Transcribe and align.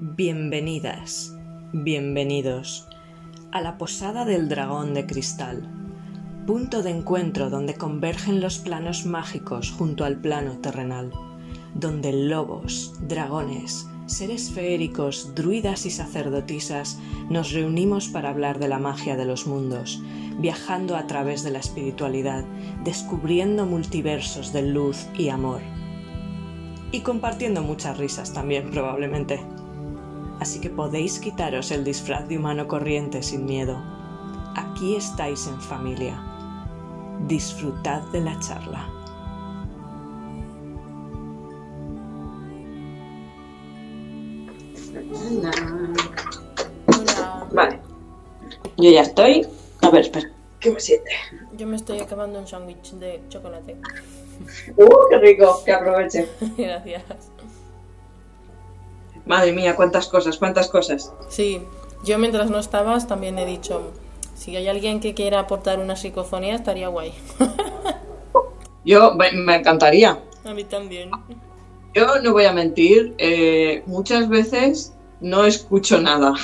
Bienvenidas, 0.00 1.34
bienvenidos 1.72 2.86
a 3.50 3.60
la 3.60 3.78
Posada 3.78 4.24
del 4.24 4.48
Dragón 4.48 4.94
de 4.94 5.06
Cristal, 5.06 5.68
punto 6.46 6.84
de 6.84 6.90
encuentro 6.90 7.50
donde 7.50 7.74
convergen 7.74 8.40
los 8.40 8.60
planos 8.60 9.06
mágicos 9.06 9.72
junto 9.72 10.04
al 10.04 10.20
plano 10.20 10.58
terrenal, 10.58 11.10
donde 11.74 12.12
lobos, 12.12 12.94
dragones, 13.08 13.88
seres 14.06 14.52
feéricos, 14.52 15.34
druidas 15.34 15.84
y 15.84 15.90
sacerdotisas 15.90 17.00
nos 17.28 17.50
reunimos 17.50 18.06
para 18.06 18.30
hablar 18.30 18.60
de 18.60 18.68
la 18.68 18.78
magia 18.78 19.16
de 19.16 19.24
los 19.24 19.48
mundos, 19.48 20.00
viajando 20.38 20.94
a 20.94 21.08
través 21.08 21.42
de 21.42 21.50
la 21.50 21.58
espiritualidad, 21.58 22.44
descubriendo 22.84 23.66
multiversos 23.66 24.52
de 24.52 24.62
luz 24.62 25.08
y 25.18 25.30
amor. 25.30 25.60
Y 26.92 27.00
compartiendo 27.00 27.62
muchas 27.62 27.98
risas 27.98 28.32
también, 28.32 28.70
probablemente 28.70 29.40
así 30.40 30.60
que 30.60 30.70
podéis 30.70 31.18
quitaros 31.18 31.70
el 31.70 31.84
disfraz 31.84 32.28
de 32.28 32.38
humano 32.38 32.66
corriente 32.68 33.22
sin 33.22 33.44
miedo. 33.44 33.76
Aquí 34.54 34.96
estáis 34.96 35.46
en 35.46 35.60
familia. 35.60 36.20
Disfrutad 37.26 38.02
de 38.12 38.20
la 38.20 38.38
charla. 38.40 38.88
Vale. 47.52 47.80
Yo 48.76 48.90
ya 48.90 49.02
estoy. 49.02 49.46
A 49.82 49.90
ver, 49.90 50.02
espera. 50.02 50.30
¿Qué 50.60 50.70
me 50.70 50.80
siente? 50.80 51.10
Yo 51.56 51.66
me 51.66 51.76
estoy 51.76 52.00
acabando 52.00 52.38
un 52.38 52.46
sándwich 52.46 52.92
de 52.94 53.22
chocolate. 53.28 53.76
¡Uh, 54.76 54.88
qué 55.10 55.18
rico! 55.18 55.62
Que 55.64 55.72
aproveche. 55.72 56.28
Gracias. 56.58 57.02
Madre 59.28 59.52
mía, 59.52 59.76
cuántas 59.76 60.08
cosas, 60.08 60.38
cuántas 60.38 60.68
cosas. 60.68 61.12
Sí, 61.28 61.60
yo 62.02 62.18
mientras 62.18 62.50
no 62.50 62.58
estabas 62.58 63.06
también 63.06 63.38
he 63.38 63.46
dicho, 63.46 63.92
si 64.34 64.56
hay 64.56 64.66
alguien 64.68 65.00
que 65.00 65.14
quiera 65.14 65.40
aportar 65.40 65.78
una 65.78 65.96
psicofonía 65.96 66.54
estaría 66.54 66.88
guay. 66.88 67.12
Yo 68.84 69.14
me 69.14 69.56
encantaría. 69.56 70.18
A 70.44 70.54
mí 70.54 70.64
también. 70.64 71.10
Yo 71.94 72.20
no 72.22 72.32
voy 72.32 72.46
a 72.46 72.52
mentir, 72.52 73.14
eh, 73.18 73.82
muchas 73.84 74.30
veces 74.30 74.94
no 75.20 75.44
escucho 75.44 76.00
nada. 76.00 76.32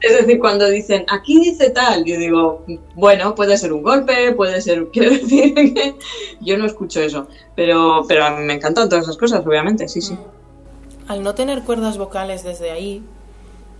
Es 0.00 0.16
decir, 0.16 0.38
cuando 0.38 0.70
dicen, 0.70 1.04
aquí 1.08 1.40
dice 1.40 1.70
tal, 1.70 2.04
yo 2.04 2.16
digo, 2.16 2.64
bueno, 2.94 3.34
puede 3.34 3.58
ser 3.58 3.72
un 3.72 3.82
golpe, 3.82 4.32
puede 4.32 4.60
ser, 4.60 4.86
quiero 4.92 5.10
decir 5.10 5.54
que 5.54 5.96
yo 6.40 6.56
no 6.56 6.66
escucho 6.66 7.00
eso, 7.00 7.26
pero, 7.56 8.04
pero 8.06 8.24
a 8.24 8.30
mí 8.30 8.44
me 8.44 8.54
encantan 8.54 8.88
todas 8.88 9.04
esas 9.04 9.16
cosas, 9.16 9.44
obviamente, 9.44 9.88
sí, 9.88 10.00
sí. 10.00 10.16
Al 11.08 11.22
no 11.22 11.34
tener 11.34 11.62
cuerdas 11.64 11.98
vocales 11.98 12.44
desde 12.44 12.70
ahí, 12.70 13.02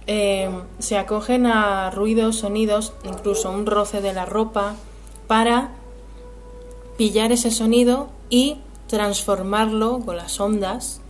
eh, 0.07 0.51
se 0.79 0.97
acogen 0.97 1.47
a 1.47 1.91
ruidos, 1.91 2.37
sonidos, 2.37 2.95
incluso 3.05 3.51
un 3.51 3.67
roce 3.67 4.01
de 4.01 4.13
la 4.15 4.25
ropa, 4.25 4.75
para 5.27 5.73
pillar 6.97 7.31
ese 7.33 7.51
sonido 7.51 8.09
y 8.31 8.57
transformarlo 8.89 10.01
con 10.01 10.17
las 10.17 10.41
ondas 10.41 11.01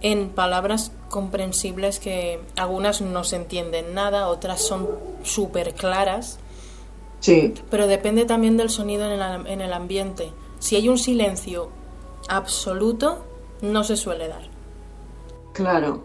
en 0.00 0.30
palabras 0.30 0.92
comprensibles 1.10 2.00
que 2.00 2.40
algunas 2.56 3.00
no 3.02 3.24
se 3.24 3.36
entienden 3.36 3.94
nada, 3.94 4.28
otras 4.28 4.62
son 4.62 4.88
súper 5.22 5.74
claras, 5.74 6.38
Sí, 7.20 7.54
pero 7.70 7.86
depende 7.86 8.24
también 8.24 8.56
del 8.56 8.68
sonido 8.70 9.06
en 9.06 9.12
el, 9.12 9.22
am- 9.22 9.46
en 9.46 9.60
el 9.62 9.72
ambiente. 9.72 10.32
Si 10.58 10.76
hay 10.76 10.88
un 10.88 10.98
silencio 10.98 11.70
absoluto, 12.28 13.24
no 13.62 13.84
se 13.84 13.96
suele 13.96 14.28
dar. 14.28 14.42
Claro. 15.56 16.02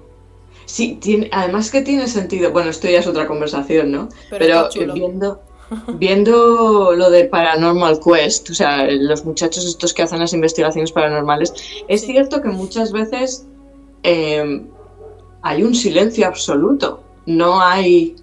Sí, 0.65 0.97
tiene, 1.01 1.29
además 1.33 1.69
que 1.69 1.81
tiene 1.81 2.07
sentido, 2.07 2.51
bueno, 2.51 2.69
esto 2.69 2.87
ya 2.87 2.99
es 2.99 3.07
otra 3.07 3.27
conversación, 3.27 3.91
¿no? 3.91 4.07
Pero 4.29 4.69
chulo. 4.69 4.93
viendo, 4.93 5.41
viendo 5.95 6.93
lo 6.95 7.09
de 7.09 7.25
Paranormal 7.25 7.99
Quest, 7.99 8.49
o 8.51 8.53
sea, 8.53 8.89
los 8.89 9.25
muchachos 9.25 9.65
estos 9.65 9.93
que 9.93 10.03
hacen 10.03 10.19
las 10.19 10.33
investigaciones 10.33 10.93
paranormales, 10.93 11.53
es 11.89 12.05
cierto 12.05 12.41
que 12.41 12.47
muchas 12.47 12.93
veces 12.93 13.45
eh, 14.03 14.63
hay 15.41 15.63
un 15.63 15.75
silencio 15.75 16.25
absoluto, 16.25 17.03
no 17.25 17.61
hay, 17.61 18.15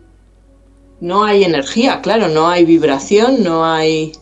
no 1.00 1.25
hay 1.25 1.44
energía, 1.44 2.00
claro, 2.00 2.28
no 2.28 2.49
hay 2.49 2.65
vibración, 2.65 3.43
no 3.43 3.67
hay, 3.67 4.12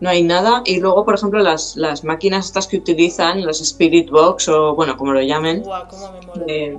no 0.00 0.08
hay 0.10 0.22
nada. 0.22 0.62
Y 0.64 0.80
luego, 0.80 1.04
por 1.04 1.14
ejemplo, 1.14 1.40
las, 1.40 1.76
las 1.76 2.04
máquinas 2.04 2.46
estas 2.46 2.66
que 2.66 2.76
utilizan, 2.78 3.44
los 3.44 3.60
Spirit 3.60 4.10
Box 4.10 4.48
o 4.48 4.74
bueno, 4.74 4.96
como 4.96 5.12
lo 5.12 5.22
llamen, 5.22 5.62
Guau, 5.62 5.88
cómo 5.88 6.12
me 6.12 6.26
mola. 6.26 6.44
eh, 6.48 6.78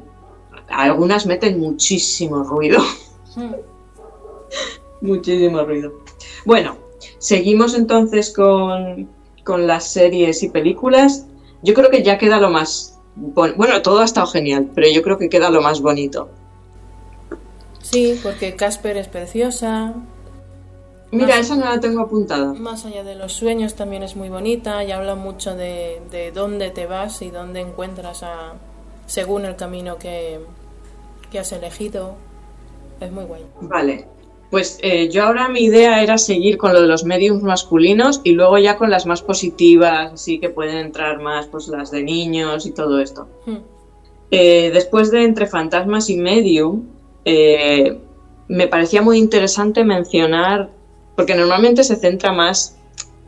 algunas 0.70 1.26
meten 1.26 1.60
muchísimo 1.60 2.44
ruido. 2.44 2.80
Hmm. 3.36 3.54
Muchísimo 5.02 5.62
ruido. 5.64 5.92
Bueno, 6.46 6.76
seguimos 7.20 7.76
entonces 7.76 8.34
con, 8.34 9.08
con 9.44 9.68
las 9.68 9.84
series 9.92 10.42
y 10.42 10.50
películas. 10.50 11.28
Yo 11.62 11.76
creo 11.76 11.92
que 11.92 12.02
ya 12.02 12.18
queda 12.18 12.40
lo 12.40 12.50
más... 12.50 12.98
bon- 13.16 13.54
Bueno, 13.58 13.82
todo 13.84 14.00
ha 14.00 14.06
estado 14.06 14.26
genial, 14.26 14.72
pero 14.74 14.88
yo 14.90 15.04
creo 15.04 15.20
que 15.20 15.30
queda 15.30 15.52
lo 15.52 15.62
más 15.62 15.82
bonito. 15.82 16.30
Sí, 17.82 18.20
porque 18.24 18.56
Casper 18.56 18.98
es 18.98 19.08
preciosa. 19.08 19.94
Mira, 21.12 21.28
Más- 21.28 21.40
esa 21.40 21.56
no 21.56 21.66
la 21.66 21.80
tengo 21.80 22.02
apuntada. 22.02 22.54
Más 22.54 22.86
allá 22.86 23.04
de 23.04 23.16
los 23.16 23.34
sueños 23.34 23.76
también 23.76 24.04
es 24.04 24.16
muy 24.16 24.30
bonita 24.30 24.84
y 24.84 24.92
habla 24.92 25.16
mucho 25.16 25.56
de, 25.56 26.02
de 26.12 26.32
dónde 26.32 26.70
te 26.70 26.86
vas 26.86 27.22
y 27.22 27.30
dónde 27.30 27.62
encuentras 27.62 28.24
a, 28.24 28.54
según 29.06 29.46
el 29.46 29.56
camino 29.56 29.98
que, 29.98 30.40
que 31.32 31.40
has 31.40 31.52
elegido. 31.54 32.16
Es 33.00 33.12
muy 33.12 33.24
guay. 33.24 33.46
Vale. 33.62 34.08
Pues 34.50 34.80
eh, 34.82 35.10
yo 35.10 35.24
ahora 35.26 35.50
mi 35.50 35.60
idea 35.62 36.02
era 36.02 36.18
seguir 36.18 36.58
con 36.58 36.72
lo 36.74 36.82
de 36.82 36.88
los 36.88 37.04
mediums 37.04 37.44
masculinos 37.44 38.22
y 38.24 38.32
luego 38.32 38.58
ya 38.58 38.78
con 38.78 38.90
las 38.90 39.06
más 39.06 39.22
positivas, 39.22 40.14
así 40.14 40.40
que 40.40 40.50
pueden 40.50 40.78
entrar 40.78 41.20
más 41.20 41.48
pues 41.48 41.68
las 41.68 41.92
de 41.92 42.02
niños 42.04 42.66
y 42.66 42.72
todo 42.72 43.00
esto. 43.02 43.28
Hmm. 43.46 43.58
Eh, 44.32 44.72
después 44.74 45.12
de 45.12 45.26
Entre 45.26 45.48
Fantasmas 45.48 46.10
y 46.10 46.18
Medium, 46.18 46.84
eh, 47.26 47.98
me 48.48 48.68
parecía 48.70 49.02
muy 49.02 49.18
interesante 49.18 49.84
mencionar, 49.84 50.70
porque 51.18 51.36
normalmente 51.36 51.84
se 51.84 51.98
centra 51.98 52.32
más, 52.32 52.78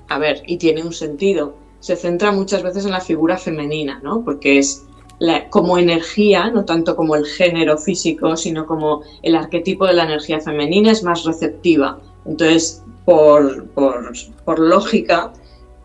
a 0.08 0.18
ver, 0.18 0.42
y 0.48 0.56
tiene 0.58 0.84
un 0.84 0.94
sentido, 0.94 1.56
se 1.82 1.98
centra 1.98 2.32
muchas 2.32 2.64
veces 2.64 2.86
en 2.86 2.92
la 2.92 3.02
figura 3.02 3.38
femenina, 3.38 4.00
¿no? 4.02 4.24
Porque 4.24 4.60
es 4.60 4.86
la- 5.20 5.50
como 5.50 5.78
energía, 5.78 6.50
no 6.50 6.64
tanto 6.64 6.96
como 6.96 7.16
el 7.18 7.26
género 7.26 7.78
físico, 7.78 8.38
sino 8.38 8.66
como 8.66 9.02
el 9.22 9.36
arquetipo 9.36 9.86
de 9.86 9.94
la 9.94 10.06
energía 10.06 10.40
femenina 10.40 10.92
es 10.92 11.04
más 11.04 11.26
receptiva. 11.26 12.00
Entonces, 12.26 12.84
por, 13.04 13.68
por, 13.72 14.14
por 14.46 14.60
lógica, 14.60 15.34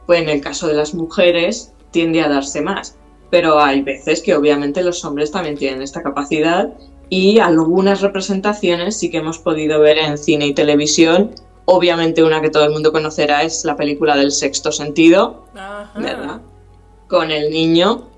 pues 0.07 0.23
en 0.23 0.29
el 0.29 0.41
caso 0.41 0.69
de 0.69 0.75
las 0.75 0.95
mujeres 0.95 1.73
tiende 1.91 2.21
a 2.21 2.29
darse 2.29 2.61
más 2.63 2.97
pero 3.31 3.59
hay 3.59 3.83
veces 3.83 4.23
que 4.23 4.37
obviamente 4.37 4.81
los 4.85 5.05
hombres 5.05 5.33
también 5.33 5.57
tienen 5.57 5.83
esta 5.83 6.05
capacidad 6.05 6.73
y 7.09 7.41
algunas 7.41 8.01
representaciones 8.01 8.97
sí 8.97 9.11
que 9.11 9.17
hemos 9.17 9.41
podido 9.41 9.81
ver 9.81 9.99
en 9.99 10.19
cine 10.19 10.47
y 10.47 10.55
televisión. 10.55 11.33
Obviamente 11.67 12.23
una 12.23 12.41
que 12.41 12.51
todo 12.51 12.65
el 12.65 12.73
mundo 12.73 12.93
conocerá 12.93 13.43
es 13.43 13.65
la 13.65 13.77
película 13.77 14.17
del 14.17 14.33
sexto 14.33 14.71
sentido, 14.71 15.45
Ajá. 15.55 15.99
¿verdad? 15.99 16.41
Con 17.09 17.31
el 17.31 17.51
niño. 17.51 18.09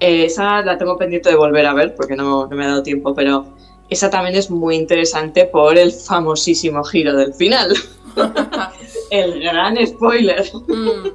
Eh, 0.00 0.24
esa 0.24 0.62
la 0.62 0.76
tengo 0.76 0.98
pendiente 0.98 1.30
de 1.30 1.36
volver 1.36 1.66
a 1.66 1.74
ver 1.74 1.94
porque 1.94 2.16
no, 2.16 2.46
no 2.46 2.56
me 2.56 2.64
ha 2.64 2.68
dado 2.68 2.82
tiempo, 2.82 3.14
pero 3.14 3.46
esa 3.88 4.10
también 4.10 4.36
es 4.36 4.50
muy 4.50 4.76
interesante 4.76 5.46
por 5.46 5.78
el 5.78 5.92
famosísimo 5.92 6.82
giro 6.84 7.16
del 7.16 7.34
final. 7.34 7.74
el 9.10 9.40
gran 9.40 9.86
spoiler. 9.86 10.44
Mm, 10.66 11.08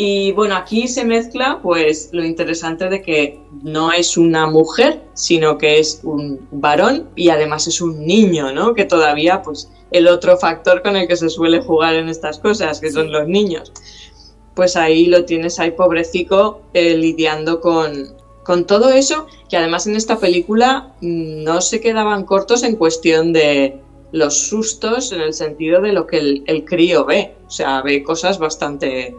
Y 0.00 0.30
bueno, 0.30 0.54
aquí 0.54 0.86
se 0.86 1.04
mezcla 1.04 1.58
pues 1.60 2.10
lo 2.12 2.24
interesante 2.24 2.88
de 2.88 3.02
que 3.02 3.40
no 3.64 3.90
es 3.90 4.16
una 4.16 4.46
mujer, 4.46 5.02
sino 5.14 5.58
que 5.58 5.80
es 5.80 6.02
un 6.04 6.46
varón 6.52 7.08
y 7.16 7.30
además 7.30 7.66
es 7.66 7.80
un 7.80 8.06
niño, 8.06 8.52
¿no? 8.52 8.74
Que 8.74 8.84
todavía 8.84 9.42
pues 9.42 9.72
el 9.90 10.06
otro 10.06 10.36
factor 10.36 10.82
con 10.82 10.94
el 10.94 11.08
que 11.08 11.16
se 11.16 11.28
suele 11.28 11.60
jugar 11.62 11.96
en 11.96 12.08
estas 12.08 12.38
cosas, 12.38 12.78
que 12.78 12.92
son 12.92 13.10
los 13.10 13.26
niños. 13.26 13.72
Pues 14.54 14.76
ahí 14.76 15.06
lo 15.06 15.24
tienes 15.24 15.58
ahí 15.58 15.72
pobrecico 15.72 16.62
eh, 16.74 16.96
lidiando 16.96 17.60
con, 17.60 18.14
con 18.44 18.68
todo 18.68 18.90
eso, 18.90 19.26
que 19.48 19.56
además 19.56 19.88
en 19.88 19.96
esta 19.96 20.20
película 20.20 20.94
mm, 21.00 21.42
no 21.42 21.60
se 21.60 21.80
quedaban 21.80 22.22
cortos 22.24 22.62
en 22.62 22.76
cuestión 22.76 23.32
de 23.32 23.80
los 24.12 24.38
sustos 24.46 25.10
en 25.10 25.22
el 25.22 25.34
sentido 25.34 25.80
de 25.80 25.92
lo 25.92 26.06
que 26.06 26.18
el, 26.18 26.44
el 26.46 26.64
crío 26.64 27.04
ve. 27.04 27.34
O 27.48 27.50
sea, 27.50 27.82
ve 27.82 28.04
cosas 28.04 28.38
bastante 28.38 29.16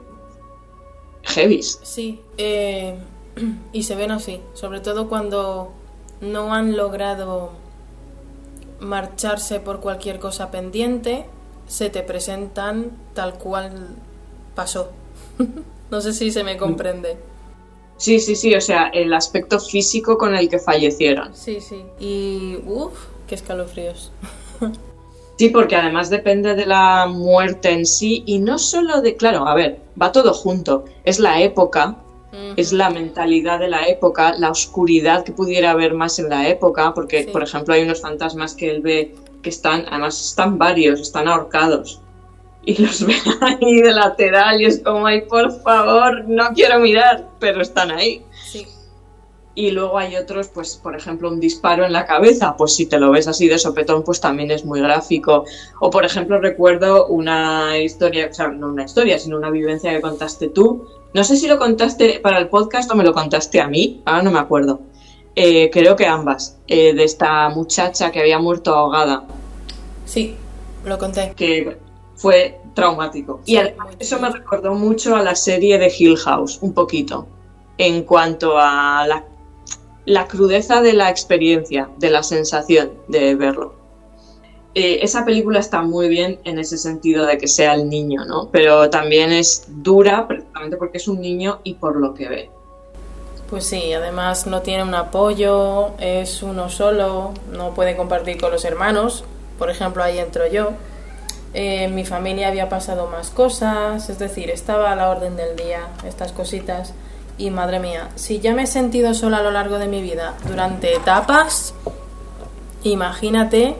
heavies. 1.23 1.79
sí, 1.83 2.21
eh, 2.37 2.97
y 3.73 3.83
se 3.83 3.95
ven 3.95 4.11
así, 4.11 4.41
sobre 4.53 4.79
todo 4.79 5.09
cuando 5.09 5.73
no 6.21 6.53
han 6.53 6.75
logrado 6.75 7.51
marcharse 8.79 9.59
por 9.59 9.79
cualquier 9.79 10.19
cosa 10.19 10.51
pendiente, 10.51 11.25
se 11.67 11.89
te 11.89 12.01
presentan 12.01 12.91
tal 13.13 13.35
cual 13.35 13.95
pasó. 14.55 14.91
no 15.91 16.01
sé 16.01 16.13
si 16.13 16.31
se 16.31 16.43
me 16.43 16.57
comprende. 16.57 17.17
Sí, 17.97 18.19
sí, 18.19 18.35
sí, 18.35 18.55
o 18.55 18.61
sea, 18.61 18.87
el 18.93 19.13
aspecto 19.13 19.59
físico 19.59 20.17
con 20.17 20.33
el 20.35 20.47
que 20.47 20.59
fallecieron. 20.59 21.35
Sí, 21.35 21.59
sí. 21.59 21.83
Y, 21.99 22.57
uff, 22.65 23.07
qué 23.27 23.35
escalofríos. 23.35 24.11
Sí, 25.39 25.47
porque 25.47 25.77
además 25.77 26.09
depende 26.09 26.53
de 26.53 26.65
la 26.65 27.05
muerte 27.07 27.71
en 27.71 27.85
sí 27.85 28.23
y 28.25 28.39
no 28.39 28.59
solo 28.59 28.99
de, 28.99 29.15
claro, 29.15 29.47
a 29.47 29.55
ver, 29.55 29.79
va 29.99 30.11
todo 30.11 30.33
junto. 30.33 30.83
Es 31.05 31.17
la 31.17 31.41
época, 31.41 31.95
es 32.57 32.73
la 32.73 32.89
mentalidad 32.89 33.57
de 33.57 33.69
la 33.69 33.87
época, 33.87 34.33
la 34.37 34.51
oscuridad 34.51 35.23
que 35.23 35.31
pudiera 35.31 35.71
haber 35.71 35.93
más 35.93 36.19
en 36.19 36.27
la 36.27 36.49
época, 36.49 36.93
porque, 36.93 37.29
por 37.31 37.41
ejemplo, 37.41 37.73
hay 37.73 37.83
unos 37.83 38.01
fantasmas 38.01 38.53
que 38.53 38.69
él 38.69 38.81
ve 38.81 39.15
que 39.41 39.49
están, 39.49 39.85
además 39.89 40.19
están 40.19 40.57
varios, 40.57 40.99
están 40.99 41.29
ahorcados. 41.29 42.01
Y 42.65 42.81
los 42.81 43.05
ve 43.07 43.15
ahí 43.39 43.81
de 43.81 43.93
lateral 43.93 44.59
y 44.59 44.65
es 44.65 44.81
como, 44.83 45.05
ay, 45.05 45.21
por 45.21 45.57
favor, 45.61 46.27
no 46.27 46.49
quiero 46.53 46.79
mirar, 46.79 47.29
pero 47.39 47.61
están 47.61 47.91
ahí. 47.91 48.25
Y 49.59 49.71
luego 49.71 49.97
hay 49.97 50.15
otros, 50.15 50.47
pues, 50.47 50.79
por 50.81 50.95
ejemplo, 50.95 51.27
un 51.27 51.41
disparo 51.41 51.85
en 51.85 51.91
la 51.91 52.05
cabeza, 52.05 52.55
pues 52.55 52.75
si 52.77 52.85
te 52.85 52.97
lo 52.97 53.11
ves 53.11 53.27
así 53.27 53.49
de 53.49 53.59
sopetón, 53.59 54.03
pues 54.03 54.21
también 54.21 54.51
es 54.51 54.63
muy 54.63 54.79
gráfico. 54.79 55.43
O, 55.81 55.89
por 55.89 56.05
ejemplo, 56.05 56.39
recuerdo 56.39 57.07
una 57.07 57.77
historia, 57.77 58.29
o 58.31 58.33
sea, 58.33 58.47
no 58.47 58.67
una 58.67 58.85
historia, 58.85 59.19
sino 59.19 59.35
una 59.35 59.49
vivencia 59.49 59.91
que 59.91 59.99
contaste 59.99 60.47
tú. 60.47 60.87
No 61.13 61.25
sé 61.25 61.35
si 61.35 61.45
lo 61.45 61.57
contaste 61.57 62.21
para 62.21 62.37
el 62.37 62.47
podcast 62.47 62.89
o 62.89 62.95
me 62.95 63.03
lo 63.03 63.11
contaste 63.13 63.59
a 63.59 63.67
mí, 63.67 64.01
ahora 64.05 64.23
no 64.23 64.31
me 64.31 64.39
acuerdo. 64.39 64.79
Eh, 65.35 65.69
creo 65.73 65.97
que 65.97 66.05
ambas, 66.05 66.57
eh, 66.69 66.93
de 66.93 67.03
esta 67.03 67.49
muchacha 67.49 68.13
que 68.13 68.21
había 68.21 68.39
muerto 68.39 68.73
ahogada. 68.73 69.25
Sí, 70.05 70.37
lo 70.85 70.97
conté. 70.97 71.33
Que 71.35 71.77
fue 72.15 72.61
traumático. 72.73 73.41
y 73.45 73.57
eso 73.99 74.21
me 74.21 74.29
recordó 74.29 74.73
mucho 74.73 75.17
a 75.17 75.21
la 75.21 75.35
serie 75.35 75.77
de 75.77 75.91
Hill 75.99 76.15
House, 76.15 76.59
un 76.61 76.73
poquito, 76.73 77.27
en 77.77 78.03
cuanto 78.03 78.57
a 78.57 79.05
la, 79.05 79.25
la 80.09 80.27
crudeza 80.27 80.81
de 80.81 80.93
la 80.93 81.11
experiencia, 81.11 81.87
de 81.97 82.09
la 82.09 82.23
sensación 82.23 82.93
de 83.07 83.35
verlo. 83.35 83.75
Eh, 84.73 84.99
esa 85.03 85.23
película 85.23 85.59
está 85.59 85.83
muy 85.83 86.09
bien 86.09 86.39
en 86.45 86.57
ese 86.57 86.79
sentido 86.79 87.27
de 87.27 87.37
que 87.37 87.47
sea 87.47 87.75
el 87.75 87.87
niño, 87.87 88.25
¿no? 88.25 88.49
Pero 88.51 88.89
también 88.89 89.31
es 89.31 89.65
dura 89.67 90.27
precisamente 90.27 90.77
porque 90.77 90.97
es 90.97 91.07
un 91.07 91.21
niño 91.21 91.59
y 91.63 91.75
por 91.75 91.95
lo 91.95 92.15
que 92.15 92.27
ve. 92.27 92.49
Pues 93.51 93.65
sí, 93.65 93.93
además 93.93 94.47
no 94.47 94.63
tiene 94.63 94.81
un 94.81 94.95
apoyo, 94.95 95.91
es 95.99 96.41
uno 96.41 96.69
solo, 96.69 97.35
no 97.51 97.75
puede 97.75 97.95
compartir 97.95 98.41
con 98.41 98.51
los 98.51 98.65
hermanos, 98.65 99.23
por 99.59 99.69
ejemplo 99.69 100.03
ahí 100.03 100.17
entro 100.17 100.47
yo. 100.47 100.71
Eh, 101.53 101.83
en 101.83 101.93
mi 101.93 102.03
familia 102.03 102.47
había 102.47 102.67
pasado 102.67 103.05
más 103.05 103.29
cosas, 103.29 104.09
es 104.09 104.17
decir, 104.17 104.49
estaba 104.49 104.91
a 104.91 104.95
la 104.95 105.11
orden 105.11 105.35
del 105.35 105.55
día 105.55 105.87
estas 106.03 106.31
cositas. 106.31 106.95
Y 107.39 107.49
madre 107.49 107.79
mía, 107.79 108.09
si 108.15 108.39
ya 108.39 108.53
me 108.53 108.63
he 108.63 108.67
sentido 108.67 109.13
sola 109.13 109.37
a 109.37 109.41
lo 109.41 109.49
largo 109.49 109.79
de 109.79 109.87
mi 109.87 110.01
vida 110.01 110.35
durante 110.45 110.93
etapas, 110.93 111.73
imagínate 112.83 113.75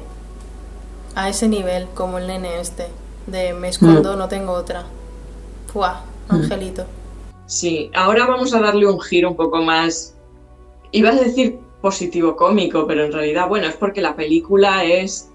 a 1.14 1.30
ese 1.30 1.48
nivel 1.48 1.88
como 1.94 2.18
el 2.18 2.28
nene 2.28 2.62
este, 2.62 2.88
de 3.28 3.54
me 3.54 3.68
escondo, 3.68 4.16
no 4.16 4.30
tengo 4.30 4.54
otra. 4.54 4.86
Fuah, 5.74 6.02
angelito. 6.30 6.86
Sí, 7.48 7.92
ahora 7.94 8.26
vamos 8.26 8.54
a 8.54 8.62
darle 8.62 8.88
un 8.88 9.02
giro 9.02 9.32
un 9.32 9.36
poco 9.36 9.58
más, 9.62 10.16
ibas 10.92 11.18
a 11.18 11.24
decir 11.26 11.60
positivo 11.82 12.38
cómico, 12.38 12.88
pero 12.88 13.06
en 13.06 13.12
realidad, 13.12 13.50
bueno, 13.50 13.68
es 13.68 13.76
porque 13.76 14.02
la 14.02 14.16
película 14.16 14.86
es, 14.86 15.30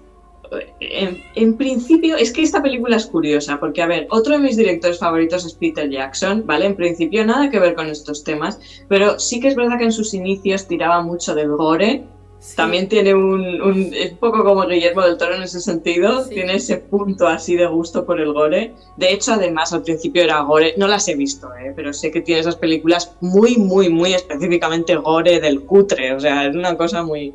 en, 0.79 1.23
en, 1.35 1.57
principio, 1.57 2.17
es 2.17 2.31
que 2.31 2.41
esta 2.41 2.61
película 2.61 2.97
es 2.97 3.05
curiosa, 3.05 3.59
porque, 3.59 3.81
a 3.81 3.87
ver, 3.87 4.07
otro 4.09 4.33
de 4.33 4.39
mis 4.39 4.57
directores 4.57 4.99
favoritos 4.99 5.45
es 5.45 5.53
Peter 5.53 5.89
Jackson, 5.89 6.43
¿vale? 6.45 6.65
En 6.65 6.75
principio 6.75 7.25
nada 7.25 7.49
que 7.49 7.59
ver 7.59 7.75
con 7.75 7.87
estos 7.87 8.23
temas, 8.23 8.59
pero 8.87 9.19
sí 9.19 9.39
que 9.39 9.47
es 9.47 9.55
verdad 9.55 9.77
que 9.77 9.85
en 9.85 9.91
sus 9.91 10.13
inicios 10.13 10.67
tiraba 10.67 11.01
mucho 11.01 11.35
del 11.35 11.49
gore, 11.49 12.05
también 12.53 12.87
tiene 12.87 13.15
un, 13.15 13.61
un, 13.61 13.91
poco 14.19 14.43
como 14.43 14.67
Guillermo 14.67 15.01
del 15.01 15.17
Toro 15.17 15.35
en 15.35 15.43
ese 15.43 15.59
sentido, 15.59 16.23
sí. 16.23 16.35
tiene 16.35 16.55
ese 16.55 16.77
punto 16.77 17.27
así 17.27 17.55
de 17.55 17.65
gusto 17.65 18.05
por 18.05 18.21
el 18.21 18.33
gore. 18.33 18.73
De 18.97 19.11
hecho, 19.11 19.33
además, 19.33 19.73
al 19.73 19.81
principio 19.81 20.23
era 20.23 20.41
gore, 20.41 20.75
no 20.77 20.87
las 20.87 21.07
he 21.07 21.15
visto, 21.15 21.47
¿eh? 21.55 21.73
pero 21.75 21.91
sé 21.91 22.11
que 22.11 22.21
tiene 22.21 22.41
esas 22.41 22.55
películas 22.55 23.15
muy, 23.19 23.57
muy, 23.57 23.89
muy 23.89 24.13
específicamente 24.13 24.95
gore 24.95 25.39
del 25.39 25.61
cutre, 25.61 26.13
o 26.13 26.19
sea, 26.19 26.45
es 26.45 26.55
una 26.55 26.77
cosa 26.77 27.03
muy... 27.03 27.33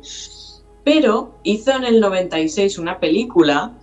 Pero 0.83 1.35
hizo 1.43 1.71
en 1.71 1.83
el 1.85 1.99
96 1.99 2.79
una 2.79 2.99
película, 2.99 3.73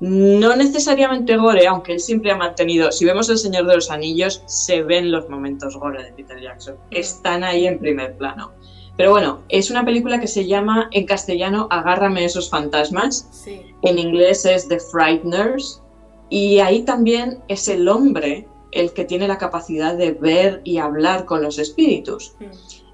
no 0.00 0.54
necesariamente 0.56 1.36
gore, 1.36 1.66
aunque 1.66 1.92
él 1.92 2.00
siempre 2.00 2.30
ha 2.30 2.36
mantenido, 2.36 2.92
si 2.92 3.04
vemos 3.04 3.28
El 3.28 3.38
Señor 3.38 3.66
de 3.66 3.74
los 3.74 3.90
Anillos, 3.90 4.42
se 4.46 4.82
ven 4.82 5.10
los 5.10 5.28
momentos 5.28 5.76
gore 5.76 6.02
de 6.02 6.12
Peter 6.12 6.40
Jackson, 6.40 6.76
están 6.90 7.44
ahí 7.44 7.66
en 7.66 7.78
primer 7.78 8.16
plano. 8.16 8.52
Pero 8.96 9.10
bueno, 9.10 9.40
es 9.48 9.70
una 9.70 9.84
película 9.84 10.20
que 10.20 10.26
se 10.26 10.46
llama 10.46 10.88
en 10.92 11.04
castellano 11.04 11.68
Agárrame 11.70 12.24
esos 12.24 12.48
fantasmas. 12.48 13.28
Sí. 13.30 13.60
En 13.82 13.98
inglés 13.98 14.46
es 14.46 14.68
The 14.68 14.80
Frighteners. 14.80 15.82
Y 16.30 16.58
ahí 16.60 16.82
también 16.82 17.38
es 17.48 17.68
el 17.68 17.88
hombre 17.88 18.48
el 18.72 18.92
que 18.92 19.04
tiene 19.04 19.28
la 19.28 19.38
capacidad 19.38 19.96
de 19.96 20.12
ver 20.12 20.60
y 20.64 20.78
hablar 20.78 21.24
con 21.24 21.42
los 21.42 21.58
espíritus. 21.58 22.34
Mm. 22.40 22.44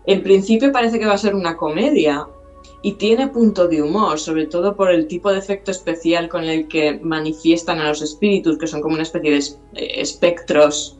En 0.06 0.22
principio 0.22 0.72
parece 0.72 0.98
que 0.98 1.06
va 1.06 1.14
a 1.14 1.18
ser 1.18 1.34
una 1.34 1.56
comedia 1.56 2.26
y 2.82 2.92
tiene 2.94 3.28
punto 3.28 3.68
de 3.68 3.80
humor, 3.82 4.18
sobre 4.18 4.46
todo 4.46 4.76
por 4.76 4.90
el 4.90 5.06
tipo 5.06 5.30
de 5.32 5.38
efecto 5.38 5.70
especial 5.70 6.28
con 6.28 6.44
el 6.44 6.68
que 6.68 6.98
manifiestan 7.02 7.78
a 7.78 7.88
los 7.88 8.02
espíritus, 8.02 8.58
que 8.58 8.66
son 8.66 8.80
como 8.80 8.94
una 8.94 9.04
especie 9.04 9.30
de 9.30 10.00
espectros 10.00 10.98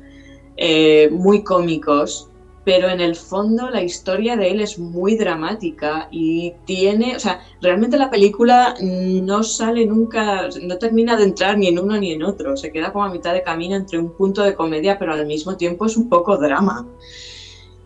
eh, 0.56 1.08
muy 1.10 1.42
cómicos 1.42 2.28
pero 2.64 2.88
en 2.88 3.00
el 3.00 3.16
fondo 3.16 3.70
la 3.70 3.82
historia 3.82 4.36
de 4.36 4.50
él 4.50 4.60
es 4.60 4.78
muy 4.78 5.16
dramática 5.16 6.08
y 6.10 6.52
tiene, 6.64 7.16
o 7.16 7.18
sea, 7.18 7.40
realmente 7.60 7.96
la 7.96 8.10
película 8.10 8.74
no 8.80 9.42
sale 9.42 9.84
nunca, 9.84 10.48
no 10.62 10.78
termina 10.78 11.16
de 11.16 11.24
entrar 11.24 11.58
ni 11.58 11.68
en 11.68 11.78
uno 11.80 11.98
ni 11.98 12.12
en 12.12 12.22
otro, 12.22 12.56
se 12.56 12.70
queda 12.70 12.92
como 12.92 13.04
a 13.04 13.10
mitad 13.10 13.32
de 13.32 13.42
camino 13.42 13.74
entre 13.74 13.98
un 13.98 14.12
punto 14.12 14.42
de 14.42 14.54
comedia, 14.54 14.98
pero 14.98 15.12
al 15.12 15.26
mismo 15.26 15.56
tiempo 15.56 15.86
es 15.86 15.96
un 15.96 16.08
poco 16.08 16.36
drama. 16.36 16.86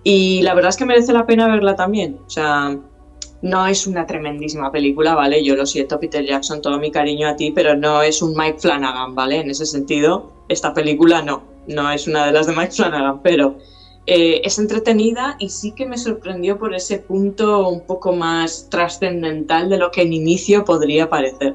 Y 0.04 0.42
la 0.42 0.54
verdad 0.54 0.68
es 0.68 0.76
que 0.76 0.84
merece 0.84 1.12
la 1.12 1.26
pena 1.26 1.48
verla 1.48 1.74
también, 1.74 2.20
o 2.26 2.30
sea, 2.30 2.78
no 3.46 3.66
es 3.66 3.86
una 3.86 4.06
tremendísima 4.06 4.72
película, 4.72 5.14
¿vale? 5.14 5.42
Yo 5.44 5.54
lo 5.54 5.66
siento, 5.66 6.00
Peter 6.00 6.24
Jackson, 6.24 6.60
todo 6.60 6.78
mi 6.78 6.90
cariño 6.90 7.28
a 7.28 7.36
ti, 7.36 7.52
pero 7.52 7.76
no 7.76 8.02
es 8.02 8.20
un 8.20 8.36
Mike 8.36 8.58
Flanagan, 8.58 9.14
¿vale? 9.14 9.36
En 9.36 9.50
ese 9.50 9.66
sentido, 9.66 10.32
esta 10.48 10.74
película 10.74 11.22
no, 11.22 11.44
no 11.68 11.90
es 11.90 12.08
una 12.08 12.26
de 12.26 12.32
las 12.32 12.46
de 12.48 12.54
Mike 12.54 12.72
Flanagan, 12.72 13.22
pero 13.22 13.56
eh, 14.06 14.40
es 14.44 14.58
entretenida 14.58 15.36
y 15.38 15.48
sí 15.48 15.72
que 15.72 15.86
me 15.86 15.96
sorprendió 15.96 16.58
por 16.58 16.74
ese 16.74 16.98
punto 16.98 17.68
un 17.68 17.86
poco 17.86 18.12
más 18.12 18.68
trascendental 18.68 19.68
de 19.68 19.78
lo 19.78 19.90
que 19.90 20.02
en 20.02 20.12
inicio 20.12 20.64
podría 20.64 21.08
parecer. 21.08 21.54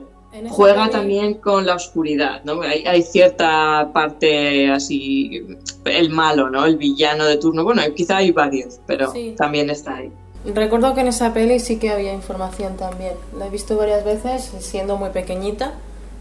Juega 0.50 0.84
peli... 0.84 0.92
también 0.92 1.34
con 1.36 1.66
la 1.66 1.76
oscuridad, 1.76 2.42
¿no? 2.46 2.62
Hay, 2.62 2.86
hay, 2.86 3.02
cierta 3.02 3.92
parte 3.94 4.72
así, 4.72 5.46
el 5.84 6.10
malo, 6.10 6.50
¿no? 6.50 6.66
El 6.66 6.78
villano 6.78 7.26
de 7.26 7.36
turno. 7.36 7.66
Bueno, 7.66 7.82
quizá 7.94 8.18
hay 8.18 8.32
varios, 8.32 8.80
pero 8.88 9.12
sí. 9.12 9.36
también 9.38 9.70
está 9.70 9.98
ahí. 9.98 10.12
Recuerdo 10.46 10.96
que 10.96 11.02
en 11.02 11.08
esa 11.08 11.34
peli 11.34 11.60
sí 11.60 11.78
que 11.78 11.92
había 11.92 12.14
información 12.14 12.76
también. 12.76 13.14
La 13.38 13.48
he 13.48 13.50
visto 13.50 13.78
varias 13.78 14.04
veces, 14.04 14.52
siendo 14.60 14.98
muy 14.98 15.10
pequeñita. 15.10 15.74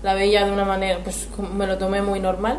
La 0.02 0.14
veía 0.14 0.44
de 0.44 0.52
una 0.52 0.64
manera, 0.64 1.00
pues 1.02 1.28
me 1.54 1.66
lo 1.66 1.78
tomé 1.78 2.02
muy 2.02 2.20
normal 2.20 2.58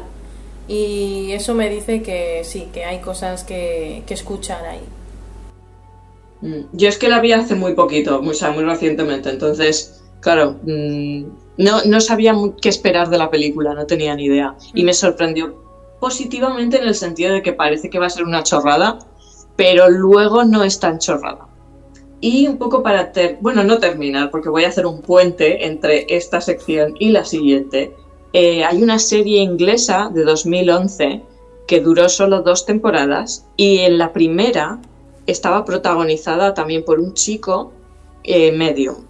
y 0.67 1.31
eso 1.31 1.53
me 1.53 1.69
dice 1.69 2.01
que 2.01 2.43
sí, 2.43 2.69
que 2.71 2.85
hay 2.85 2.99
cosas 2.99 3.43
que, 3.43 4.03
que 4.05 4.13
escuchar 4.13 4.63
ahí. 4.65 4.81
Mm, 6.41 6.67
yo 6.73 6.87
es 6.87 6.97
que 6.97 7.09
la 7.09 7.19
vi 7.19 7.33
hace 7.33 7.55
muy 7.55 7.73
poquito, 7.73 8.21
muy, 8.21 8.31
o 8.31 8.33
sea, 8.33 8.51
muy 8.51 8.63
recientemente, 8.63 9.29
entonces, 9.29 10.03
claro, 10.19 10.57
mmm, 10.63 11.23
no, 11.57 11.83
no 11.85 12.01
sabía 12.01 12.33
qué 12.61 12.69
esperar 12.69 13.09
de 13.09 13.17
la 13.17 13.29
película, 13.29 13.73
no 13.73 13.85
tenía 13.85 14.15
ni 14.15 14.25
idea. 14.25 14.55
Y 14.73 14.83
me 14.83 14.93
sorprendió 14.93 15.61
positivamente 15.99 16.77
en 16.77 16.87
el 16.87 16.95
sentido 16.95 17.33
de 17.33 17.41
que 17.41 17.53
parece 17.53 17.89
que 17.89 17.99
va 17.99 18.07
a 18.07 18.09
ser 18.09 18.23
una 18.23 18.43
chorrada, 18.43 18.99
pero 19.55 19.89
luego 19.89 20.43
no 20.43 20.63
es 20.63 20.79
tan 20.79 20.99
chorrada. 20.99 21.47
Y 22.21 22.47
un 22.47 22.57
poco 22.57 22.83
para, 22.83 23.11
ter 23.11 23.39
bueno, 23.41 23.63
no 23.63 23.79
terminar, 23.79 24.29
porque 24.29 24.49
voy 24.49 24.63
a 24.63 24.69
hacer 24.69 24.85
un 24.85 25.01
puente 25.01 25.65
entre 25.65 26.05
esta 26.07 26.39
sección 26.39 26.95
y 26.99 27.09
la 27.09 27.25
siguiente, 27.25 27.95
eh, 28.33 28.63
hay 28.63 28.81
una 28.83 28.99
serie 28.99 29.41
inglesa 29.41 30.09
de 30.13 30.23
2011 30.23 31.23
que 31.67 31.81
duró 31.81 32.07
solo 32.09 32.41
dos 32.41 32.65
temporadas 32.65 33.47
y 33.57 33.79
en 33.79 33.97
la 33.97 34.13
primera 34.13 34.79
estaba 35.25 35.65
protagonizada 35.65 36.53
también 36.53 36.85
por 36.85 36.99
un 36.99 37.13
chico 37.13 37.73
eh, 38.23 38.51
medio. 38.51 39.03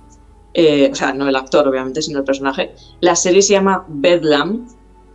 Eh, 0.53 0.89
o 0.91 0.95
sea, 0.95 1.13
no 1.13 1.27
el 1.27 1.35
actor, 1.35 1.67
obviamente, 1.67 2.01
sino 2.01 2.19
el 2.19 2.25
personaje. 2.25 2.73
La 2.99 3.15
serie 3.15 3.41
se 3.41 3.53
llama 3.53 3.85
Bedlam 3.87 4.67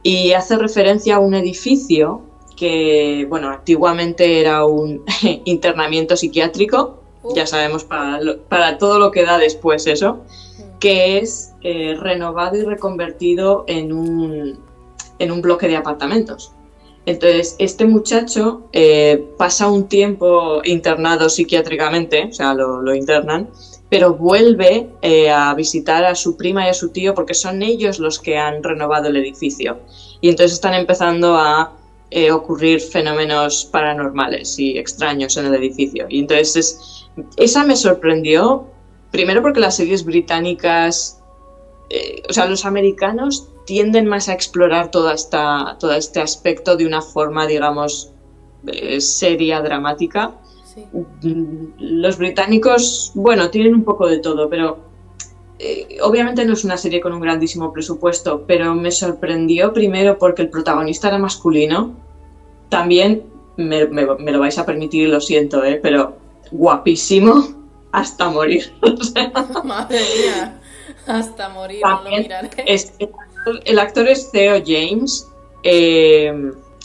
y 0.03 0.33
hace 0.33 0.57
referencia 0.57 1.17
a 1.17 1.19
un 1.19 1.35
edificio 1.35 2.23
que, 2.57 3.27
bueno, 3.29 3.51
antiguamente 3.51 4.41
era 4.41 4.65
un 4.65 5.05
internamiento 5.45 6.17
psiquiátrico, 6.17 7.03
uh. 7.29 7.35
ya 7.35 7.47
sabemos 7.47 7.85
para, 7.85 8.21
para 8.49 8.79
todo 8.79 8.99
lo 8.99 9.11
que 9.11 9.25
da 9.25 9.39
después 9.39 9.87
eso, 9.87 10.25
que 10.81 11.19
es 11.19 11.53
eh, 11.63 11.97
renovado 11.99 12.57
y 12.57 12.63
reconvertido 12.63 13.65
en 13.67 13.93
un, 13.93 14.59
en 15.19 15.33
un 15.33 15.43
bloque 15.43 15.69
de 15.69 15.77
apartamentos. 15.77 16.53
Entonces, 17.07 17.55
este 17.61 17.85
muchacho 17.85 18.63
eh, 18.73 19.25
pasa 19.39 19.69
un 19.69 19.89
tiempo 19.89 20.61
internado 20.65 21.29
psiquiátricamente, 21.29 22.27
o 22.31 22.33
sea, 22.33 22.53
lo, 22.53 22.95
internan, 22.95 23.49
pero 23.89 24.15
vuelve 24.15 24.91
eh, 25.03 25.31
a 25.31 25.55
visitar 25.55 26.05
a 26.05 26.17
su 26.17 26.37
prima 26.37 26.67
y 26.67 26.71
a 26.71 26.75
su 26.75 26.89
tío 26.89 27.15
porque 27.15 27.35
son 27.35 27.63
ellos 27.63 28.01
los 28.01 28.19
que 28.19 28.37
han 28.37 28.61
renovado 28.61 29.07
el 29.07 29.17
edificio. 29.17 29.79
Y 30.21 30.31
entonces 30.31 30.55
están 30.55 30.75
empezando 30.75 31.37
a 31.37 31.77
eh, 32.11 32.33
ocurrir 32.33 32.81
fenómenos 32.81 33.65
paranormales 33.67 34.59
y 34.59 34.77
extraños 34.77 35.37
en 35.37 35.47
el 35.47 35.55
edificio. 35.55 36.07
Y 36.09 36.19
entonces 36.19 37.06
esa 37.37 37.65
me 37.65 37.77
sorprendió, 37.77 38.67
primero 39.11 39.43
porque 39.43 39.61
las 39.61 39.77
series 39.77 40.05
británicas, 40.05 41.23
o 42.29 42.33
sea, 42.33 42.47
los 42.47 42.65
americanos 42.65 43.49
tienden 43.67 44.07
más 44.07 44.29
a 44.29 44.33
explorar 44.33 44.91
toda 44.91 45.13
esta, 45.13 45.77
todo 45.79 45.93
este 45.93 46.21
aspecto 46.21 46.77
de 46.77 46.87
una 46.87 47.03
forma, 47.03 47.47
digamos, 47.47 48.13
eh, 48.67 49.01
seria, 49.01 49.61
dramática. 49.61 50.35
Mm, 51.23 51.67
los 51.79 52.17
británicos, 52.19 53.13
bueno, 53.15 53.51
tienen 53.51 53.75
un 53.75 53.85
poco 53.85 54.07
de 54.07 54.19
todo, 54.19 54.49
pero 54.49 54.79
eh, 55.59 55.99
obviamente 56.03 56.45
no 56.45 56.53
es 56.53 56.65
una 56.65 56.77
serie 56.77 57.01
con 57.01 57.13
un 57.13 57.21
grandísimo 57.21 57.73
presupuesto, 57.73 58.45
pero 58.47 58.75
me 58.75 58.91
sorprendió 58.91 59.73
primero 59.73 60.19
porque 60.19 60.43
el 60.43 60.51
protagonista 60.51 61.09
era 61.09 61.19
masculino. 61.19 61.95
También 62.69 63.25
me, 63.57 63.87
lo 63.87 64.41
vais 64.41 64.59
a 64.59 64.67
permitir 64.67 65.09
lo 65.09 65.21
siento, 65.21 65.65
¿eh? 65.65 65.79
pero 65.83 66.17
guapísimo 66.51 67.49
hasta 67.93 68.29
morir. 68.29 68.73
Madre 69.65 70.01
mía, 70.01 70.61
hasta 71.07 71.49
morir, 71.49 71.81
lo 71.83 72.11
miraré 72.11 72.51
el 73.65 73.79
actor 73.79 74.09
es 74.09 74.31
Theo 74.31 74.63
James. 74.65 75.29
Eh, 75.63 76.33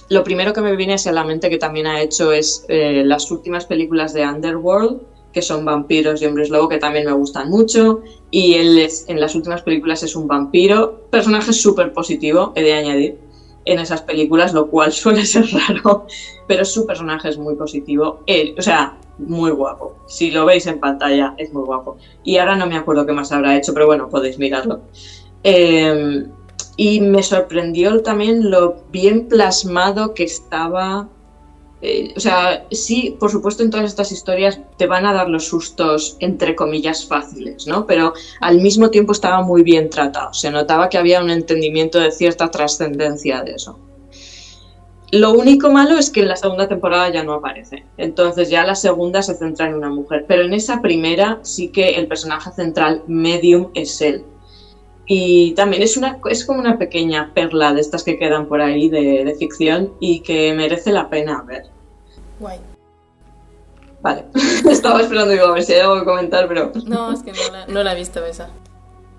lo 0.10 0.24
primero 0.24 0.54
que 0.54 0.62
me 0.62 0.76
viene 0.76 0.96
hacia 0.96 1.12
la 1.12 1.24
mente 1.24 1.50
que 1.50 1.58
también 1.58 1.88
ha 1.88 2.02
hecho 2.02 2.32
es 2.32 2.66
eh, 2.68 3.04
las 3.06 3.32
últimas 3.32 3.66
películas 3.66 4.14
de 4.14 4.28
Underworld, 4.28 5.02
que 5.32 5.42
son 5.42 5.64
vampiros 5.64 6.22
y 6.22 6.26
hombres 6.26 6.50
lobo, 6.50 6.68
que 6.68 6.78
también 6.78 7.06
me 7.06 7.14
gustan 7.14 7.50
mucho. 7.50 8.02
Y 8.30 8.56
él 8.56 8.78
es, 8.80 9.06
en 9.08 9.20
las 9.20 9.36
últimas 9.36 9.62
películas 9.62 10.04
es 10.04 10.16
un 10.16 10.28
vampiro, 10.28 11.08
personaje 11.10 11.54
súper 11.54 11.94
positivo, 11.94 12.52
he 12.56 12.64
de 12.64 12.74
añadir, 12.74 13.18
en 13.64 13.80
esas 13.80 14.02
películas, 14.02 14.54
lo 14.54 14.68
cual 14.68 14.92
suele 14.92 15.26
ser 15.26 15.46
raro, 15.52 16.06
pero 16.48 16.66
su 16.66 16.86
personaje 16.86 17.30
es 17.30 17.38
muy 17.38 17.56
positivo. 17.56 18.24
o 18.58 18.62
sea, 18.62 18.98
muy 19.28 19.52
guapo. 19.52 19.96
Si 20.08 20.32
lo 20.32 20.46
veis 20.46 20.68
en 20.68 20.80
pantalla, 20.80 21.34
es 21.38 21.54
muy 21.54 21.64
guapo. 21.64 21.98
Y 22.24 22.38
ahora 22.38 22.56
no 22.56 22.68
me 22.68 22.78
acuerdo 22.78 23.06
qué 23.06 23.14
más 23.14 23.32
habrá 23.32 23.58
hecho, 23.58 23.74
pero 23.74 23.86
bueno, 23.86 24.10
podéis 24.10 24.38
mirarlo. 24.38 24.82
Eh, 25.44 26.26
y 26.78 27.02
me 27.02 27.22
sorprendió 27.22 28.02
también 28.02 28.50
lo 28.50 28.84
bien 28.92 29.28
plasmado 29.28 30.14
que 30.14 30.24
estaba. 30.24 31.10
Eh, 31.82 32.14
o 32.16 32.20
sea, 32.20 32.66
sí, 32.72 33.16
por 33.20 33.32
supuesto, 33.32 33.64
en 33.64 33.72
todas 33.72 33.88
estas 33.88 34.12
historias 34.12 34.60
te 34.78 34.88
van 34.88 35.06
a 35.06 35.14
dar 35.14 35.30
los 35.30 35.46
sustos, 35.46 36.18
entre 36.20 36.56
comillas, 36.56 37.06
fáciles, 37.06 37.68
¿no? 37.68 37.86
Pero 37.86 38.14
al 38.40 38.62
mismo 38.62 38.90
tiempo 38.90 39.12
estaba 39.12 39.42
muy 39.42 39.64
bien 39.64 39.90
tratado. 39.90 40.34
Se 40.34 40.52
notaba 40.52 40.90
que 40.90 40.98
había 40.98 41.22
un 41.22 41.30
entendimiento 41.30 42.00
de 42.00 42.12
cierta 42.12 42.50
trascendencia 42.50 43.44
de 43.44 43.52
eso. 43.52 43.78
Lo 45.12 45.34
único 45.34 45.70
malo 45.70 45.98
es 45.98 46.10
que 46.10 46.22
en 46.22 46.30
la 46.30 46.38
segunda 46.38 46.70
temporada 46.70 47.10
ya 47.10 47.24
no 47.24 47.34
aparece. 47.34 47.86
Entonces 47.98 48.50
ya 48.50 48.66
la 48.66 48.76
segunda 48.76 49.22
se 49.22 49.36
centra 49.36 49.68
en 49.68 49.76
una 49.76 49.90
mujer. 49.90 50.26
Pero 50.28 50.44
en 50.44 50.54
esa 50.54 50.82
primera 50.82 51.40
sí 51.42 51.68
que 51.68 51.90
el 51.90 52.08
personaje 52.08 52.52
central, 52.52 53.04
Medium, 53.08 53.72
es 53.74 54.02
él. 54.02 54.24
Y 55.06 55.54
también 55.56 55.84
es, 55.84 55.98
una, 55.98 56.20
es 56.30 56.46
como 56.46 56.62
una 56.62 56.78
pequeña 56.78 57.34
perla 57.34 57.74
de 57.74 57.82
estas 57.82 58.04
que 58.04 58.18
quedan 58.18 58.48
por 58.48 58.62
ahí 58.62 58.88
de, 58.88 59.36
ficción 59.38 59.94
y 60.00 60.22
que 60.22 60.54
merece 60.54 60.94
la 60.94 61.10
pena 61.10 61.42
ver. 61.42 61.64
Guay. 62.40 62.60
Vale, 64.02 64.24
estaba 64.70 65.02
esperando 65.02 65.34
digo, 65.34 65.48
a 65.48 65.52
ver 65.52 65.64
si 65.64 65.74
hay 65.74 65.82
algo 65.82 66.00
que 66.00 66.06
comentar, 66.06 66.48
pero... 66.48 66.72
No, 66.86 67.12
es 67.12 67.22
que 67.22 67.34
no 67.68 67.84
la, 67.84 67.92
he 67.92 67.96
visto 67.96 68.26
esa. 68.26 68.50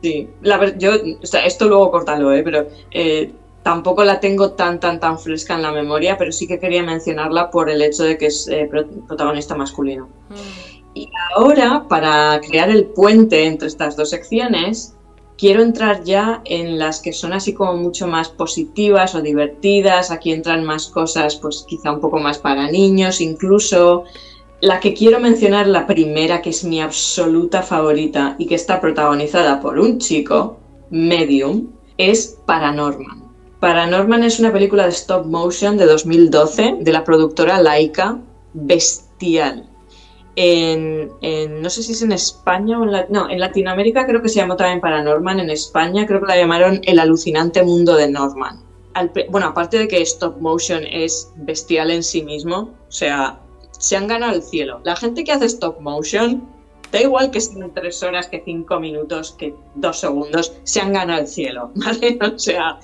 Sí, 0.03 0.31
la, 0.41 0.75
yo, 0.79 0.93
o 1.23 1.27
sea, 1.27 1.45
esto 1.45 1.69
luego 1.69 1.91
cortalo, 1.91 2.33
¿eh? 2.33 2.43
pero 2.43 2.67
eh, 2.91 3.33
tampoco 3.63 4.05
la 4.05 4.21
tengo 4.21 4.53
tan, 4.53 4.81
tan, 4.81 5.01
tan 5.01 5.19
fresca 5.19 5.55
en 5.55 5.63
la 5.63 5.73
memoria, 5.73 6.17
pero 6.19 6.33
sí 6.33 6.47
que 6.47 6.59
quería 6.59 6.83
mencionarla 6.83 7.51
por 7.51 7.71
el 7.71 7.83
hecho 7.83 8.05
de 8.05 8.19
que 8.19 8.27
es 8.27 8.49
eh, 8.49 8.69
protagonista 9.07 9.55
masculino. 9.55 10.09
Mm. 10.31 10.73
Y 10.95 11.09
ahora, 11.35 11.87
para 11.89 12.41
crear 12.41 12.69
el 12.69 12.87
puente 12.87 13.47
entre 13.47 13.69
estas 13.69 13.97
dos 13.97 14.11
secciones, 14.11 14.95
quiero 15.39 15.63
entrar 15.63 16.05
ya 16.05 16.43
en 16.45 16.79
las 16.79 17.01
que 17.01 17.13
son 17.13 17.33
así 17.33 17.55
como 17.55 17.77
mucho 17.77 18.07
más 18.07 18.29
positivas 18.29 19.15
o 19.15 19.23
divertidas. 19.23 20.11
Aquí 20.11 20.33
entran 20.33 20.65
más 20.65 20.89
cosas, 20.89 21.37
pues 21.37 21.65
quizá 21.67 21.93
un 21.93 22.01
poco 22.01 22.19
más 22.19 22.39
para 22.39 22.71
niños, 22.71 23.21
incluso. 23.21 24.05
La 24.61 24.79
que 24.79 24.95
quiero 24.95 25.19
mencionar, 25.19 25.67
la 25.67 25.89
primera, 25.89 26.41
que 26.41 26.51
es 26.51 26.63
mi 26.63 26.81
absoluta 26.81 27.63
favorita 27.63 28.37
y 28.39 28.47
que 28.47 28.55
está 28.55 28.81
protagonizada 28.81 29.61
por 29.61 29.79
un 29.81 29.99
chico, 29.99 30.59
Medium, 30.91 31.69
es 31.97 32.39
Paranorman. 32.47 33.22
Paranorman 33.63 34.25
es 34.25 34.41
una 34.41 34.53
película 34.53 34.85
de 34.85 34.91
stop 34.91 35.25
motion 35.25 35.79
de 35.79 35.87
2012 35.87 36.79
de 36.81 36.93
la 36.93 37.05
productora 37.05 37.63
Laika, 37.63 38.19
bestial 38.53 39.69
no 40.35 41.71
sé 41.71 41.83
si 41.83 41.93
es 41.93 42.03
en 42.03 42.13
España 42.13 42.81
o 42.81 42.85
en, 42.85 43.07
no, 43.11 43.31
en 43.31 43.39
Latinoamérica 43.39 44.07
creo 44.07 44.23
que 44.23 44.29
se 44.29 44.41
llamó 44.41 44.57
también 44.57 44.81
Paranorman, 44.81 45.41
en 45.41 45.51
España 45.51 46.07
creo 46.07 46.21
que 46.21 46.27
la 46.27 46.37
llamaron 46.37 46.81
El 46.85 46.99
alucinante 46.99 47.63
mundo 47.63 47.95
de 47.95 48.11
Norman. 48.11 48.61
bueno, 49.31 49.49
aparte 49.49 49.79
de 49.79 49.89
que 49.89 50.01
stop 50.03 50.41
motion 50.41 50.85
es 50.85 51.31
bestial 51.37 51.91
en 51.91 52.03
sí 52.03 52.23
mismo, 52.23 52.71
o 52.89 52.93
sea, 52.93 53.41
se 53.79 53.97
han 53.97 54.07
ganado 54.07 54.35
el 54.35 54.43
cielo. 54.43 54.81
La 54.85 54.97
gente 54.97 55.23
que 55.23 55.33
hace 55.33 55.47
stop 55.47 55.81
motion, 55.81 56.49
da 56.91 57.01
igual 57.01 57.31
que 57.31 57.41
sean 57.41 57.73
tres 57.75 58.03
horas, 58.03 58.27
que 58.29 58.43
cinco 58.45 58.81
minutos, 58.81 59.33
que 59.39 59.55
dos 59.75 60.01
segundos, 60.01 60.53
se 60.65 60.81
han 60.81 60.93
ganado 60.93 61.21
el 61.21 61.29
cielo, 61.29 61.71
¿vale? 61.75 62.19
O 62.35 62.39
sea, 62.39 62.79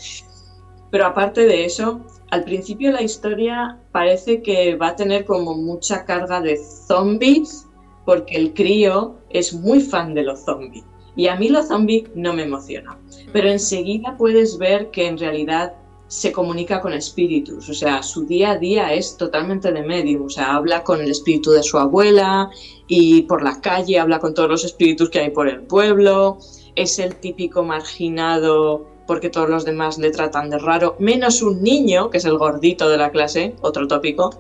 pero 0.91 1.07
aparte 1.07 1.47
de 1.47 1.65
eso, 1.65 2.01
al 2.31 2.45
principio 2.45 2.93
la 2.93 3.03
historia 3.03 3.79
parece 3.93 4.43
que 4.43 4.77
va 4.77 4.89
a 4.89 4.97
tener 4.97 5.25
como 5.25 5.55
mucha 5.55 6.05
carga 6.05 6.41
de 6.41 6.57
zombies, 6.57 7.67
porque 8.05 8.37
el 8.37 8.55
crío 8.55 9.17
es 9.31 9.53
muy 9.53 9.81
fan 9.81 10.15
de 10.15 10.23
los 10.23 10.45
zombies. 10.45 10.85
Y 11.15 11.27
a 11.27 11.37
mí 11.37 11.49
los 11.49 11.69
zombies 11.69 12.05
no 12.15 12.33
me 12.33 12.45
emocionan. 12.45 12.97
Pero 13.33 13.49
enseguida 13.49 14.17
puedes 14.17 14.57
ver 14.57 14.91
que 14.91 15.07
en 15.07 15.19
realidad 15.19 15.75
se 16.07 16.33
comunica 16.33 16.81
con 16.81 16.95
espíritus, 16.95 17.69
o 17.69 17.75
sea, 17.75 18.03
su 18.03 18.25
día 18.25 18.53
a 18.53 18.59
día 18.59 18.95
es 18.95 19.19
totalmente 19.19 19.71
de 19.71 19.83
medium, 19.83 20.25
o 20.25 20.31
sea, 20.31 20.55
habla 20.55 20.83
con 20.83 21.03
el 21.03 21.11
espíritu 21.11 21.51
de 21.51 21.63
su 21.63 21.77
abuela 21.77 22.49
y 22.87 23.23
por 23.23 23.43
la 23.43 23.61
calle 23.61 23.99
habla 23.99 24.19
con 24.19 24.33
todos 24.33 24.49
los 24.49 24.65
espíritus 24.65 25.11
que 25.11 25.21
hay 25.21 25.31
por 25.31 25.49
el 25.49 25.61
pueblo, 25.65 26.39
es 26.77 26.99
el 26.99 27.17
típico 27.17 27.63
marginado 27.63 28.87
porque 29.09 29.31
todos 29.31 29.49
los 29.49 29.65
demás 29.65 29.97
le 29.97 30.11
tratan 30.11 30.51
de 30.51 30.59
raro, 30.59 30.95
menos 30.99 31.41
un 31.41 31.63
niño, 31.63 32.11
que 32.11 32.19
es 32.19 32.27
el 32.27 32.37
gordito 32.37 32.91
de 32.91 32.99
la 32.99 33.11
clase, 33.11 33.57
otro 33.63 33.89
tópico, 33.89 34.31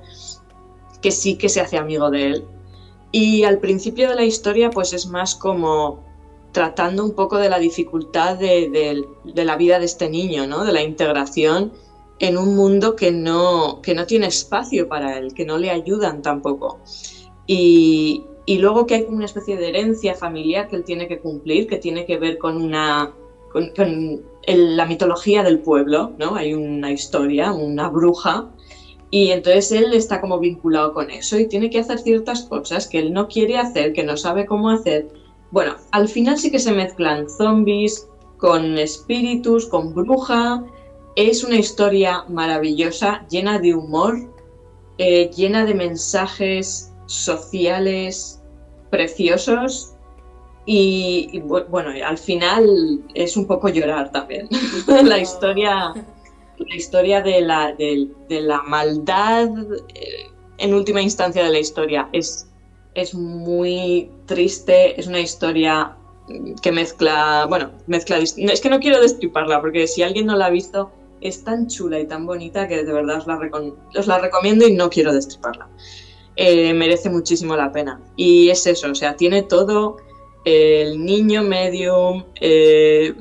que 1.00 1.10
sí 1.10 1.36
que 1.38 1.48
se 1.48 1.62
hace 1.62 1.78
amigo 1.78 2.10
de 2.10 2.26
él. 2.26 2.44
Y 3.10 3.44
al 3.44 3.60
principio 3.60 4.10
de 4.10 4.14
la 4.14 4.24
historia, 4.24 4.68
pues 4.68 4.92
es 4.92 5.06
más 5.06 5.34
como 5.34 6.04
tratando 6.52 7.02
un 7.02 7.12
poco 7.12 7.38
de 7.38 7.48
la 7.48 7.58
dificultad 7.58 8.36
de, 8.36 9.06
la 9.34 9.56
vida 9.56 9.78
de 9.78 9.86
este 9.86 10.10
niño, 10.10 10.46
¿no? 10.46 10.64
De 10.64 10.72
la 10.72 10.82
integración 10.82 11.72
en 12.18 12.36
un 12.36 12.54
mundo 12.54 12.94
que 12.94 13.10
no, 13.10 13.80
que 13.82 13.94
no 13.94 14.04
tiene 14.04 14.26
espacio 14.26 14.86
para 14.86 15.16
él, 15.16 15.32
que 15.32 15.46
no 15.46 15.56
le 15.56 15.70
ayudan 15.70 16.20
tampoco. 16.20 16.80
Y, 17.46 18.26
luego 18.46 18.84
que 18.84 18.96
hay 18.96 19.06
una 19.08 19.24
especie 19.24 19.56
de 19.56 19.70
herencia 19.70 20.14
familiar 20.14 20.68
que 20.68 20.76
él 20.76 20.84
tiene 20.84 21.08
que 21.08 21.20
cumplir, 21.20 21.66
que 21.66 21.78
tiene 21.78 22.04
que 22.04 22.18
ver 22.18 22.36
con 22.36 22.60
una 22.60 23.14
con, 23.76 24.22
la 24.46 24.86
mitología 24.86 25.42
del 25.42 25.58
pueblo, 25.58 26.14
¿no? 26.18 26.34
Hay 26.34 26.54
una 26.54 26.90
historia, 26.90 27.52
una 27.52 27.90
bruja, 27.90 28.48
y 29.10 29.30
entonces 29.30 29.72
él 29.72 29.92
está 29.92 30.20
como 30.20 30.38
vinculado 30.38 30.92
con 30.92 31.10
eso 31.10 31.38
y 31.38 31.46
tiene 31.48 31.70
que 31.70 31.78
hacer 31.78 31.98
ciertas 31.98 32.42
cosas 32.42 32.86
que 32.86 32.98
él 32.98 33.12
no 33.12 33.28
quiere 33.28 33.58
hacer, 33.58 33.92
que 33.92 34.04
no 34.04 34.16
sabe 34.16 34.46
cómo 34.46 34.70
hacer. 34.70 35.08
Bueno, 35.50 35.76
al 35.92 36.08
final 36.08 36.38
sí 36.38 36.50
que 36.50 36.58
se 36.58 36.72
mezclan 36.72 37.28
zombies 37.28 38.08
con 38.36 38.76
espíritus, 38.78 39.66
con 39.66 39.94
bruja. 39.94 40.64
Es 41.16 41.42
una 41.42 41.56
historia 41.56 42.24
maravillosa, 42.28 43.26
llena 43.30 43.58
de 43.58 43.74
humor, 43.74 44.30
eh, 44.98 45.30
llena 45.34 45.64
de 45.64 45.74
mensajes 45.74 46.92
sociales 47.06 48.42
preciosos 48.90 49.94
y, 50.70 51.40
bueno, 51.40 51.94
al 52.04 52.18
final 52.18 53.00
es 53.14 53.38
un 53.38 53.46
poco 53.46 53.70
llorar 53.70 54.12
también. 54.12 54.50
la 55.04 55.18
historia, 55.18 55.94
la 55.94 56.76
historia 56.76 57.22
de 57.22 57.40
la, 57.40 57.72
de, 57.72 58.10
la 58.28 58.60
maldad, 58.64 59.48
eh, 59.94 60.26
en 60.58 60.74
última 60.74 61.00
instancia 61.00 61.42
de 61.42 61.48
la 61.48 61.58
historia, 61.58 62.10
es, 62.12 62.50
es 62.92 63.14
muy 63.14 64.10
triste, 64.26 65.00
es 65.00 65.06
una 65.06 65.20
historia 65.20 65.96
que 66.60 66.70
mezcla, 66.70 67.46
bueno, 67.48 67.70
mezcla, 67.86 68.18
es 68.18 68.34
que 68.34 68.68
no 68.68 68.78
quiero 68.78 69.00
destriparla 69.00 69.62
porque 69.62 69.86
si 69.86 70.02
alguien 70.02 70.26
no 70.26 70.36
la 70.36 70.46
ha 70.46 70.50
visto, 70.50 70.90
es 71.22 71.44
tan 71.44 71.68
chula 71.68 71.98
y 71.98 72.06
tan 72.06 72.26
bonita 72.26 72.68
que 72.68 72.84
de 72.84 72.92
verdad 72.92 73.24
os 73.96 74.06
la, 74.06 74.18
recomiendo 74.18 74.68
y 74.68 74.74
no 74.74 74.90
quiero 74.90 75.14
destriparla. 75.14 75.70
Eh, 76.36 76.74
merece 76.74 77.08
muchísimo 77.08 77.56
la 77.56 77.72
pena. 77.72 78.02
Y 78.16 78.50
es 78.50 78.66
eso, 78.66 78.90
o 78.90 78.94
sea, 78.94 79.16
tiene 79.16 79.42
todo, 79.42 79.96
el 80.44 81.04
niño 81.04 81.42
medium, 81.42 82.24
eh, 82.40 83.14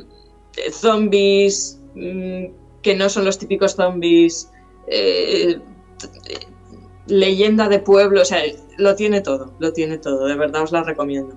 zombies, 0.72 1.80
mm, 1.96 2.46
que 2.82 2.96
no 2.96 3.10
son 3.10 3.26
los 3.26 3.38
típicos 3.38 3.76
zombies, 3.76 4.52
eh, 4.88 5.60
leyenda 7.08 7.68
de 7.68 7.80
pueblo, 7.80 8.22
o 8.22 8.26
sea, 8.26 8.42
lo 8.78 8.96
tiene 8.96 9.22
todo, 9.22 9.54
lo 9.60 9.74
tiene 9.74 9.98
todo, 9.98 10.26
de 10.26 10.36
verdad 10.36 10.64
os 10.64 10.72
la 10.72 10.84
recomiendo. 10.84 11.36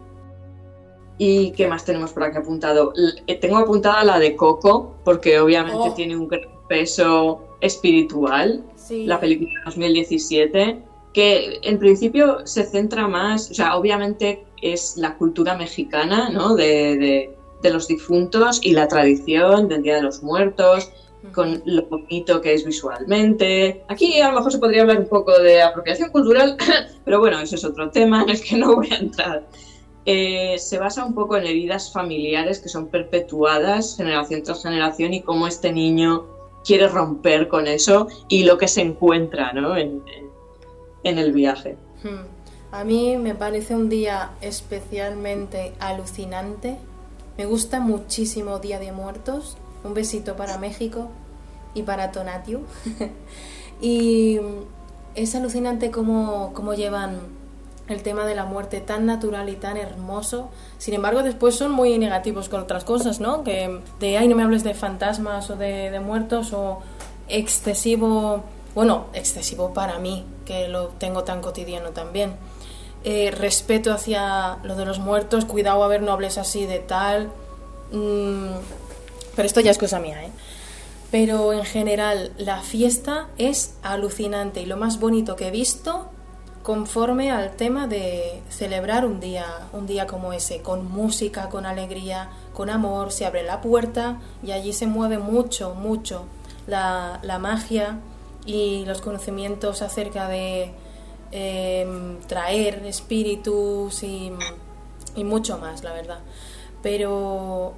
¿Y 1.18 1.52
qué 1.52 1.66
más 1.66 1.84
tenemos 1.84 2.12
por 2.12 2.22
aquí 2.24 2.38
apuntado? 2.38 2.92
Tengo 3.40 3.58
apuntada 3.58 4.04
la 4.04 4.18
de 4.18 4.36
Coco, 4.36 4.96
porque 5.04 5.38
obviamente 5.38 5.76
oh. 5.78 5.94
tiene 5.94 6.16
un 6.16 6.30
peso 6.68 7.56
espiritual, 7.60 8.64
la 8.90 9.20
película 9.20 9.50
de 9.50 9.64
2017 9.66 10.89
que 11.12 11.60
en 11.62 11.78
principio 11.78 12.46
se 12.46 12.64
centra 12.64 13.08
más, 13.08 13.50
o 13.50 13.54
sea, 13.54 13.76
obviamente 13.76 14.44
es 14.62 14.96
la 14.96 15.16
cultura 15.16 15.56
mexicana, 15.56 16.30
¿no? 16.30 16.54
De, 16.54 17.36
los 17.62 17.88
difuntos 17.88 18.60
y 18.62 18.72
la 18.72 18.88
tradición 18.88 19.68
del 19.68 19.82
Día 19.82 19.96
de 19.96 20.02
los 20.02 20.22
Muertos, 20.22 20.90
con 21.34 21.62
lo 21.66 21.82
bonito 21.82 22.40
que 22.40 22.54
es 22.54 22.64
visualmente. 22.64 23.84
Aquí 23.88 24.18
a 24.20 24.30
lo 24.30 24.36
mejor 24.36 24.52
se 24.52 24.58
podría 24.58 24.80
hablar 24.80 24.98
un 25.00 25.08
poco 25.08 25.38
de 25.38 25.60
apropiación 25.60 26.10
cultural, 26.10 26.56
pero 27.04 27.18
bueno, 27.20 27.38
ese 27.38 27.56
es 27.56 27.64
otro 27.64 27.90
tema 27.90 28.22
en 28.22 28.30
el 28.30 28.40
que 28.40 28.56
no 28.56 28.76
voy 28.76 28.88
a 28.90 28.96
entrar. 28.96 29.46
Eh, 30.06 30.56
se 30.58 30.78
basa 30.78 31.04
un 31.04 31.14
poco 31.14 31.36
en 31.36 31.44
heridas 31.44 31.92
familiares 31.92 32.58
que 32.58 32.70
son 32.70 32.88
perpetuadas 32.88 33.98
generación 33.98 34.42
tras 34.42 34.62
generación 34.62 35.12
y 35.12 35.20
cómo 35.20 35.46
este 35.46 35.70
niño 35.72 36.24
quiere 36.64 36.88
romper 36.88 37.48
con 37.48 37.66
eso 37.66 38.08
y 38.28 38.44
lo 38.44 38.56
que 38.56 38.66
se 38.66 38.80
encuentra 38.80 39.52
¿no? 39.52 39.76
en, 39.76 40.02
en 40.16 40.29
el 41.18 41.32
viaje. 41.32 41.76
Hmm. 42.02 42.40
A 42.72 42.84
mí 42.84 43.16
me 43.16 43.34
parece 43.34 43.74
un 43.74 43.88
día 43.88 44.30
especialmente 44.40 45.72
alucinante. 45.80 46.76
Me 47.36 47.46
gusta 47.46 47.80
muchísimo 47.80 48.58
Día 48.60 48.78
de 48.78 48.92
Muertos. 48.92 49.56
Un 49.82 49.94
besito 49.94 50.36
para 50.36 50.58
México 50.58 51.08
y 51.74 51.82
para 51.82 52.12
Tonatiuh. 52.12 52.60
y 53.80 54.38
es 55.14 55.34
alucinante 55.34 55.90
cómo, 55.90 56.52
cómo, 56.54 56.74
llevan 56.74 57.18
el 57.88 58.02
tema 58.02 58.24
de 58.24 58.36
la 58.36 58.44
muerte 58.44 58.80
tan 58.80 59.04
natural 59.04 59.48
y 59.48 59.56
tan 59.56 59.76
hermoso. 59.76 60.50
Sin 60.78 60.94
embargo, 60.94 61.24
después 61.24 61.56
son 61.56 61.72
muy 61.72 61.98
negativos 61.98 62.48
con 62.48 62.60
otras 62.60 62.84
cosas, 62.84 63.18
¿no? 63.18 63.42
Que 63.42 63.80
de, 63.98 64.16
ay, 64.16 64.28
no 64.28 64.36
me 64.36 64.44
hables 64.44 64.62
de 64.62 64.74
fantasmas 64.74 65.50
o 65.50 65.56
de 65.56 65.98
muertos 65.98 66.52
o 66.52 66.82
excesivo 67.28 68.44
bueno, 68.74 69.06
excesivo 69.12 69.72
para 69.74 69.98
mí, 69.98 70.24
que 70.44 70.68
lo 70.68 70.88
tengo 70.88 71.24
tan 71.24 71.40
cotidiano 71.40 71.90
también. 71.90 72.36
Eh, 73.02 73.30
respeto 73.30 73.92
hacia 73.92 74.58
lo 74.62 74.76
de 74.76 74.84
los 74.84 74.98
muertos, 74.98 75.44
cuidado 75.44 75.82
a 75.82 75.88
ver, 75.88 76.02
no 76.02 76.12
hables 76.12 76.38
así 76.38 76.66
de 76.66 76.78
tal. 76.78 77.30
Mm, 77.92 78.56
pero 79.34 79.46
esto 79.46 79.60
ya 79.60 79.70
es 79.70 79.78
cosa 79.78 79.98
mía, 79.98 80.22
¿eh? 80.24 80.30
Pero 81.10 81.52
en 81.52 81.64
general, 81.64 82.32
la 82.38 82.60
fiesta 82.60 83.28
es 83.36 83.74
alucinante 83.82 84.60
y 84.62 84.66
lo 84.66 84.76
más 84.76 85.00
bonito 85.00 85.34
que 85.34 85.48
he 85.48 85.50
visto 85.50 86.10
conforme 86.62 87.32
al 87.32 87.56
tema 87.56 87.86
de 87.86 88.42
celebrar 88.50 89.04
un 89.06 89.18
día, 89.18 89.46
un 89.72 89.86
día 89.86 90.06
como 90.06 90.32
ese, 90.32 90.60
con 90.60 90.88
música, 90.88 91.48
con 91.48 91.66
alegría, 91.66 92.30
con 92.52 92.70
amor, 92.70 93.12
se 93.12 93.26
abre 93.26 93.42
la 93.42 93.60
puerta 93.60 94.20
y 94.42 94.52
allí 94.52 94.72
se 94.72 94.86
mueve 94.86 95.18
mucho, 95.18 95.74
mucho 95.74 96.26
la, 96.66 97.18
la 97.22 97.38
magia 97.38 97.98
y 98.54 98.84
los 98.84 99.00
conocimientos 99.00 99.82
acerca 99.82 100.28
de 100.28 100.72
em, 101.32 102.18
traer 102.26 102.84
espíritus 102.86 104.02
y, 104.02 104.32
mucho 105.16 105.58
más, 105.58 105.84
la 105.84 105.92
verdad. 105.92 106.20
Pero 106.82 107.74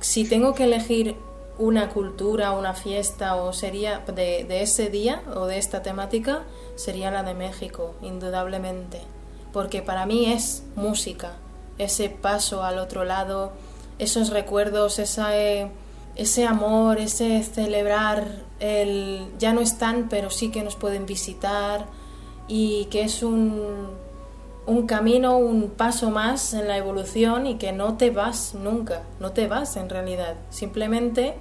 si 0.00 0.24
tengo 0.24 0.54
que 0.54 0.64
elegir 0.64 1.16
una 1.58 1.88
cultura, 1.88 2.52
una 2.52 2.74
fiesta 2.74 3.36
o 3.36 3.52
sería 3.52 4.00
de, 4.00 4.62
ese 4.62 4.90
día 4.90 5.22
o 5.34 5.46
de 5.46 5.58
esta 5.58 5.82
temática, 5.82 6.42
sería 6.76 7.10
la 7.10 7.22
de 7.22 7.34
México, 7.34 7.94
indudablemente. 8.02 9.00
Porque 9.52 9.82
para 9.82 10.06
mí 10.06 10.32
es 10.32 10.62
música, 10.76 11.32
ese 11.78 12.08
paso 12.08 12.62
al 12.62 12.78
otro 12.78 13.04
lado, 13.04 13.52
esos 13.98 14.30
recuerdos, 14.30 14.98
esa, 14.98 15.36
eh, 15.36 15.70
ese 16.16 16.46
amor, 16.46 16.98
ese 16.98 17.42
celebrar 17.42 18.26
el 18.60 19.26
ya 19.38 19.52
no 19.52 19.60
están, 19.60 20.08
pero 20.08 20.30
sí 20.30 20.50
que 20.50 20.62
nos 20.62 20.76
pueden 20.76 21.06
visitar 21.06 21.86
y 22.48 22.86
que 22.86 23.02
es 23.02 23.22
un, 23.22 23.88
un 24.66 24.86
camino, 24.86 25.36
un 25.38 25.70
paso 25.70 26.10
más 26.10 26.54
en 26.54 26.68
la 26.68 26.76
evolución 26.76 27.46
y 27.46 27.56
que 27.56 27.72
no 27.72 27.96
te 27.96 28.10
vas 28.10 28.54
nunca, 28.54 29.02
no 29.20 29.32
te 29.32 29.48
vas 29.48 29.76
en 29.76 29.88
realidad, 29.88 30.36
simplemente 30.50 31.34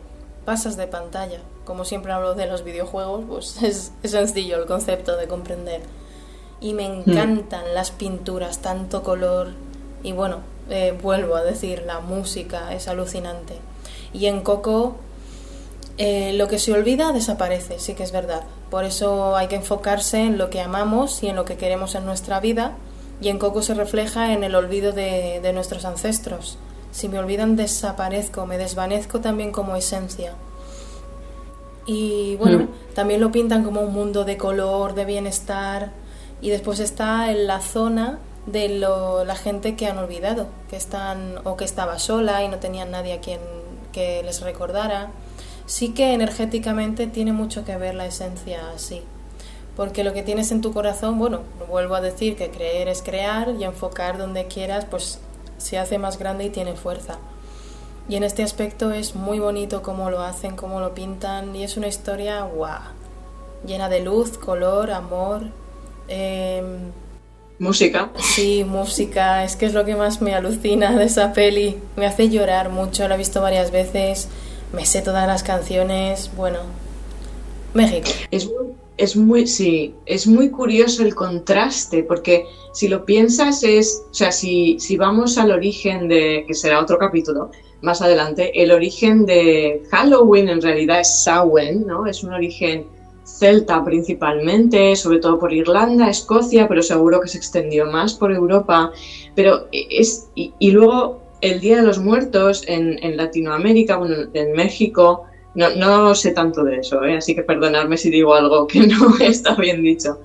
pasas 0.46 0.78
de 0.78 0.88
pantalla. 0.88 1.40
Como 1.66 1.86
siempre 1.86 2.12
hablo 2.12 2.34
de 2.34 2.48
los 2.48 2.64
videojuegos, 2.64 3.24
pues 3.28 3.62
es, 3.64 3.92
sencillo 4.04 4.58
el 4.58 4.66
concepto 4.66 5.18
de 5.18 5.28
comprender. 5.28 5.82
Y 6.60 6.74
me 6.74 6.88
hmm. 6.88 7.10
encantan 7.10 7.74
las 7.74 7.92
pinturas, 7.92 8.60
tanto 8.60 9.04
color 9.04 9.50
y 10.04 10.14
bueno, 10.14 10.38
eh, 10.70 10.98
vuelvo 11.02 11.36
a 11.36 11.44
decir, 11.44 11.84
la 11.86 12.00
música 12.00 12.74
es 12.74 12.88
alucinante. 12.88 13.60
Y 14.14 14.26
en 14.26 14.42
Coco 14.42 14.96
eh, 15.98 16.34
lo 16.34 16.48
que 16.48 16.58
se 16.58 16.74
olvida 16.74 17.12
desaparece, 17.12 17.78
sí 17.80 17.94
que 17.94 18.04
es 18.04 18.12
verdad. 18.12 18.42
Por 18.70 18.86
eso 18.86 19.36
hay 19.36 19.48
que 19.48 19.56
enfocarse 19.56 20.20
en 20.20 20.38
lo 20.38 20.50
que 20.50 20.62
amamos 20.62 21.22
y 21.22 21.28
en 21.28 21.36
lo 21.36 21.46
que 21.46 21.58
queremos 21.58 21.96
en 21.96 22.06
nuestra 22.06 22.40
vida. 22.40 22.74
Y 23.22 23.30
en 23.30 23.38
Coco 23.38 23.62
se 23.62 23.76
refleja 23.76 24.34
en 24.34 24.44
el 24.44 24.56
olvido 24.56 24.94
de, 24.94 25.52
nuestros 25.54 25.86
ancestros. 25.86 26.58
Si 26.92 27.08
me 27.08 27.20
olvidan, 27.20 27.56
desaparezco, 27.56 28.48
me 28.48 28.58
desvanezco 28.58 29.20
también 29.20 29.52
como 29.52 29.76
esencia. 29.76 30.34
Y 31.86 32.36
bueno, 32.38 32.60
mm. 32.60 32.94
también 32.96 33.22
lo 33.22 33.32
pintan 33.32 33.64
como 33.64 33.82
un 33.82 33.94
mundo 33.94 34.26
de 34.26 34.38
color, 34.38 34.96
de 34.96 35.06
bienestar. 35.06 35.92
Y 36.42 36.50
después 36.50 36.80
está 36.80 37.30
en 37.30 37.46
la 37.46 37.62
zona 37.62 38.18
de 38.48 38.70
la 38.70 39.36
gente 39.36 39.76
que 39.76 39.86
han 39.86 40.00
olvidado, 40.00 40.48
que 40.70 40.78
están 40.78 41.36
o 41.44 41.56
que 41.58 41.66
estaba 41.66 42.00
sola 42.00 42.44
y 42.44 42.48
no 42.48 42.58
tenían 42.58 42.90
nadie 42.90 43.14
a 43.14 43.22
quien 43.22 43.40
que 43.92 44.24
les 44.24 44.42
recordara. 44.42 45.12
Sí 45.66 45.90
que 45.94 46.14
energéticamente 46.14 47.08
tiene 47.08 47.34
mucho 47.34 47.64
que 47.66 47.78
ver 47.78 47.96
la 47.96 48.06
esencia 48.06 48.72
así. 48.76 49.04
Porque 49.76 50.04
lo 50.04 50.14
que 50.14 50.24
tienes 50.24 50.52
en 50.52 50.62
tu 50.62 50.74
corazón, 50.74 51.18
bueno, 51.18 51.42
vuelvo 51.70 51.96
a 51.96 52.02
decir 52.02 52.36
que 52.36 52.52
creer 52.52 52.88
es 52.88 53.02
crear 53.02 53.56
y 53.58 53.64
enfocar 53.64 54.18
donde 54.18 54.48
quieras, 54.48 54.86
pues 54.86 55.20
se 55.58 55.78
hace 55.78 55.98
más 55.98 56.18
grande 56.20 56.46
y 56.46 56.50
tiene 56.50 56.76
fuerza. 56.76 57.20
Y 58.10 58.16
en 58.16 58.24
este 58.24 58.44
aspecto 58.44 58.92
es 58.92 59.16
muy 59.16 59.40
bonito 59.40 59.82
cómo 59.82 60.10
lo 60.10 60.22
hacen, 60.22 60.56
cómo 60.56 60.82
lo 60.82 60.94
pintan, 60.94 61.56
y 61.56 61.64
es 61.64 61.78
una 61.78 61.88
historia 61.88 62.44
guau, 62.44 62.82
llena 63.66 63.88
de 63.88 64.02
luz, 64.02 64.38
color, 64.38 64.92
amor. 64.92 65.44
Em, 66.08 66.92
música. 67.62 68.12
Sí, 68.18 68.64
música, 68.64 69.46
es 69.46 69.56
que 69.56 69.68
es 69.68 69.74
lo 69.74 69.86
que 69.86 69.96
más 69.96 70.22
me 70.22 70.34
alucina 70.34 70.98
de 70.98 71.06
esa 71.06 71.32
peli. 71.32 71.78
Me 71.96 72.08
hace 72.08 72.30
llorar 72.30 72.70
mucho, 72.70 73.08
la 73.08 73.16
he 73.16 73.18
visto 73.20 73.40
varias 73.40 73.72
veces, 73.72 74.28
me 74.74 74.86
sé 74.86 75.02
todas 75.02 75.28
las 75.28 75.44
canciones, 75.44 76.32
bueno, 76.36 76.60
México. 77.76 78.10
Es 78.32 78.48
muy, 78.48 78.74
es 78.98 79.16
muy, 79.16 79.48
sí, 79.48 79.94
es 80.08 80.26
muy 80.26 80.50
curioso 80.50 81.04
el 81.04 81.14
contraste, 81.14 82.02
porque 82.04 82.46
si 82.74 82.88
lo 82.88 83.06
piensas 83.06 83.62
es, 83.64 84.02
o 84.10 84.14
sea, 84.14 84.32
si, 84.32 84.80
si 84.80 84.98
vamos 84.98 85.38
al 85.38 85.52
origen 85.52 86.08
de, 86.08 86.46
que 86.48 86.56
será 86.56 86.80
otro 86.80 86.98
capítulo 86.98 87.52
más 87.82 88.02
adelante, 88.02 88.60
el 88.62 88.72
origen 88.72 89.26
de 89.26 89.84
Halloween 89.92 90.50
en 90.50 90.62
realidad 90.62 91.02
es 91.02 91.24
Samhain, 91.24 91.86
¿no? 91.86 92.08
Es 92.08 92.24
un 92.24 92.34
origen 92.34 92.88
celta 93.24 93.84
principalmente, 93.84 94.96
sobre 94.96 95.20
todo 95.20 95.40
por 95.40 95.54
Irlanda, 95.54 96.10
Escocia, 96.10 96.68
pero 96.68 96.82
seguro 96.82 97.22
que 97.22 97.28
se 97.28 97.38
extendió 97.38 97.86
más 97.86 98.14
por 98.14 98.32
Europa. 98.32 98.92
Pero 99.36 99.68
es, 99.72 100.30
y, 100.36 100.72
luego 100.72 101.22
el 101.42 101.60
Día 101.60 101.78
de 101.78 101.84
los 101.84 102.00
Muertos 102.00 102.64
en, 102.68 103.18
Latinoamérica, 103.18 103.98
bueno, 103.98 104.16
en 104.34 104.54
México, 104.54 105.24
no, 105.56 106.16
sé 106.16 106.32
tanto 106.32 106.64
de 106.64 106.78
eso, 106.78 107.04
¿eh? 107.04 107.18
así 107.18 107.36
que 107.36 107.44
perdonadme 107.44 107.98
si 107.98 108.10
digo 108.10 108.34
algo 108.34 108.68
que 108.68 108.80
no 108.88 109.18
está 109.20 109.56
bien 109.56 109.84
dicho. 109.84 110.20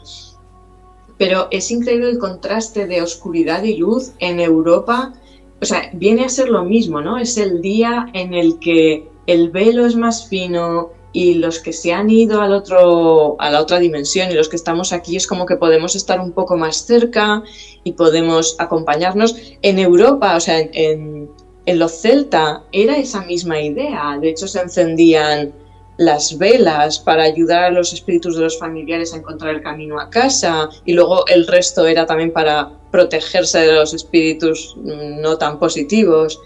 Pero 1.18 1.48
es 1.50 1.70
increíble 1.70 2.10
el 2.10 2.18
contraste 2.18 2.86
de 2.86 3.00
oscuridad 3.00 3.62
y 3.62 3.76
luz 3.78 4.12
en 4.18 4.38
Europa. 4.38 5.14
O 5.62 5.64
sea, 5.64 5.90
viene 5.94 6.26
a 6.26 6.28
ser 6.28 6.50
lo 6.50 6.64
mismo, 6.64 7.00
¿no? 7.00 7.16
Es 7.16 7.38
el 7.38 7.62
día 7.62 8.06
en 8.12 8.34
el 8.34 8.58
que 8.58 9.08
el 9.26 9.50
velo 9.50 9.86
es 9.86 9.96
más 9.96 10.28
fino, 10.28 10.90
y 11.16 11.32
los 11.32 11.60
que 11.60 11.72
se 11.72 11.94
han 11.94 12.10
ido 12.10 12.42
al 12.42 12.52
otro, 12.52 13.36
a 13.38 13.48
la 13.48 13.62
otra 13.62 13.78
dimensión 13.78 14.30
y 14.30 14.34
los 14.34 14.50
que 14.50 14.56
estamos 14.56 14.92
aquí 14.92 15.16
es 15.16 15.26
como 15.26 15.46
que 15.46 15.56
podemos 15.56 15.96
estar 15.96 16.20
un 16.20 16.32
poco 16.32 16.58
más 16.58 16.84
cerca 16.84 17.42
y 17.84 17.92
podemos 17.92 18.54
acompañarnos. 18.58 19.34
En 19.62 19.78
Europa, 19.78 20.36
o 20.36 20.40
sea, 20.40 20.58
en, 20.60 21.30
en 21.64 21.78
los 21.78 21.92
celta 22.02 22.64
era 22.70 22.98
esa 22.98 23.22
misma 23.22 23.58
idea. 23.58 24.18
De 24.20 24.28
hecho, 24.28 24.46
se 24.46 24.60
encendían 24.60 25.54
las 25.96 26.36
velas 26.36 26.98
para 26.98 27.22
ayudar 27.22 27.64
a 27.64 27.70
los 27.70 27.94
espíritus 27.94 28.36
de 28.36 28.42
los 28.42 28.58
familiares 28.58 29.14
a 29.14 29.16
encontrar 29.16 29.54
el 29.54 29.62
camino 29.62 29.98
a 29.98 30.10
casa 30.10 30.68
y 30.84 30.92
luego 30.92 31.26
el 31.28 31.46
resto 31.46 31.86
era 31.86 32.04
también 32.04 32.30
para 32.30 32.70
protegerse 32.90 33.60
de 33.60 33.72
los 33.72 33.94
espíritus 33.94 34.76
mm, 34.76 35.22
no 35.22 35.38
tan 35.38 35.58
positivos. 35.58 36.38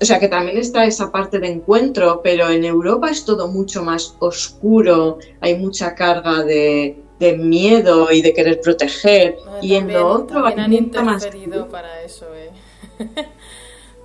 O 0.00 0.04
sea 0.04 0.18
que 0.18 0.28
también 0.28 0.56
está 0.58 0.84
esa 0.84 1.12
parte 1.12 1.38
de 1.38 1.48
encuentro, 1.48 2.20
pero 2.22 2.48
en 2.48 2.64
Europa 2.64 3.10
es 3.10 3.24
todo 3.24 3.48
mucho 3.48 3.82
más 3.82 4.16
oscuro, 4.18 5.18
hay 5.40 5.56
mucha 5.56 5.94
carga 5.94 6.42
de, 6.42 6.96
miedo 7.38 8.10
y 8.10 8.22
de 8.22 8.32
querer 8.32 8.60
proteger. 8.60 9.36
y 9.60 9.74
en 9.74 9.92
lo 9.92 10.08
otro 10.08 10.42
también 10.42 10.60
han 10.60 10.72
interferido 10.72 11.68
para 11.68 12.02
eso, 12.02 12.26
¿eh? 12.34 12.50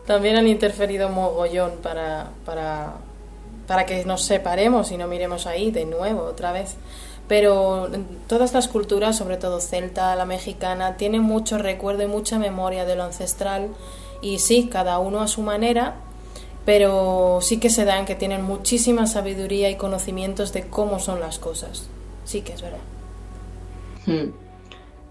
también 0.05 0.35
han 0.35 0.47
interferido 0.47 1.07
mogollón 1.07 1.71
para, 1.81 2.31
para 2.45 2.95
para 3.67 3.85
que 3.85 4.05
nos 4.05 4.23
separemos 4.23 4.91
y 4.91 4.97
no 4.97 5.07
miremos 5.07 5.47
ahí 5.47 5.71
de 5.71 5.85
nuevo 5.85 6.23
otra 6.23 6.51
vez. 6.51 6.75
Pero 7.27 7.89
todas 8.27 8.53
las 8.53 8.67
culturas, 8.67 9.17
sobre 9.17 9.37
todo 9.37 9.59
celta, 9.59 10.15
la 10.15 10.25
mexicana, 10.25 10.95
tienen 10.97 11.23
mucho 11.23 11.57
recuerdo 11.57 12.03
y 12.03 12.07
mucha 12.07 12.37
memoria 12.37 12.85
de 12.85 12.95
lo 12.95 13.03
ancestral 13.03 13.69
y 14.25 14.39
sí, 14.39 14.69
cada 14.71 14.97
uno 14.97 15.21
a 15.21 15.27
su 15.27 15.43
manera, 15.43 15.97
pero 16.65 17.39
sí 17.41 17.59
que 17.59 17.69
se 17.69 17.85
dan 17.85 18.07
que 18.07 18.15
tienen 18.15 18.41
muchísima 18.41 19.05
sabiduría 19.05 19.69
y 19.69 19.75
conocimientos 19.75 20.51
de 20.51 20.63
cómo 20.63 20.97
son 20.99 21.19
las 21.19 21.37
cosas. 21.37 21.87
Sí 22.23 22.41
que 22.41 22.53
es 22.53 22.61
verdad. 22.63 22.79
Hmm. 24.07 24.31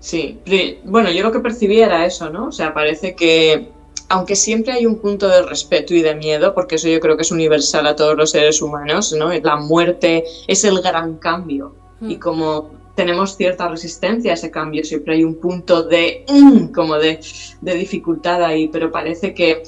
Sí, 0.01 0.41
bueno, 0.85 1.13
yo 1.13 1.23
lo 1.23 1.31
que 1.31 1.39
percibí 1.39 1.81
era 1.81 2.05
eso, 2.05 2.29
¿no? 2.29 2.47
O 2.49 2.53
sea, 2.53 2.75
parece 2.75 3.15
que 3.15 3.69
aunque 4.09 4.35
siempre 4.35 4.73
hay 4.73 4.85
un 4.85 4.99
punto 4.99 5.29
de 5.29 5.43
respeto 5.43 5.95
y 5.95 6.03
de 6.03 6.17
miedo, 6.17 6.53
porque 6.53 6.75
eso 6.75 6.89
yo 6.89 6.99
creo 6.99 7.17
que 7.17 7.23
es 7.23 7.31
universal 7.31 7.87
a 7.87 7.95
todos 7.95 8.17
los 8.17 8.33
seres 8.33 8.61
humanos, 8.61 9.13
¿no? 9.13 9.33
La 9.33 9.57
muerte 9.57 10.25
es 10.49 10.65
el 10.65 10.81
gran 10.81 11.19
cambio. 11.19 11.77
Hmm. 12.01 12.11
Y 12.11 12.19
como 12.19 12.73
tenemos 12.95 13.37
cierta 13.37 13.69
resistencia 13.69 14.33
a 14.33 14.35
ese 14.35 14.51
cambio, 14.51 14.85
siempre 14.85 15.15
hay 15.15 15.25
un 15.25 15.37
punto 15.37 15.83
de, 15.83 16.25
mm, 16.29 16.67
como 16.73 16.95
de, 16.97 17.21
dificultad 17.61 18.43
ahí, 18.43 18.69
pero 18.69 18.91
parece 18.91 19.35
que 19.35 19.63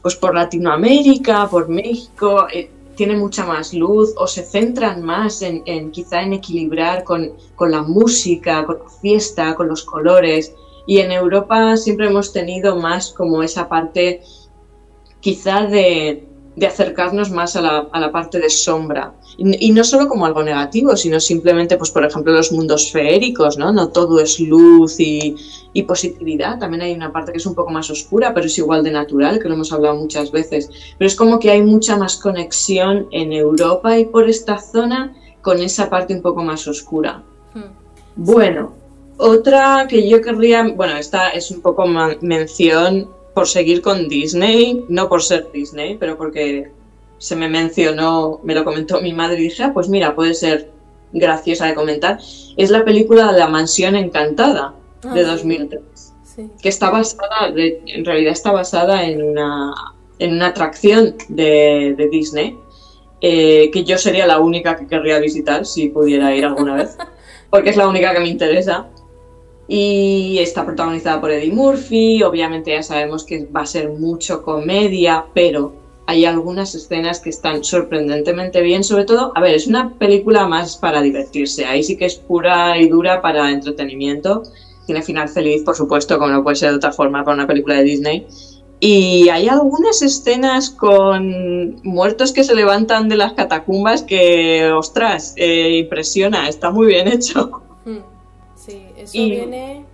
pues 0.00 0.16
por 0.16 0.34
Latinoamérica, 0.34 1.48
por 1.48 1.68
México, 1.68 2.46
eh, 2.52 2.70
tiene 2.96 3.16
mucha 3.16 3.46
más 3.46 3.72
luz 3.72 4.12
o 4.16 4.26
se 4.26 4.42
centran 4.42 5.02
más 5.02 5.42
en, 5.42 5.90
quizá 5.92 6.22
en 6.22 6.32
equilibrar 6.32 7.04
con, 7.04 7.32
con, 7.54 7.70
la 7.70 7.82
música, 7.82 8.64
con 8.66 8.78
la 8.78 8.90
fiesta, 9.00 9.54
con 9.54 9.68
los 9.68 9.84
colores. 9.84 10.54
Y 10.86 10.98
en 10.98 11.12
Europa 11.12 11.76
siempre 11.76 12.08
hemos 12.08 12.32
tenido 12.32 12.76
más 12.76 13.12
como 13.12 13.42
esa 13.42 13.68
parte 13.68 14.22
quizá 15.20 15.66
de, 15.66 16.28
acercarnos 16.60 17.30
más 17.30 17.56
a 17.56 17.62
la, 17.62 18.12
parte 18.12 18.38
de 18.38 18.50
sombra. 18.50 19.14
Y, 19.38 19.72
no 19.72 19.82
solo 19.84 20.08
como 20.08 20.26
algo 20.26 20.42
negativo, 20.42 20.96
sino 20.96 21.18
simplemente, 21.18 21.76
pues 21.76 21.90
por 21.90 22.04
ejemplo, 22.04 22.32
los 22.32 22.52
mundos 22.52 22.92
feéricos, 22.92 23.56
¿no? 23.56 23.72
No 23.72 23.88
todo 23.88 24.20
es 24.20 24.38
luz 24.38 25.00
y, 25.00 25.34
y, 25.72 25.82
positividad. 25.84 26.58
También 26.58 26.82
hay 26.82 26.92
una 26.92 27.10
parte 27.10 27.32
que 27.32 27.38
es 27.38 27.46
un 27.46 27.54
poco 27.54 27.70
más 27.70 27.88
oscura, 27.90 28.34
pero 28.34 28.46
es 28.46 28.58
igual 28.58 28.84
de 28.84 28.90
natural, 28.90 29.38
que 29.38 29.48
lo 29.48 29.54
hemos 29.54 29.72
hablado 29.72 29.96
muchas 29.96 30.30
veces. 30.30 30.68
Pero 30.98 31.08
es 31.08 31.16
como 31.16 31.38
que 31.38 31.50
hay 31.50 31.62
mucha 31.62 31.96
más 31.96 32.16
conexión 32.16 33.08
en 33.10 33.32
Europa 33.32 33.98
y 33.98 34.04
por 34.04 34.28
esta 34.28 34.58
zona 34.58 35.14
con 35.40 35.60
esa 35.60 35.88
parte 35.88 36.14
un 36.14 36.22
poco 36.22 36.42
más 36.42 36.68
oscura. 36.68 37.22
Hmm. 37.54 37.72
Bueno, 38.16 38.72
otra 39.16 39.86
que 39.88 40.08
yo 40.08 40.20
querría, 40.20 40.68
bueno, 40.74 40.96
esta 40.96 41.30
es 41.30 41.50
un 41.50 41.60
poco 41.60 41.86
mención 42.20 43.08
por 43.34 43.48
seguir 43.48 43.80
con 43.80 44.08
Disney, 44.08 44.84
no 44.88 45.08
por 45.08 45.22
ser 45.22 45.50
Disney, 45.52 45.96
pero 45.98 46.16
porque 46.16 46.70
se 47.18 47.36
me 47.36 47.48
mencionó, 47.48 48.40
me 48.42 48.54
lo 48.54 48.64
comentó 48.64 49.00
mi 49.00 49.12
madre 49.12 49.38
y 49.38 49.44
dije, 49.44 49.62
ah, 49.62 49.70
pues 49.72 49.88
mira, 49.88 50.14
puede 50.14 50.34
ser 50.34 50.70
graciosa 51.12 51.66
de 51.66 51.74
comentar, 51.74 52.18
es 52.56 52.70
la 52.70 52.84
película 52.84 53.32
La 53.32 53.46
Mansión 53.48 53.96
Encantada 53.96 54.74
de 55.14 55.24
2003, 55.24 55.80
ah, 55.82 56.42
que 56.60 56.68
está 56.68 56.90
basada, 56.90 57.52
en 57.54 58.04
realidad 58.04 58.32
está 58.32 58.52
basada 58.52 59.04
en 59.04 59.22
una, 59.22 59.72
en 60.18 60.32
una 60.32 60.48
atracción 60.48 61.16
de, 61.28 62.08
Disney, 62.10 62.56
eh, 63.20 63.70
que 63.72 63.84
yo 63.84 63.98
sería 63.98 64.26
la 64.26 64.40
única 64.40 64.76
que 64.76 64.86
querría 64.86 65.18
visitar 65.18 65.64
si 65.64 65.88
pudiera 65.88 66.34
ir 66.34 66.44
alguna 66.44 66.74
vez, 66.74 66.96
porque 67.50 67.70
es 67.70 67.76
la 67.76 67.88
única 67.88 68.12
que 68.12 68.20
me 68.20 68.28
interesa 68.28 68.88
y 69.74 70.38
está 70.38 70.66
protagonizada 70.66 71.18
por 71.18 71.30
Eddie 71.30 71.50
Murphy, 71.50 72.22
obviamente 72.22 72.72
ya 72.72 72.82
sabemos 72.82 73.24
que 73.24 73.46
va 73.46 73.62
a 73.62 73.66
ser 73.66 73.88
mucho 73.88 74.42
comedia, 74.42 75.24
pero 75.32 75.72
hay 76.06 76.26
algunas 76.26 76.74
escenas 76.74 77.20
que 77.20 77.30
están 77.30 77.64
sorprendentemente 77.64 78.60
bien, 78.60 78.84
sobre 78.84 79.06
todo, 79.06 79.32
a 79.34 79.40
ver, 79.40 79.54
es 79.54 79.66
una 79.66 79.94
película 79.94 80.46
más 80.46 80.76
para 80.76 81.00
divertirse, 81.00 81.64
ahí 81.64 81.82
sí 81.82 81.96
que 81.96 82.04
es 82.04 82.16
pura 82.16 82.78
y 82.78 82.86
dura 82.86 83.22
para 83.22 83.50
entretenimiento, 83.50 84.42
tiene 84.84 85.00
final 85.00 85.30
feliz, 85.30 85.62
por 85.62 85.74
supuesto, 85.74 86.18
como 86.18 86.32
no 86.32 86.42
puede 86.42 86.56
ser 86.56 86.68
de 86.68 86.76
otra 86.76 86.92
forma 86.92 87.24
para 87.24 87.36
una 87.36 87.46
película 87.46 87.76
de 87.76 87.84
Disney, 87.84 88.26
y 88.78 89.30
hay 89.30 89.48
algunas 89.48 90.02
escenas 90.02 90.68
con 90.68 91.80
muertos 91.82 92.32
que 92.32 92.44
se 92.44 92.54
levantan 92.54 93.08
de 93.08 93.16
las 93.16 93.32
catacumbas 93.32 94.02
que, 94.02 94.70
ostras, 94.70 95.32
eh, 95.36 95.78
impresiona, 95.78 96.46
está 96.46 96.70
muy 96.70 96.88
bien 96.88 97.08
hecho. 97.08 97.62
Hmm. 97.86 98.11
Eso 99.02 99.12
viene, 99.14 99.84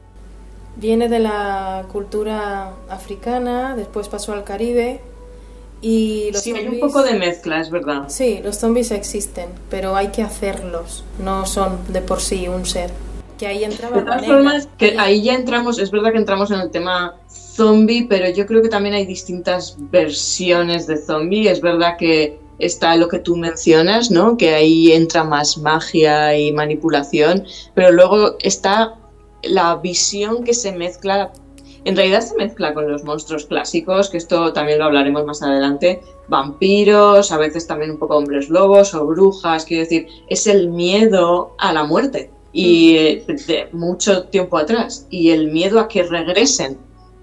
viene 0.77 1.09
de 1.09 1.18
la 1.18 1.87
cultura 1.90 2.73
africana, 2.90 3.75
después 3.77 4.09
pasó 4.09 4.33
al 4.33 4.44
Caribe. 4.44 5.01
Y 5.81 6.31
los 6.33 6.42
sí, 6.42 6.53
hay 6.53 6.66
un 6.66 6.81
poco 6.81 7.03
de 7.03 7.14
mezcla, 7.14 7.61
es 7.61 7.71
verdad. 7.71 8.05
Sí, 8.09 8.40
los 8.42 8.57
zombies 8.57 8.90
existen, 8.90 9.49
pero 9.71 9.94
hay 9.94 10.09
que 10.09 10.23
hacerlos, 10.23 11.05
no 11.23 11.47
son 11.47 11.79
de 11.92 12.03
por 12.03 12.21
sí 12.21 12.49
un 12.49 12.66
ser. 12.66 12.90
Que 13.38 13.47
ahí 13.47 13.62
entraba 13.62 13.97
de 13.97 14.03
todas 14.03 14.27
formas, 14.27 14.68
que 14.77 14.99
ahí 14.99 15.23
ya 15.23 15.35
entramos, 15.35 15.79
es 15.79 15.92
verdad 15.92 16.11
que 16.11 16.18
entramos 16.18 16.51
en 16.51 16.59
el 16.59 16.71
tema 16.71 17.14
zombie, 17.31 18.07
pero 18.09 18.29
yo 18.29 18.44
creo 18.47 18.61
que 18.62 18.68
también 18.68 18.97
hay 18.97 19.07
distintas 19.07 19.77
versiones 19.79 20.88
de 20.88 20.97
zombie. 20.97 21.49
Es 21.49 21.61
verdad 21.61 21.97
que 21.97 22.40
está 22.59 22.97
lo 22.97 23.09
que 23.09 23.21
tú 23.21 23.37
mencionas, 23.37 24.11
¿no? 24.11 24.37
Que 24.37 24.55
ahí 24.55 24.92
entra 24.92 25.23
más 25.25 25.59
magia 25.59 26.37
y 26.37 26.53
manipulación, 26.53 27.44
pero 27.75 27.92
luego 27.92 28.37
está 28.40 28.97
la 29.42 29.77
visión 29.77 30.44
que 30.44 30.55
se 30.55 30.72
mezcla, 30.72 31.33
en 31.85 31.96
realidad 31.96 32.20
se 32.20 32.37
mezcla 32.37 32.74
con 32.74 32.90
los 32.90 33.05
monstruos 33.05 33.46
clásicos, 33.46 34.11
que 34.11 34.18
esto 34.18 34.53
también 34.53 34.79
lo 34.79 34.87
hablaremos 34.87 35.24
más 35.24 35.42
adelante, 35.42 36.01
vampiros, 36.29 37.33
a 37.33 37.38
veces 37.38 37.66
también 37.66 37.92
un 37.92 37.98
poco 37.98 38.16
hombres 38.16 38.48
lobos 38.48 38.94
o 38.94 39.07
brujas, 39.07 39.64
quiero 39.64 39.85
decir, 39.85 40.09
es 40.29 40.46
el 40.46 40.68
miedo 40.68 41.55
a 41.59 41.72
la 41.72 41.85
muerte 41.85 42.31
y 42.53 42.96
eh, 42.96 43.24
de 43.46 43.68
mucho 43.72 44.24
tiempo 44.24 44.59
atrás 44.59 45.07
y 45.11 45.31
el 45.31 45.53
miedo 45.53 45.79
a 45.81 45.88
que 45.88 46.03
regresen 46.03 46.79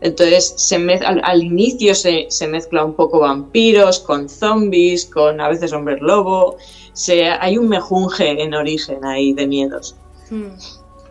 entonces 0.05 0.53
se 0.57 0.75
al, 0.75 1.43
inicio 1.43 1.95
se, 1.95 2.27
mezcla 2.47 2.85
un 2.85 2.93
poco 2.93 3.19
vampiros 3.19 3.99
con 3.99 4.29
zombies, 4.29 5.05
con 5.05 5.41
a 5.41 5.49
veces 5.49 5.73
hombres 5.73 6.01
lobo. 6.01 6.57
Se, 6.93 7.25
hay 7.25 7.57
un 7.57 7.67
mejunje 7.69 8.41
en 8.41 8.53
origen 8.53 9.03
ahí 9.05 9.33
de 9.33 9.47
miedos. 9.47 9.95
Hmm. 10.29 10.49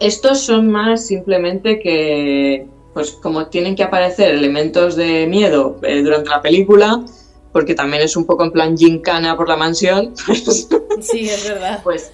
Estos 0.00 0.40
son 0.40 0.70
más 0.70 1.06
simplemente 1.06 1.78
que, 1.80 2.66
pues 2.92 3.12
como 3.12 3.46
tienen 3.46 3.76
que 3.76 3.82
aparecer 3.82 4.34
elementos 4.34 4.96
de 4.96 5.26
miedo 5.26 5.78
eh, 5.82 6.02
durante 6.02 6.30
la 6.30 6.42
película, 6.42 7.04
porque 7.52 7.74
también 7.74 8.02
es 8.02 8.16
un 8.16 8.26
poco 8.26 8.44
en 8.44 8.50
plan 8.50 8.76
gincana 8.76 9.36
por 9.36 9.48
la 9.48 9.56
mansión. 9.56 10.12
Pues 10.26 10.68
sí, 11.00 11.28
es 11.28 11.48
verdad. 11.48 11.80
Pues 11.82 12.12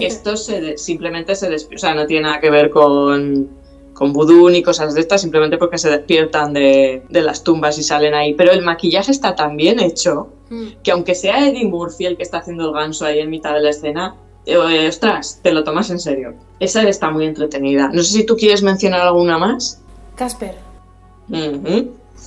estos 0.00 0.50
simplemente 0.76 1.34
se 1.34 1.54
o 1.54 1.78
sea, 1.78 1.94
no 1.94 2.06
tiene 2.06 2.24
nada 2.24 2.40
que 2.40 2.50
ver 2.50 2.70
con 2.70 3.58
con 3.98 4.12
vudú 4.12 4.48
ni 4.48 4.62
cosas 4.62 4.94
de 4.94 5.00
estas, 5.00 5.20
simplemente 5.20 5.58
porque 5.58 5.76
se 5.76 5.90
despiertan 5.90 6.52
de, 6.52 7.02
las 7.10 7.42
tumbas 7.42 7.78
y 7.78 7.82
salen 7.82 8.14
ahí. 8.14 8.32
Pero 8.32 8.52
el 8.52 8.62
maquillaje 8.62 9.10
está 9.10 9.34
tan 9.34 9.56
bien 9.56 9.80
hecho 9.80 10.28
mm. 10.50 10.66
que 10.84 10.92
aunque 10.92 11.16
sea 11.16 11.48
Eddie 11.48 11.66
Murphy 11.66 12.06
el 12.06 12.16
que 12.16 12.22
está 12.22 12.38
haciendo 12.38 12.68
el 12.68 12.74
ganso 12.74 13.06
ahí 13.06 13.18
en 13.18 13.28
mitad 13.28 13.54
de 13.54 13.60
la 13.60 13.70
escena, 13.70 14.14
eh, 14.48 14.88
ostras, 14.88 15.40
te 15.42 15.52
lo 15.52 15.62
tomas 15.62 15.90
en 15.90 15.98
serio. 15.98 16.34
Esa 16.58 16.88
está 16.88 17.10
muy 17.10 17.26
entretenida. 17.26 17.90
No 17.92 18.02
sé 18.02 18.12
si 18.18 18.26
tú 18.26 18.36
quieres 18.36 18.62
mencionar 18.62 19.02
alguna 19.02 19.38
más. 19.38 19.82
Casper. 20.16 20.54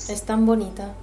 Es 0.10 0.24
tan 0.24 0.46
bonita. 0.46 0.94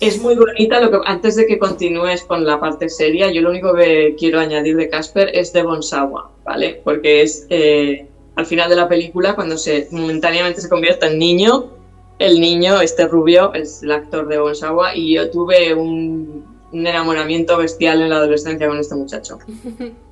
Es 0.00 0.20
muy 0.20 0.34
bonita. 0.34 0.80
Lo 0.80 0.90
que, 0.90 0.98
antes 1.04 1.36
de 1.36 1.46
que 1.46 1.58
continúes 1.58 2.24
con 2.24 2.44
la 2.44 2.58
parte 2.58 2.88
seria, 2.88 3.30
yo 3.30 3.42
lo 3.42 3.50
único 3.50 3.74
que 3.74 4.14
quiero 4.18 4.40
añadir 4.40 4.76
de 4.76 4.88
Casper 4.88 5.30
es 5.32 5.52
de 5.52 5.62
Bonsawa, 5.62 6.30
¿vale? 6.44 6.80
Porque 6.84 7.22
es 7.22 7.46
eh, 7.50 8.06
al 8.34 8.46
final 8.46 8.68
de 8.68 8.76
la 8.76 8.88
película, 8.88 9.34
cuando 9.34 9.56
se 9.56 9.88
momentáneamente 9.90 10.60
se 10.60 10.68
convierte 10.68 11.06
en 11.06 11.18
niño, 11.18 11.72
el 12.18 12.40
niño, 12.40 12.80
este 12.80 13.06
rubio, 13.06 13.52
es 13.54 13.82
el 13.82 13.92
actor 13.92 14.28
de 14.28 14.38
Bonsawa, 14.38 14.94
y 14.94 15.14
yo 15.14 15.30
tuve 15.30 15.74
un, 15.74 16.56
enamoramiento 16.72 17.56
bestial 17.56 18.02
en 18.02 18.10
la 18.10 18.16
adolescencia 18.16 18.68
con 18.68 18.78
este 18.78 18.94
muchacho. 18.94 19.38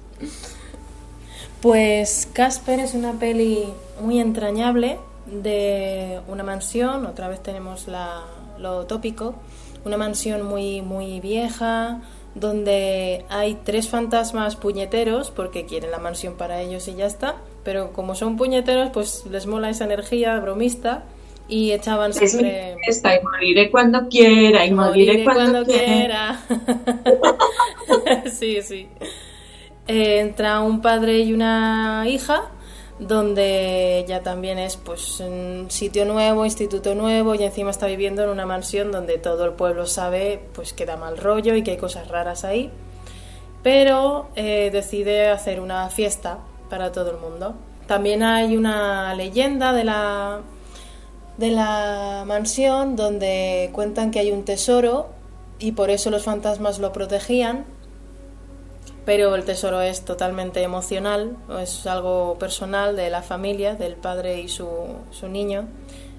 Pues 1.60 2.28
Casper 2.32 2.80
es 2.80 2.94
una 2.94 3.12
peli 3.12 3.64
muy 4.00 4.20
entrañable 4.20 4.98
de 5.26 6.20
una 6.28 6.42
mansión, 6.42 7.06
otra 7.06 7.28
vez 7.28 7.42
tenemos 7.42 7.88
la, 7.88 8.22
lo 8.58 8.84
tópico, 8.84 9.34
una 9.84 9.96
mansión 9.96 10.42
muy, 10.42 10.82
muy 10.82 11.20
vieja, 11.20 12.02
donde 12.34 13.24
hay 13.28 13.58
tres 13.64 13.88
fantasmas 13.88 14.56
puñeteros 14.56 15.30
porque 15.30 15.66
quieren 15.66 15.90
la 15.90 15.98
mansión 15.98 16.34
para 16.34 16.60
ellos 16.60 16.88
y 16.88 16.94
ya 16.94 17.06
está. 17.06 17.36
Pero 17.62 17.92
como 17.92 18.14
son 18.14 18.36
puñeteros, 18.36 18.90
pues 18.90 19.24
les 19.30 19.46
mola 19.46 19.70
esa 19.70 19.84
energía 19.84 20.38
bromista 20.40 21.04
y 21.48 21.72
echaban 21.72 22.12
siempre. 22.12 22.76
Esta, 22.86 23.16
y 23.16 23.22
moriré 23.22 23.70
cuando 23.70 24.08
quiera, 24.08 24.66
y 24.66 24.72
moriré, 24.72 25.24
cuando, 25.24 25.64
quiera. 25.64 26.40
sí, 28.32 28.60
sí. 28.62 28.88
Eh, 29.86 30.20
entra 30.20 30.60
un 30.60 30.80
padre 30.80 31.18
y 31.20 31.32
una 31.34 32.04
hija 32.08 32.50
donde 32.98 34.04
ya 34.08 34.20
también 34.22 34.58
es 34.58 34.76
pues 34.76 35.20
un 35.20 35.66
sitio 35.68 36.06
nuevo, 36.06 36.44
instituto 36.44 36.94
nuevo 36.94 37.34
y 37.34 37.42
encima 37.42 37.70
está 37.70 37.86
viviendo 37.86 38.22
en 38.22 38.30
una 38.30 38.46
mansión 38.46 38.92
donde 38.92 39.18
todo 39.18 39.44
el 39.44 39.52
pueblo 39.52 39.86
sabe 39.86 40.40
pues 40.54 40.72
que 40.72 40.86
da 40.86 40.96
mal 40.96 41.18
rollo 41.18 41.54
y 41.54 41.62
que 41.62 41.72
hay 41.72 41.76
cosas 41.76 42.08
raras 42.08 42.44
ahí. 42.44 42.70
Pero 43.62 44.28
eh, 44.36 44.70
decide 44.72 45.28
hacer 45.30 45.60
una 45.60 45.90
fiesta 45.90 46.38
para 46.70 46.92
todo 46.92 47.10
el 47.10 47.18
mundo. 47.18 47.54
También 47.86 48.22
hay 48.22 48.56
una 48.56 49.14
leyenda 49.14 49.72
de 49.72 49.84
la, 49.84 50.40
de 51.36 51.50
la 51.50 52.24
mansión 52.26 52.96
donde 52.96 53.70
cuentan 53.72 54.10
que 54.10 54.20
hay 54.20 54.30
un 54.30 54.44
tesoro 54.44 55.08
y 55.58 55.72
por 55.72 55.90
eso 55.90 56.10
los 56.10 56.24
fantasmas 56.24 56.78
lo 56.78 56.92
protegían 56.92 57.66
pero 59.04 59.34
el 59.34 59.44
tesoro 59.44 59.80
es 59.82 60.04
totalmente 60.04 60.62
emocional, 60.62 61.36
es 61.60 61.86
algo 61.86 62.36
personal 62.38 62.96
de 62.96 63.10
la 63.10 63.22
familia, 63.22 63.74
del 63.74 63.96
padre 63.96 64.40
y 64.40 64.48
su, 64.48 64.68
su 65.10 65.28
niño. 65.28 65.66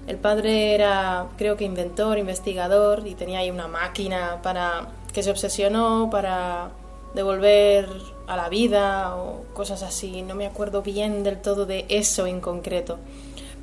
El 0.06 0.18
padre 0.18 0.74
era, 0.74 1.26
creo 1.36 1.56
que 1.56 1.64
inventor, 1.64 2.16
investigador 2.18 3.06
y 3.06 3.14
tenía 3.14 3.40
ahí 3.40 3.50
una 3.50 3.66
máquina 3.66 4.40
para 4.42 4.88
que 5.12 5.22
se 5.22 5.30
obsesionó 5.30 6.08
para 6.10 6.70
devolver 7.14 7.88
a 8.28 8.36
la 8.36 8.48
vida 8.48 9.16
o 9.16 9.44
cosas 9.52 9.82
así. 9.82 10.22
No 10.22 10.36
me 10.36 10.46
acuerdo 10.46 10.82
bien 10.82 11.24
del 11.24 11.40
todo 11.40 11.66
de 11.66 11.86
eso 11.88 12.26
en 12.26 12.40
concreto. 12.40 12.98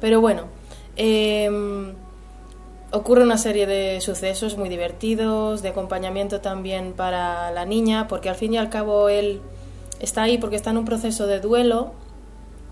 Pero 0.02 0.20
bueno, 0.20 0.48
eh, 0.98 1.50
ocurre 2.94 3.24
una 3.24 3.40
serie 3.40 3.66
de 3.66 4.00
sucesos 4.02 4.56
muy 4.56 4.70
divertidos, 4.70 5.64
de 5.64 5.70
acompañamiento 5.70 6.42
también 6.42 6.94
para 6.94 7.52
la 7.52 7.66
niña, 7.66 8.08
porque 8.08 8.30
al 8.30 8.36
fin 8.36 8.54
y 8.54 8.58
al 8.58 8.70
cabo 8.70 9.10
él 9.10 9.42
está 10.00 10.24
ahí 10.24 10.38
porque 10.38 10.56
está 10.56 10.70
en 10.70 10.78
un 10.78 10.86
proceso 10.86 11.26
de 11.26 11.40
duelo, 11.40 11.94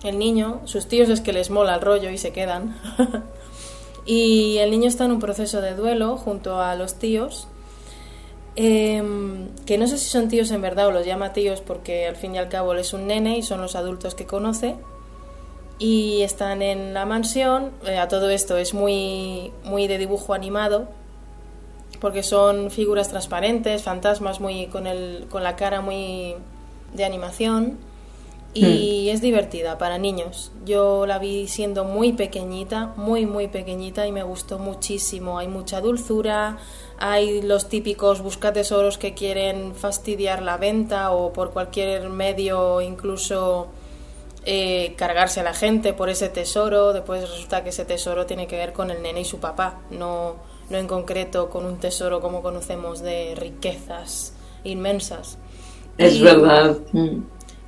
el 0.03 0.19
niño, 0.19 0.61
sus 0.65 0.87
tíos 0.87 1.09
es 1.09 1.21
que 1.21 1.33
les 1.33 1.49
mola 1.49 1.75
el 1.75 1.81
rollo 1.81 2.11
y 2.11 2.19
se 2.19 2.31
quedan. 2.31 2.75
y 4.05 4.57
el 4.57 4.69
niño 4.69 4.87
está 4.87 5.05
en 5.05 5.11
un 5.11 5.19
proceso 5.19 5.59
de 5.59 5.73
duelo 5.73 6.17
junto 6.17 6.61
a 6.61 6.75
los 6.75 6.95
tíos, 6.95 7.47
em, 8.55 9.49
que 9.65 9.79
no 9.79 9.87
sé 9.87 9.97
si 9.97 10.09
son 10.09 10.27
tíos 10.27 10.51
en 10.51 10.61
verdad 10.61 10.87
o 10.87 10.91
los 10.91 11.05
llama 11.05 11.33
tíos 11.33 11.61
porque 11.61 12.07
al 12.07 12.15
fin 12.15 12.35
y 12.35 12.37
al 12.37 12.47
cabo 12.47 12.73
él 12.73 12.79
es 12.79 12.93
un 12.93 13.07
nene 13.07 13.37
y 13.37 13.43
son 13.43 13.59
los 13.59 13.75
adultos 13.75 14.13
que 14.13 14.25
conoce 14.25 14.75
y 15.81 16.21
están 16.21 16.61
en 16.61 16.93
la 16.93 17.07
mansión. 17.07 17.71
Eh, 17.87 17.97
a 17.97 18.07
todo 18.07 18.29
esto 18.29 18.55
es 18.55 18.75
muy, 18.75 19.51
muy 19.63 19.87
de 19.87 19.97
dibujo 19.97 20.35
animado 20.35 20.87
porque 21.99 22.21
son 22.21 22.69
figuras 22.69 23.09
transparentes, 23.09 23.81
fantasmas 23.81 24.39
muy 24.39 24.67
con, 24.67 24.85
el, 24.85 25.25
con 25.31 25.41
la 25.41 25.55
cara 25.55 25.81
muy 25.81 26.35
de 26.93 27.03
animación 27.03 27.79
y 28.53 29.07
hmm. 29.07 29.13
es 29.13 29.21
divertida 29.21 29.79
para 29.79 29.97
niños. 29.97 30.51
Yo 30.65 31.07
la 31.07 31.17
vi 31.17 31.47
siendo 31.47 31.83
muy 31.83 32.13
pequeñita, 32.13 32.93
muy 32.95 33.25
muy 33.25 33.47
pequeñita 33.47 34.05
y 34.05 34.11
me 34.11 34.21
gustó 34.21 34.59
muchísimo. 34.59 35.39
Hay 35.39 35.47
mucha 35.47 35.81
dulzura, 35.81 36.59
hay 36.99 37.41
los 37.41 37.69
típicos 37.69 38.21
buscatesoros 38.21 38.99
que 38.99 39.15
quieren 39.15 39.73
fastidiar 39.73 40.43
la 40.43 40.57
venta 40.57 41.09
o 41.09 41.33
por 41.33 41.49
cualquier 41.49 42.07
medio 42.09 42.81
incluso 42.81 43.69
eh, 44.45 44.95
cargarse 44.97 45.39
a 45.39 45.43
la 45.43 45.53
gente 45.53 45.93
por 45.93 46.09
ese 46.09 46.29
tesoro, 46.29 46.93
después 46.93 47.29
resulta 47.29 47.63
que 47.63 47.69
ese 47.69 47.85
tesoro 47.85 48.25
tiene 48.25 48.47
que 48.47 48.57
ver 48.57 48.73
con 48.73 48.89
el 48.89 49.01
nene 49.01 49.21
y 49.21 49.25
su 49.25 49.39
papá, 49.39 49.79
no, 49.91 50.37
no 50.69 50.77
en 50.77 50.87
concreto 50.87 51.49
con 51.49 51.65
un 51.65 51.77
tesoro 51.77 52.21
como 52.21 52.41
conocemos 52.41 53.01
de 53.01 53.35
riquezas 53.35 54.33
inmensas. 54.63 55.37
Es 55.97 56.21
verdad. 56.21 56.77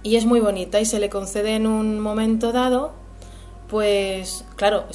Y 0.02 0.16
es 0.16 0.26
muy 0.26 0.40
bonita 0.40 0.80
y 0.82 0.86
se 0.86 1.00
le 1.00 1.10
concede 1.10 1.56
en 1.56 1.68
un 1.68 2.00
momento 2.00 2.52
dado, 2.52 2.92
pues 3.70 4.44
claro, 4.56 4.86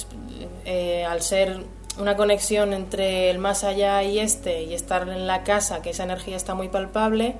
eh, 0.65 1.05
al 1.05 1.21
ser 1.21 1.63
una 1.97 2.15
conexión 2.15 2.73
entre 2.73 3.29
el 3.29 3.39
más 3.39 3.63
allá 3.63 4.03
y 4.03 4.19
este 4.19 4.63
y 4.63 4.73
estar 4.73 5.07
en 5.07 5.27
la 5.27 5.43
casa, 5.43 5.81
que 5.81 5.91
esa 5.91 6.03
energía 6.03 6.35
está 6.35 6.53
muy 6.53 6.69
palpable, 6.69 7.37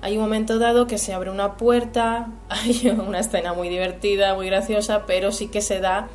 hay 0.00 0.16
un 0.16 0.22
momento 0.22 0.58
dado 0.58 0.86
que 0.86 0.98
se 0.98 1.12
abre 1.12 1.30
una 1.30 1.56
puerta, 1.56 2.30
hay 2.48 2.88
una 2.88 3.20
escena 3.20 3.52
muy 3.52 3.68
divertida, 3.68 4.34
muy 4.34 4.46
graciosa, 4.46 5.06
pero 5.06 5.32
sí 5.32 5.48
que 5.48 5.60
se 5.60 5.80
da 5.80 6.08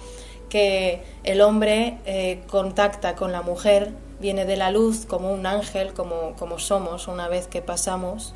que 0.50 1.04
el 1.24 1.42
hombre 1.42 2.00
eh, 2.06 2.44
contacta 2.48 3.16
con 3.16 3.32
la 3.32 3.42
mujer, 3.42 3.94
viene 4.20 4.46
de 4.46 4.56
la 4.56 4.70
luz 4.70 5.06
como 5.06 5.32
un 5.34 5.46
ángel, 5.46 5.94
como, 5.94 6.36
como 6.38 6.60
somos 6.60 7.08
una 7.08 7.28
vez 7.28 7.48
que 7.48 7.62
pasamos, 7.62 8.36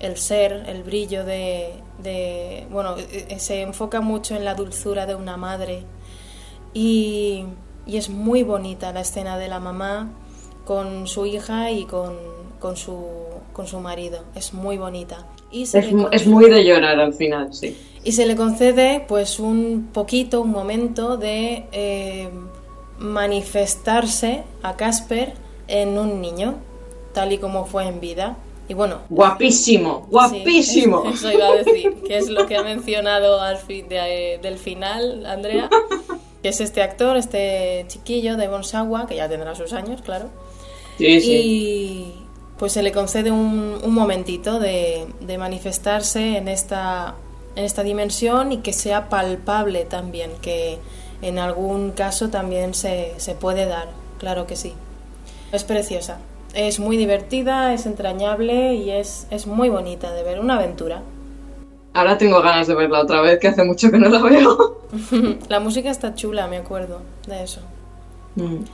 el 0.00 0.16
ser, 0.16 0.64
el 0.66 0.82
brillo 0.82 1.24
de, 1.24 1.74
de, 1.98 2.66
Bueno, 2.70 2.96
eh, 2.96 3.26
eh, 3.28 3.38
se 3.38 3.60
enfoca 3.60 4.00
mucho 4.00 4.34
en 4.34 4.44
la 4.44 4.54
dulzura 4.54 5.06
de 5.06 5.14
una 5.14 5.36
madre. 5.36 5.84
Y, 6.72 7.44
y 7.86 7.96
es 7.96 8.08
muy 8.08 8.42
bonita 8.42 8.92
la 8.92 9.00
escena 9.00 9.36
de 9.36 9.48
la 9.48 9.60
mamá 9.60 10.10
con 10.64 11.06
su 11.06 11.26
hija 11.26 11.70
y 11.70 11.84
con, 11.84 12.16
con 12.58 12.76
su 12.76 12.94
con 13.52 13.66
su 13.66 13.80
marido. 13.80 14.24
Es 14.34 14.54
muy 14.54 14.78
bonita. 14.78 15.26
Y 15.50 15.62
es, 15.62 16.26
muy 16.26 16.48
de 16.48 16.64
llorar 16.64 17.00
al 17.00 17.12
final, 17.12 17.52
sí. 17.52 17.76
Y 18.04 18.12
se 18.12 18.26
le 18.26 18.36
concede 18.36 19.04
pues 19.06 19.40
un 19.40 19.90
poquito, 19.92 20.40
un 20.40 20.50
momento 20.50 21.16
de 21.16 21.66
eh, 21.72 22.30
manifestarse 22.98 24.44
a 24.62 24.76
Casper 24.76 25.34
en 25.66 25.98
un 25.98 26.20
niño, 26.20 26.54
tal 27.12 27.32
y 27.32 27.38
como 27.38 27.66
fue 27.66 27.86
en 27.86 28.00
vida. 28.00 28.36
Y 28.68 28.74
bueno. 28.74 29.00
Guapísimo, 29.10 30.06
guapísimo. 30.08 31.04
eso 31.12 31.32
iba 31.32 31.48
a 31.48 31.56
decir, 31.56 31.94
que 32.06 32.16
es 32.16 32.28
lo 32.28 32.46
que 32.46 32.56
ha 32.56 32.62
mencionado 32.62 33.40
al 33.40 33.56
fin 33.56 33.88
de, 33.88 34.38
del 34.40 34.58
final, 34.58 35.26
Andrea, 35.26 35.68
que 36.42 36.48
es 36.50 36.60
este 36.60 36.82
actor, 36.82 37.16
este 37.16 37.84
chiquillo 37.88 38.36
de 38.36 38.46
Bonsawa, 38.46 39.06
que 39.08 39.16
ya 39.16 39.28
tendrá 39.28 39.56
sus 39.56 39.72
años, 39.72 40.00
claro. 40.02 40.30
Sí, 40.98 41.20
sí. 41.20 42.19
Pues 42.60 42.72
se 42.72 42.82
le 42.82 42.92
concede 42.92 43.30
un, 43.30 43.80
momentito 43.90 44.60
de, 44.60 45.06
manifestarse 45.38 46.36
en 46.36 46.46
esta, 46.46 47.14
en 47.56 47.64
esta 47.64 47.82
dimensión 47.82 48.52
y 48.52 48.58
que 48.58 48.74
sea 48.74 49.08
palpable 49.08 49.86
también, 49.86 50.30
que 50.42 50.78
en 51.22 51.38
algún 51.38 51.92
caso 51.92 52.28
también 52.28 52.74
se, 52.74 53.14
puede 53.40 53.64
dar, 53.64 53.88
claro 54.18 54.46
que 54.46 54.56
sí. 54.56 54.74
Es 55.52 55.64
preciosa, 55.64 56.18
es 56.52 56.80
muy 56.80 56.98
divertida, 56.98 57.72
es 57.72 57.86
entrañable 57.86 58.74
y 58.74 58.90
es, 58.90 59.26
es 59.30 59.46
muy 59.46 59.70
bonita 59.70 60.12
de 60.12 60.22
ver, 60.22 60.38
una 60.38 60.56
aventura. 60.56 61.00
Ahora 61.94 62.18
tengo 62.18 62.42
ganas 62.42 62.66
de 62.66 62.74
verla 62.74 63.00
otra 63.00 63.22
vez, 63.22 63.38
que 63.38 63.48
hace 63.48 63.64
mucho 63.64 63.90
que 63.90 63.96
no 63.96 64.10
la 64.10 64.20
veo. 64.20 64.82
la 65.48 65.60
música 65.60 65.90
está 65.90 66.14
chula, 66.14 66.46
me 66.46 66.58
acuerdo 66.58 67.00
de 67.26 67.42
eso. 67.42 67.62
Mm. 68.34 68.64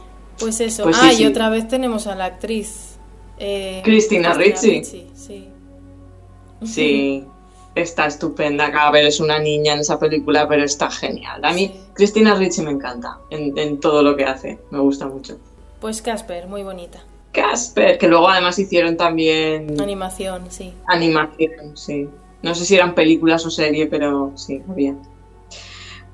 Pues 0.40 0.60
eso. 0.60 0.82
Pues 0.82 0.98
ah, 1.00 1.12
y 1.12 1.24
otra 1.24 1.50
vez 1.50 1.68
tenemos 1.68 2.08
a 2.08 2.16
la 2.16 2.24
actriz 2.24 2.95
eh, 3.38 3.82
Cristina 3.84 4.34
Ricci. 4.34 4.84
sí. 4.84 5.50
Sí, 6.64 7.24
está 7.74 8.06
estupenda. 8.06 8.70
Cada 8.72 8.90
vez 8.90 9.06
es 9.06 9.20
una 9.20 9.38
niña 9.38 9.74
en 9.74 9.80
esa 9.80 9.98
película, 9.98 10.48
pero 10.48 10.64
está 10.64 10.90
genial. 10.90 11.44
A 11.44 11.52
mí, 11.52 11.72
Cristina 11.92 12.34
Ricci 12.34 12.62
me 12.62 12.70
encanta 12.70 13.18
en, 13.30 13.78
todo 13.80 14.02
lo 14.02 14.16
que 14.16 14.24
hace. 14.24 14.58
Me 14.70 14.78
gusta 14.78 15.06
mucho. 15.06 15.38
Pues 15.80 16.00
Casper, 16.00 16.46
muy 16.46 16.62
bonita. 16.62 17.04
Casper, 17.32 17.98
que 17.98 18.08
luego 18.08 18.28
además 18.28 18.58
hicieron 18.58 18.96
también. 18.96 19.78
Animación, 19.80 20.50
sí. 20.50 20.72
Animación, 20.86 21.76
sí. 21.76 22.08
No 22.42 22.54
sé 22.54 22.64
si 22.64 22.76
eran 22.76 22.94
películas 22.94 23.44
o 23.44 23.50
serie, 23.50 23.86
pero 23.86 24.32
sí, 24.36 24.62
muy 24.66 24.76
bien. 24.76 24.98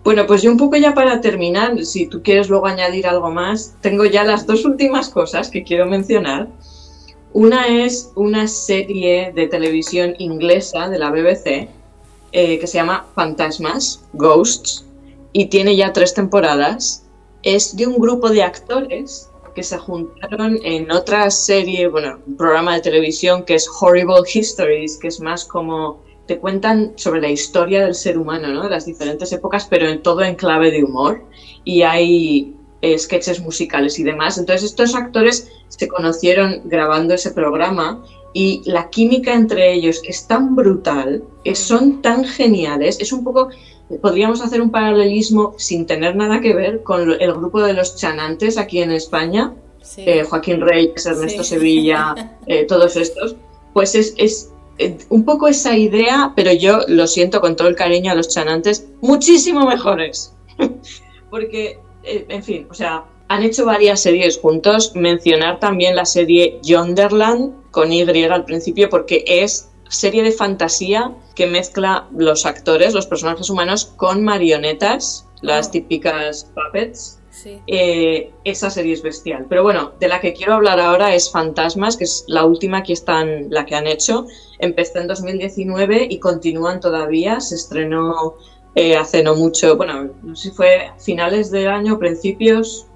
Bueno, 0.02 0.26
pues 0.26 0.42
yo 0.42 0.50
un 0.50 0.56
poco 0.56 0.76
ya 0.76 0.94
para 0.94 1.20
terminar, 1.20 1.84
si 1.84 2.06
tú 2.06 2.24
quieres 2.24 2.48
luego 2.48 2.66
añadir 2.66 3.06
algo 3.06 3.30
más, 3.30 3.76
tengo 3.80 4.04
ya 4.04 4.24
las 4.24 4.46
dos 4.46 4.64
últimas 4.64 5.08
cosas 5.08 5.48
que 5.48 5.62
quiero 5.62 5.86
mencionar. 5.86 6.48
Una 7.34 7.66
es 7.84 8.12
una 8.14 8.46
serie 8.46 9.32
de 9.34 9.46
televisión 9.46 10.14
inglesa 10.18 10.90
de 10.90 10.98
la 10.98 11.10
BBC 11.10 11.68
eh, 12.32 12.58
que 12.58 12.66
se 12.66 12.74
llama 12.74 13.06
Fantasmas, 13.14 14.04
Ghosts, 14.12 14.84
y 15.32 15.46
tiene 15.46 15.74
ya 15.74 15.94
tres 15.94 16.12
temporadas. 16.12 17.06
Es 17.42 17.74
de 17.74 17.86
un 17.86 17.98
grupo 17.98 18.28
de 18.28 18.42
actores 18.42 19.30
que 19.54 19.62
se 19.62 19.78
juntaron 19.78 20.58
en 20.62 20.90
otra 20.90 21.30
serie, 21.30 21.88
bueno, 21.88 22.18
un 22.26 22.36
programa 22.36 22.74
de 22.74 22.82
televisión 22.82 23.44
que 23.44 23.54
es 23.54 23.66
Horrible 23.80 24.22
Histories, 24.32 24.98
que 24.98 25.08
es 25.08 25.20
más 25.20 25.46
como 25.46 26.02
te 26.26 26.38
cuentan 26.38 26.92
sobre 26.96 27.20
la 27.20 27.30
historia 27.30 27.84
del 27.84 27.94
ser 27.94 28.18
humano, 28.18 28.48
¿no? 28.48 28.64
De 28.64 28.70
las 28.70 28.84
diferentes 28.84 29.32
épocas, 29.32 29.66
pero 29.68 29.88
en 29.88 30.02
todo 30.02 30.22
en 30.22 30.34
clave 30.34 30.70
de 30.70 30.84
humor. 30.84 31.24
Y 31.64 31.82
hay 31.82 32.54
eh, 32.82 32.98
sketches 32.98 33.40
musicales 33.40 33.98
y 33.98 34.04
demás. 34.04 34.38
Entonces 34.38 34.70
estos 34.70 34.94
actores 34.94 35.50
se 35.68 35.88
conocieron 35.88 36.62
grabando 36.64 37.14
ese 37.14 37.30
programa 37.30 38.04
y 38.34 38.62
la 38.64 38.90
química 38.90 39.34
entre 39.34 39.72
ellos 39.72 40.00
es 40.06 40.26
tan 40.26 40.54
brutal, 40.54 41.24
es, 41.44 41.58
son 41.58 42.02
tan 42.02 42.24
geniales, 42.24 42.98
es 43.00 43.12
un 43.12 43.24
poco, 43.24 43.50
podríamos 44.00 44.40
hacer 44.40 44.62
un 44.62 44.70
paralelismo 44.70 45.54
sin 45.58 45.86
tener 45.86 46.16
nada 46.16 46.40
que 46.40 46.54
ver 46.54 46.82
con 46.82 47.10
el 47.10 47.32
grupo 47.32 47.62
de 47.62 47.74
los 47.74 47.96
chanantes 47.96 48.56
aquí 48.56 48.80
en 48.80 48.92
España, 48.92 49.54
eh, 49.96 50.24
Joaquín 50.24 50.60
Reyes, 50.60 51.04
Ernesto 51.04 51.44
Sevilla, 51.44 52.36
eh, 52.46 52.64
todos 52.64 52.96
estos, 52.96 53.36
pues 53.74 53.94
es, 53.94 54.14
es 54.16 54.50
eh, 54.78 54.96
un 55.10 55.24
poco 55.24 55.48
esa 55.48 55.76
idea, 55.76 56.32
pero 56.34 56.52
yo 56.52 56.80
lo 56.88 57.06
siento 57.06 57.40
con 57.40 57.56
todo 57.56 57.68
el 57.68 57.76
cariño 57.76 58.12
a 58.12 58.14
los 58.14 58.28
chanantes, 58.28 58.88
muchísimo 59.00 59.66
mejores. 59.66 60.34
Porque, 61.30 61.78
en 62.04 62.42
fin, 62.42 62.66
o 62.70 62.74
sea, 62.74 63.04
han 63.28 63.42
hecho 63.42 63.64
varias 63.64 64.00
series 64.00 64.38
juntos. 64.38 64.92
Mencionar 64.94 65.58
también 65.58 65.96
la 65.96 66.04
serie 66.04 66.60
Yonderland 66.62 67.70
con 67.70 67.92
Y 67.92 68.02
al 68.02 68.44
principio 68.44 68.90
porque 68.90 69.24
es 69.26 69.70
serie 69.88 70.22
de 70.22 70.32
fantasía 70.32 71.14
que 71.34 71.46
mezcla 71.46 72.08
los 72.14 72.44
actores, 72.46 72.94
los 72.94 73.06
personajes 73.06 73.48
humanos 73.48 73.86
con 73.96 74.22
marionetas, 74.22 75.26
las 75.40 75.68
oh. 75.68 75.70
típicas 75.70 76.50
puppets. 76.54 77.18
Eh, 77.66 78.30
esa 78.44 78.70
serie 78.70 78.92
es 78.92 79.02
bestial. 79.02 79.46
Pero 79.48 79.62
bueno, 79.62 79.92
de 79.98 80.08
la 80.08 80.20
que 80.20 80.34
quiero 80.34 80.54
hablar 80.54 80.78
ahora 80.78 81.14
es 81.14 81.30
Fantasmas, 81.30 81.96
que 81.96 82.04
es 82.04 82.24
la 82.28 82.44
última 82.44 82.82
que 82.82 82.92
están, 82.92 83.50
la 83.50 83.64
que 83.64 83.74
han 83.74 83.86
hecho. 83.86 84.26
Empezó 84.58 84.98
en 84.98 85.06
2019 85.08 86.06
y 86.10 86.18
continúan 86.18 86.80
todavía. 86.80 87.40
Se 87.40 87.54
estrenó 87.54 88.34
eh, 88.74 88.96
hace 88.96 89.22
no 89.22 89.34
mucho, 89.34 89.76
bueno, 89.76 90.10
no 90.22 90.34
sé 90.34 90.50
si 90.50 90.54
fue 90.54 90.90
finales 90.98 91.50
del 91.50 91.68
año, 91.68 91.98
principios, 91.98 92.86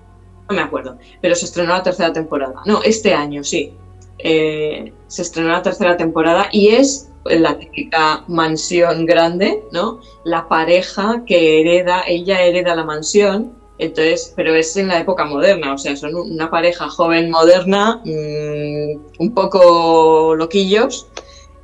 no 0.48 0.56
me 0.56 0.62
acuerdo, 0.62 0.96
pero 1.20 1.34
se 1.34 1.44
estrenó 1.44 1.72
la 1.72 1.82
tercera 1.82 2.12
temporada. 2.12 2.62
No, 2.64 2.82
este 2.82 3.12
año, 3.12 3.44
sí. 3.44 3.74
Eh, 4.18 4.92
se 5.08 5.22
estrenó 5.22 5.50
la 5.50 5.62
tercera 5.62 5.96
temporada 5.96 6.48
y 6.50 6.68
es 6.68 7.10
la 7.24 7.58
típica 7.58 8.24
mansión 8.28 9.04
grande, 9.04 9.62
¿no? 9.72 10.00
La 10.24 10.48
pareja 10.48 11.22
que 11.26 11.60
hereda, 11.60 12.04
ella 12.06 12.40
hereda 12.42 12.74
la 12.74 12.84
mansión, 12.84 13.52
entonces, 13.78 14.32
pero 14.34 14.54
es 14.54 14.76
en 14.76 14.88
la 14.88 15.00
época 15.00 15.26
moderna, 15.26 15.74
o 15.74 15.78
sea, 15.78 15.96
son 15.96 16.14
una 16.14 16.48
pareja 16.50 16.88
joven 16.88 17.30
moderna, 17.30 18.00
mm, 18.04 19.00
un 19.18 19.34
poco 19.34 20.34
loquillos, 20.34 21.08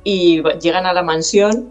y 0.03 0.43
llegan 0.61 0.85
a 0.85 0.93
la 0.93 1.01
mansión 1.01 1.69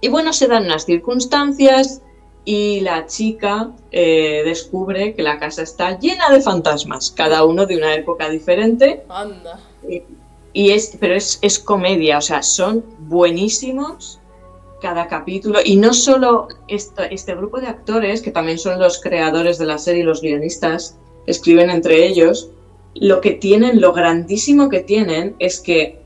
y 0.00 0.08
bueno, 0.08 0.32
se 0.32 0.46
dan 0.46 0.64
unas 0.64 0.84
circunstancias 0.84 2.02
y 2.44 2.80
la 2.80 3.06
chica 3.06 3.72
eh, 3.90 4.42
descubre 4.44 5.14
que 5.14 5.22
la 5.22 5.38
casa 5.38 5.62
está 5.62 5.98
llena 5.98 6.30
de 6.30 6.40
fantasmas, 6.40 7.10
cada 7.10 7.44
uno 7.44 7.66
de 7.66 7.76
una 7.76 7.94
época 7.94 8.30
diferente. 8.30 9.02
Anda. 9.08 9.60
Y, 10.54 10.70
es, 10.70 10.96
pero 10.98 11.14
es, 11.14 11.38
es, 11.42 11.58
comedia, 11.58 12.18
o 12.18 12.22
sea, 12.22 12.42
son 12.42 12.84
buenísimos 13.00 14.18
cada 14.80 15.06
capítulo. 15.08 15.58
Y 15.64 15.76
no 15.76 15.92
solo 15.92 16.48
este 16.68 17.34
grupo 17.34 17.60
de 17.60 17.66
actores, 17.66 18.22
que 18.22 18.30
también 18.30 18.58
son 18.58 18.78
los 18.78 19.00
creadores 19.00 19.58
de 19.58 19.66
la 19.66 19.78
serie 19.78 20.02
y 20.02 20.06
los 20.06 20.22
guionistas, 20.22 20.96
escriben 21.26 21.70
entre 21.70 22.06
ellos, 22.06 22.50
lo 22.94 23.20
que 23.20 23.32
tienen, 23.32 23.80
lo 23.80 23.92
grandísimo 23.92 24.68
que 24.68 24.80
tienen 24.80 25.36
es 25.38 25.60
que 25.60 26.00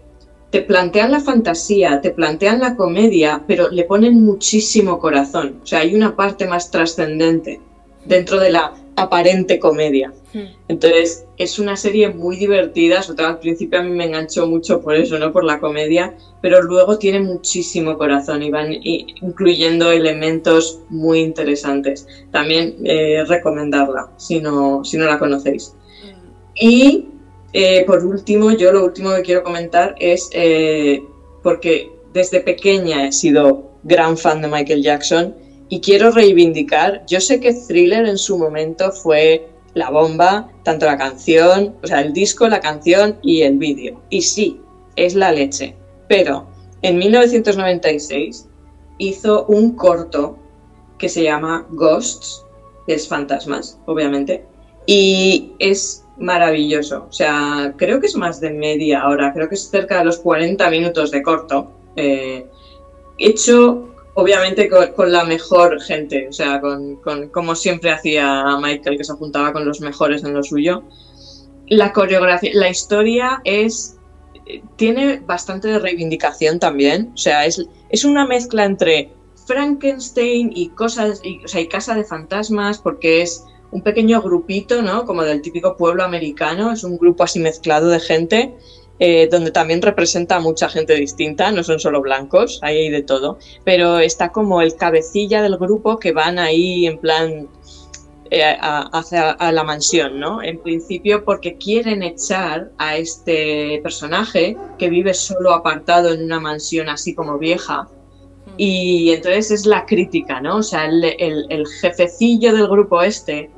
te 0.53 0.61
plantean 0.61 1.11
la 1.11 1.21
fantasía, 1.21 2.03
te 2.03 2.11
plantean 2.11 2.61
la 2.61 2.77
comedia, 2.77 3.43
pero 3.49 3.71
le 3.71 3.85
ponen 3.85 4.23
muchísimo 4.23 4.99
corazón. 4.99 5.61
O 5.63 5.67
sea, 5.67 5.79
hay 5.79 5.95
una 5.95 6.15
parte 6.15 6.47
más 6.47 6.71
trascendente 6.71 7.59
dentro 8.05 8.39
de 8.39 8.51
la 8.51 8.75
aparente 8.95 9.59
comedia. 9.59 10.13
Hmm. 10.35 10.49
Entonces, 10.69 11.25
es 11.39 11.59
una 11.59 11.75
serie 11.75 12.11
muy 12.11 12.37
divertida, 12.37 13.03
sobre 13.03 13.17
todo 13.17 13.29
al 13.29 13.39
principio 13.39 13.81
a 13.81 13.83
mí 13.83 13.93
me 13.93 14.05
enganchó 14.05 14.47
mucho 14.47 14.83
por 14.83 14.95
eso, 14.95 15.19
¿no? 15.19 15.33
Por 15.33 15.45
la 15.45 15.59
comedia, 15.59 16.15
pero 16.43 16.61
luego 16.61 16.99
tiene 16.99 17.21
muchísimo 17.21 17.97
corazón 17.97 18.43
y 18.43 18.51
van 18.51 18.75
incluyendo 18.83 19.91
elementos 19.91 20.81
muy 20.91 21.21
interesantes. 21.21 22.07
También 22.31 22.77
eh, 22.85 23.25
recomendarla 23.27 24.11
si 24.19 24.41
no, 24.41 24.85
si 24.85 24.99
no 24.99 25.07
la 25.07 25.19
conocéis. 25.19 25.75
Hmm. 26.05 26.29
Y 26.61 27.09
eh, 27.53 27.85
por 27.87 28.05
último, 28.05 28.51
yo 28.53 28.73
lo 28.73 28.85
último 28.85 29.15
que 29.15 29.23
quiero 29.23 29.43
comentar 29.43 29.95
es 29.99 30.31
eh, 30.33 31.03
porque 31.43 31.91
desde 32.13 32.41
pequeña 32.41 33.07
he 33.07 33.13
sido 33.13 33.71
gran 33.83 34.17
fan 34.17 34.43
de 34.43 34.49
Michael 34.49 34.83
Jackson 34.83 35.35
y 35.69 35.81
quiero 35.81 36.11
reivindicar, 36.11 37.05
yo 37.07 37.21
sé 37.21 37.41
que 37.41 37.55
Thriller 37.55 38.07
en 38.07 38.19
su 38.19 38.39
momento 38.39 38.93
fue 38.93 39.49
la 39.75 39.91
bomba, 39.91 40.51
tanto 40.65 40.87
la 40.87 40.99
canción, 40.99 41.77
o 41.83 41.87
sea, 41.87 42.03
el 42.03 42.13
disco, 42.13 42.47
la 42.49 42.61
canción 42.61 43.19
y 43.23 43.43
el 43.43 43.57
vídeo. 43.57 44.03
Y 44.11 44.23
sí, 44.23 44.61
es 44.97 45.15
la 45.15 45.33
leche. 45.33 45.75
Pero 46.09 46.47
en 46.83 46.99
1996 46.99 48.49
hizo 48.99 49.47
un 49.47 49.75
corto 49.75 50.39
que 50.99 51.09
se 51.09 51.23
llama 51.23 51.67
Ghosts, 51.71 52.45
que 52.87 52.95
es 52.95 53.09
fantasmas, 53.09 53.79
obviamente, 53.87 54.45
y 54.87 55.53
es 55.59 56.02
maravilloso. 56.23 57.07
O 57.09 57.13
sea, 57.13 57.75
creo 57.77 58.01
que 58.01 58.07
es 58.07 58.17
más 58.17 58.41
de 58.41 58.51
media 58.51 59.07
hora, 59.07 59.33
creo 59.33 59.49
que 59.49 59.57
es 59.57 59.69
cerca 59.69 59.99
de 59.99 60.05
los 60.05 60.19
40 60.19 60.71
minutos 60.71 61.11
de 61.11 61.23
corto. 61.23 61.71
Eh, 61.97 62.47
hecho, 63.19 63.89
obviamente, 64.15 64.71
con, 64.95 65.13
la 65.13 65.25
mejor 65.25 65.81
gente, 65.81 66.29
o 66.29 66.33
sea, 66.33 66.61
con, 66.61 66.97
como 67.31 67.55
siempre 67.55 67.91
hacía 67.91 68.45
Michael, 68.61 68.97
que 68.97 69.05
se 69.05 69.13
apuntaba 69.13 69.53
con 69.53 69.67
los 69.67 69.81
mejores 69.81 70.25
en 70.25 70.33
lo 70.33 70.43
suyo. 70.43 70.85
La 71.69 71.93
coreografía, 71.93 72.53
la 72.55 72.69
historia 72.69 73.41
es. 73.45 73.97
Tiene 74.77 75.21
bastante 75.25 75.69
de 75.69 75.79
reivindicación 75.79 76.59
también. 76.59 77.13
O 77.15 77.17
sea, 77.17 77.47
es, 77.47 77.65
es 77.91 78.05
una 78.05 78.27
mezcla 78.27 78.65
entre 78.65 79.13
Frankenstein 79.47 80.53
y 80.55 80.69
cosas, 80.71 81.21
y, 81.25 81.45
o 81.45 81.49
sea, 81.49 81.61
y 81.61 81.69
Casa 81.69 81.95
de 81.95 82.05
Fantasmas, 82.05 82.79
porque 82.79 83.23
es 83.23 83.45
un 83.73 83.83
pequeño 83.83 84.23
grupito, 84.23 84.83
¿no? 84.83 85.05
Como 85.05 85.23
del 85.25 85.43
típico 85.43 85.77
pueblo 85.77 86.05
americano, 86.05 86.73
es 86.73 86.85
un 86.85 86.99
grupo 86.99 87.25
así 87.25 87.41
mezclado 87.41 87.89
de 87.89 87.99
gente, 87.99 88.55
eh, 88.99 89.29
donde 89.31 89.51
también 89.51 89.83
representa 89.83 90.37
a 90.37 90.41
mucha 90.41 90.69
gente 90.69 90.95
distinta, 90.95 91.51
no 91.51 91.65
son 91.65 91.81
solo 91.81 92.01
blancos, 92.03 92.61
ahí 92.63 92.77
hay 92.77 92.91
de 92.91 93.03
todo, 93.03 93.39
pero 93.65 93.99
está 93.99 94.31
como 94.31 94.61
el 94.61 94.77
cabecilla 94.77 95.43
del 95.43 95.57
grupo 95.57 95.99
que 95.99 96.13
van 96.13 96.39
ahí 96.39 96.87
en 96.87 96.99
plan 96.99 97.49
eh, 98.31 98.57
hacia 98.61 99.31
a 99.33 99.53
la 99.53 99.65
mansión, 99.65 100.21
¿no? 100.21 100.43
En 100.43 100.59
principio 100.59 101.25
porque 101.25 101.57
quieren 101.57 102.03
echar 102.03 102.71
a 102.79 102.97
este 102.97 103.81
personaje 103.83 104.57
que 104.79 104.91
vive 104.91 105.15
solo 105.15 105.53
apartado 105.53 106.13
en 106.13 106.25
una 106.25 106.41
mansión 106.41 106.89
así 106.91 107.15
como 107.15 107.39
vieja, 107.39 107.89
y 108.57 109.11
entonces 109.13 109.51
es 109.51 109.67
la 109.67 109.87
crítica, 109.87 110.41
¿no? 110.41 110.57
O 110.57 110.63
sea, 110.63 110.85
el, 110.85 111.05
el, 111.19 111.67
jefecillo 111.81 112.53
del 112.53 112.69
grupo 112.69 113.03
este 113.03 113.51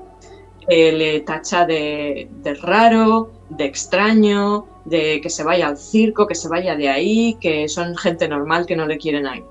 le 0.68 1.20
tacha 1.20 1.66
de, 1.66 2.28
raro, 2.62 3.30
de 3.50 3.64
extraño, 3.64 4.66
de 4.84 5.20
que 5.20 5.30
se 5.30 5.44
vaya 5.44 5.68
al 5.68 5.78
circo, 5.78 6.26
que 6.26 6.34
se 6.34 6.48
vaya 6.48 6.76
de 6.76 6.88
ahí, 6.88 7.36
que 7.40 7.68
son 7.68 7.96
gente 7.96 8.28
normal 8.28 8.66
que 8.66 8.76
no 8.76 8.86
le 8.86 8.98
quieren 8.98 9.26
ahí. 9.26 9.42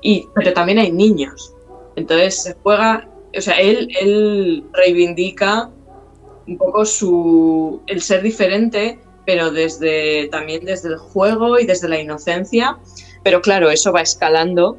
Y, 0.00 0.28
pero 0.34 0.52
también 0.52 0.78
hay 0.78 0.92
niños. 0.92 1.54
Entonces 1.96 2.42
se 2.42 2.54
juega, 2.62 3.08
o 3.36 3.40
sea, 3.40 3.54
él, 3.54 3.88
él 4.00 4.64
reivindica 4.72 5.70
un 6.46 6.58
poco 6.58 6.84
su, 6.84 7.80
el 7.86 8.00
ser 8.00 8.22
diferente, 8.22 8.98
pero 9.24 9.50
desde, 9.50 10.28
también 10.28 10.64
desde 10.64 10.88
el 10.88 10.98
juego 10.98 11.58
y 11.58 11.66
desde 11.66 11.88
la 11.88 12.00
inocencia. 12.00 12.78
Pero 13.22 13.40
claro, 13.40 13.70
eso 13.70 13.92
va 13.92 14.00
escalando. 14.00 14.76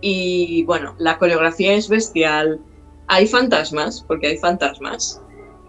Y 0.00 0.64
bueno, 0.64 0.94
la 0.98 1.18
coreografía 1.18 1.74
es 1.74 1.88
bestial, 1.88 2.60
hay 3.08 3.26
fantasmas, 3.26 4.04
porque 4.06 4.28
hay 4.28 4.38
fantasmas. 4.38 5.20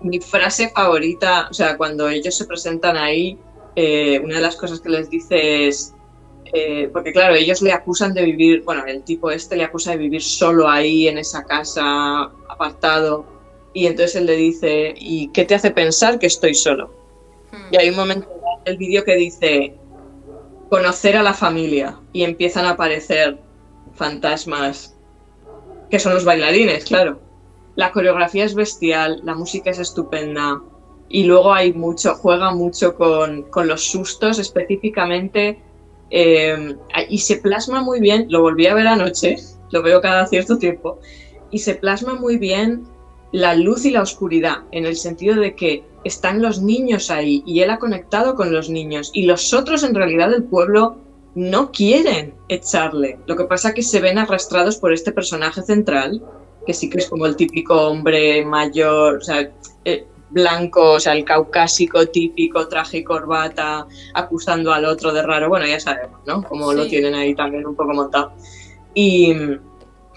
Mi 0.01 0.19
frase 0.19 0.69
favorita, 0.69 1.47
o 1.49 1.53
sea, 1.53 1.77
cuando 1.77 2.07
ellos 2.09 2.35
se 2.35 2.45
presentan 2.45 2.97
ahí, 2.97 3.37
eh, 3.75 4.19
una 4.23 4.35
de 4.35 4.41
las 4.41 4.55
cosas 4.55 4.79
que 4.79 4.89
les 4.89 5.09
dice 5.09 5.67
es, 5.67 5.93
eh, 6.53 6.89
porque 6.91 7.11
claro, 7.11 7.35
ellos 7.35 7.61
le 7.61 7.73
acusan 7.73 8.13
de 8.13 8.23
vivir, 8.23 8.63
bueno, 8.63 8.85
el 8.85 9.03
tipo 9.03 9.29
este 9.31 9.55
le 9.55 9.63
acusa 9.63 9.91
de 9.91 9.97
vivir 9.97 10.21
solo 10.21 10.69
ahí 10.69 11.07
en 11.07 11.17
esa 11.17 11.43
casa, 11.43 12.23
apartado, 12.49 13.25
y 13.73 13.85
entonces 13.85 14.15
él 14.15 14.25
le 14.25 14.35
dice, 14.35 14.93
¿y 14.97 15.29
qué 15.29 15.45
te 15.45 15.55
hace 15.55 15.71
pensar 15.71 16.17
que 16.19 16.27
estoy 16.27 16.55
solo? 16.55 16.93
Hmm. 17.51 17.73
Y 17.73 17.77
hay 17.77 17.89
un 17.89 17.95
momento 17.95 18.27
en 18.65 18.73
el 18.73 18.77
vídeo 18.77 19.03
que 19.03 19.15
dice, 19.15 19.75
conocer 20.69 21.17
a 21.17 21.23
la 21.23 21.33
familia, 21.33 21.99
y 22.13 22.23
empiezan 22.23 22.65
a 22.65 22.71
aparecer 22.71 23.39
fantasmas, 23.93 24.95
que 25.89 25.99
son 25.99 26.13
los 26.13 26.25
bailarines, 26.25 26.85
claro 26.85 27.26
la 27.77 27.91
coreografía 27.91 28.43
es 28.43 28.55
bestial, 28.55 29.21
la 29.23 29.35
música 29.35 29.69
es 29.69 29.77
estupenda 29.77 30.61
y 31.09 31.23
luego 31.23 31.53
hay 31.53 31.73
mucho, 31.73 32.15
juega 32.15 32.51
mucho 32.51 32.95
con, 32.95 33.45
los 33.67 33.83
sustos 33.83 34.39
específicamente 34.39 35.61
eh, 36.09 36.75
y 37.07 37.19
se 37.19 37.37
plasma 37.37 37.83
muy 37.83 37.99
bien, 37.99 38.25
lo 38.29 38.41
volví 38.41 38.65
a 38.65 38.73
ver 38.73 38.87
anoche, 38.87 39.37
lo 39.69 39.83
veo 39.83 40.01
cada 40.01 40.25
cierto 40.25 40.57
tiempo, 40.57 40.99
y 41.51 41.59
se 41.59 41.75
plasma 41.75 42.15
muy 42.15 42.37
bien 42.37 42.83
la 43.31 43.53
luz 43.53 43.85
y 43.85 43.91
la 43.91 44.01
oscuridad, 44.01 44.63
en 44.71 44.87
el 44.87 44.95
sentido 44.95 45.35
de 45.35 45.55
que 45.55 45.83
están 46.03 46.41
los 46.41 46.59
niños 46.59 47.11
ahí 47.11 47.43
y 47.45 47.59
él 47.59 47.69
ha 47.69 47.77
conectado 47.77 48.33
con 48.33 48.51
los 48.51 48.71
niños 48.71 49.11
y 49.13 49.27
los 49.27 49.53
otros 49.53 49.83
en 49.83 49.93
realidad 49.93 50.31
del 50.31 50.45
pueblo 50.45 50.97
no 51.35 51.71
quieren 51.71 52.33
echarle. 52.49 53.19
Lo 53.27 53.35
que 53.35 53.43
pasa 53.43 53.69
es 53.69 53.75
que 53.75 53.83
se 53.83 53.99
ven 53.99 54.17
arrastrados 54.17 54.77
por 54.77 54.93
este 54.93 55.11
personaje 55.11 55.61
central, 55.61 56.23
que 56.67 56.73
sí 56.73 56.89
que 56.89 56.97
es 56.97 57.07
como 57.07 57.25
el 57.25 57.37
típico 57.37 57.73
hombre 57.87 58.45
mayor, 58.45 59.17
o 59.17 59.21
sea, 59.21 59.49
eh, 59.85 60.05
blanco, 60.29 60.91
o 60.93 60.99
sea, 60.99 61.13
el 61.13 61.23
caucásico 61.23 62.05
típico, 62.07 62.67
traje 62.67 62.97
y 62.97 63.03
corbata, 63.05 63.87
acusando 64.13 64.73
al 64.73 64.83
otro 64.83 65.13
de 65.13 65.23
raro. 65.23 65.47
Bueno, 65.47 65.65
ya 65.65 65.79
sabemos, 65.79 66.19
¿no? 66.27 66.43
Como 66.43 66.73
lo 66.73 66.85
tienen 66.85 67.15
ahí 67.15 67.33
también 67.33 67.65
un 67.65 67.75
poco 67.75 67.93
montado. 67.93 68.33
Y 68.93 69.33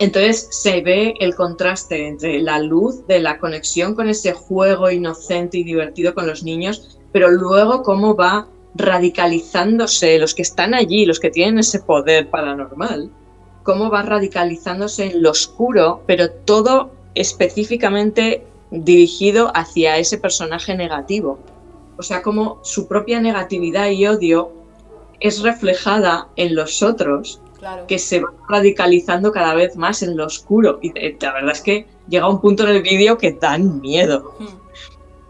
entonces 0.01 0.48
se 0.51 0.80
ve 0.80 1.14
el 1.20 1.36
contraste 1.36 2.09
entre 2.09 2.40
la 2.42 2.59
luz 2.59 3.07
de 3.07 3.20
la 3.20 3.38
conexión 3.38 3.94
con 3.94 4.09
ese 4.09 4.32
juego 4.32 4.90
inocente 4.90 5.59
y 5.59 5.62
divertido 5.62 6.14
con 6.14 6.26
los 6.26 6.42
niños, 6.42 6.98
pero 7.12 7.30
luego 7.30 7.84
cómo 7.84 8.16
va 8.16 8.48
radicalizándose 8.74 10.18
los 10.18 10.34
que 10.34 10.42
están 10.42 10.74
allí, 10.74 11.07
los 11.07 11.20
que 11.20 11.30
tienen 11.30 11.59
ese 11.61 11.80
poder 11.80 12.28
paranormal, 12.28 13.11
cómo 13.71 13.89
va 13.89 14.03
radicalizándose 14.03 15.12
en 15.12 15.23
lo 15.23 15.31
oscuro, 15.31 16.03
pero 16.05 16.29
todo 16.29 16.91
específicamente 17.14 18.45
dirigido 18.73 19.53
hacia 19.55 19.97
ese 19.97 20.18
personaje 20.18 20.75
negativo. 20.75 21.39
O 21.97 22.03
sea, 22.03 22.21
como 22.21 22.59
su 22.64 22.89
propia 22.89 23.21
negatividad 23.21 23.89
y 23.91 24.09
odio 24.09 24.51
es 25.21 25.43
reflejada 25.43 26.27
en 26.35 26.57
los 26.57 26.83
otros 26.83 27.41
Claro. 27.61 27.87
que 27.87 27.99
se 27.99 28.21
va 28.21 28.33
radicalizando 28.49 29.31
cada 29.31 29.55
vez 29.55 29.77
más 29.77 30.03
en 30.03 30.16
lo 30.16 30.25
oscuro. 30.27 30.81
Y 30.83 30.99
eh, 30.99 31.16
la 31.21 31.33
verdad 31.35 31.53
es 31.53 31.61
que 31.61 31.87
llega 32.09 32.27
un 32.29 32.41
punto 32.41 32.64
en 32.64 32.71
el 32.71 32.83
vídeo 32.83 33.18
que 33.18 33.33
dan 33.33 33.81
miedo. 33.81 34.35
Mm. 34.41 34.47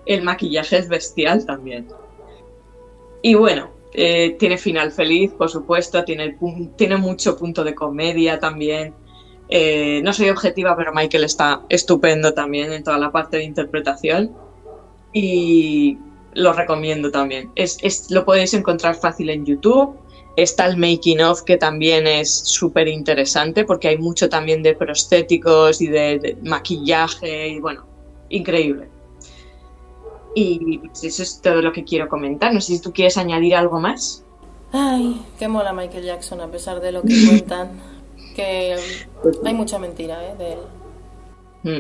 El 0.07 0.22
maquillaje 0.22 0.78
es 0.78 0.88
bestial 0.88 1.45
también. 1.45 1.88
Y 3.20 3.34
bueno, 3.34 3.68
eh, 3.93 4.36
tiene 4.38 4.57
final 4.57 4.93
feliz, 4.93 5.32
por 5.32 5.51
supuesto, 5.51 6.05
tiene, 6.05 6.36
mucho 6.99 7.36
punto 7.36 7.64
de 7.64 7.74
comedia 7.74 8.38
también. 8.38 8.95
Eh, 9.49 10.01
no 10.05 10.12
soy 10.12 10.28
objetiva, 10.28 10.76
pero 10.76 10.93
Michael 10.95 11.24
está 11.24 11.62
estupendo 11.68 12.32
también 12.32 12.72
en 12.72 12.84
toda 12.84 12.99
la 12.99 13.11
parte 13.11 13.38
de 13.38 13.45
interpretación. 13.45 14.32
Y 15.12 15.99
lo 16.34 16.53
recomiendo 16.53 17.11
también. 17.11 17.51
Es- 17.57 18.11
lo 18.11 18.24
podéis 18.24 18.55
encontrar 18.55 18.95
fácil 18.95 19.30
en 19.30 19.45
YouTube. 19.45 19.97
Está 20.36 20.66
el 20.66 20.76
making 20.76 21.20
of 21.20 21.43
que 21.43 21.57
también 21.57 22.07
es 22.07 22.32
súper 22.32 22.86
interesante 22.86 23.64
porque 23.64 23.88
hay 23.88 23.99
mucho 23.99 24.28
también 24.28 24.62
de 24.62 24.74
prostéticos 24.74 25.80
y 25.80 25.88
de, 25.88 26.18
de 26.20 26.36
maquillaje 26.45 27.49
y 27.49 27.61
bueno, 27.61 27.84
increíble. 28.28 28.88
Y 30.35 30.78
pues, 30.78 31.05
eso 31.05 31.22
es 31.22 31.41
todo 31.41 31.61
lo 31.62 31.72
que 31.72 31.85
quiero 31.85 32.09
comentar. 32.09 32.53
No 32.55 32.61
sé 32.61 32.74
si 32.76 32.81
tú 32.83 32.93
quieres 32.93 33.16
añadir 33.16 33.55
algo 33.57 33.81
más. 33.81 34.24
Ay, 34.72 35.20
qué 35.39 35.49
mola 35.49 35.72
Michael 35.72 36.05
Jackson, 36.05 36.41
a 36.41 36.47
pesar 36.49 36.81
de 36.81 36.93
lo 36.93 37.03
que 37.03 37.14
cuentan. 37.28 37.70
Que 38.37 38.76
hay 39.45 39.55
mucha 39.55 39.78
mentira, 39.78 40.24
¿eh? 40.24 40.35
De 40.39 40.53
él. 40.53 40.59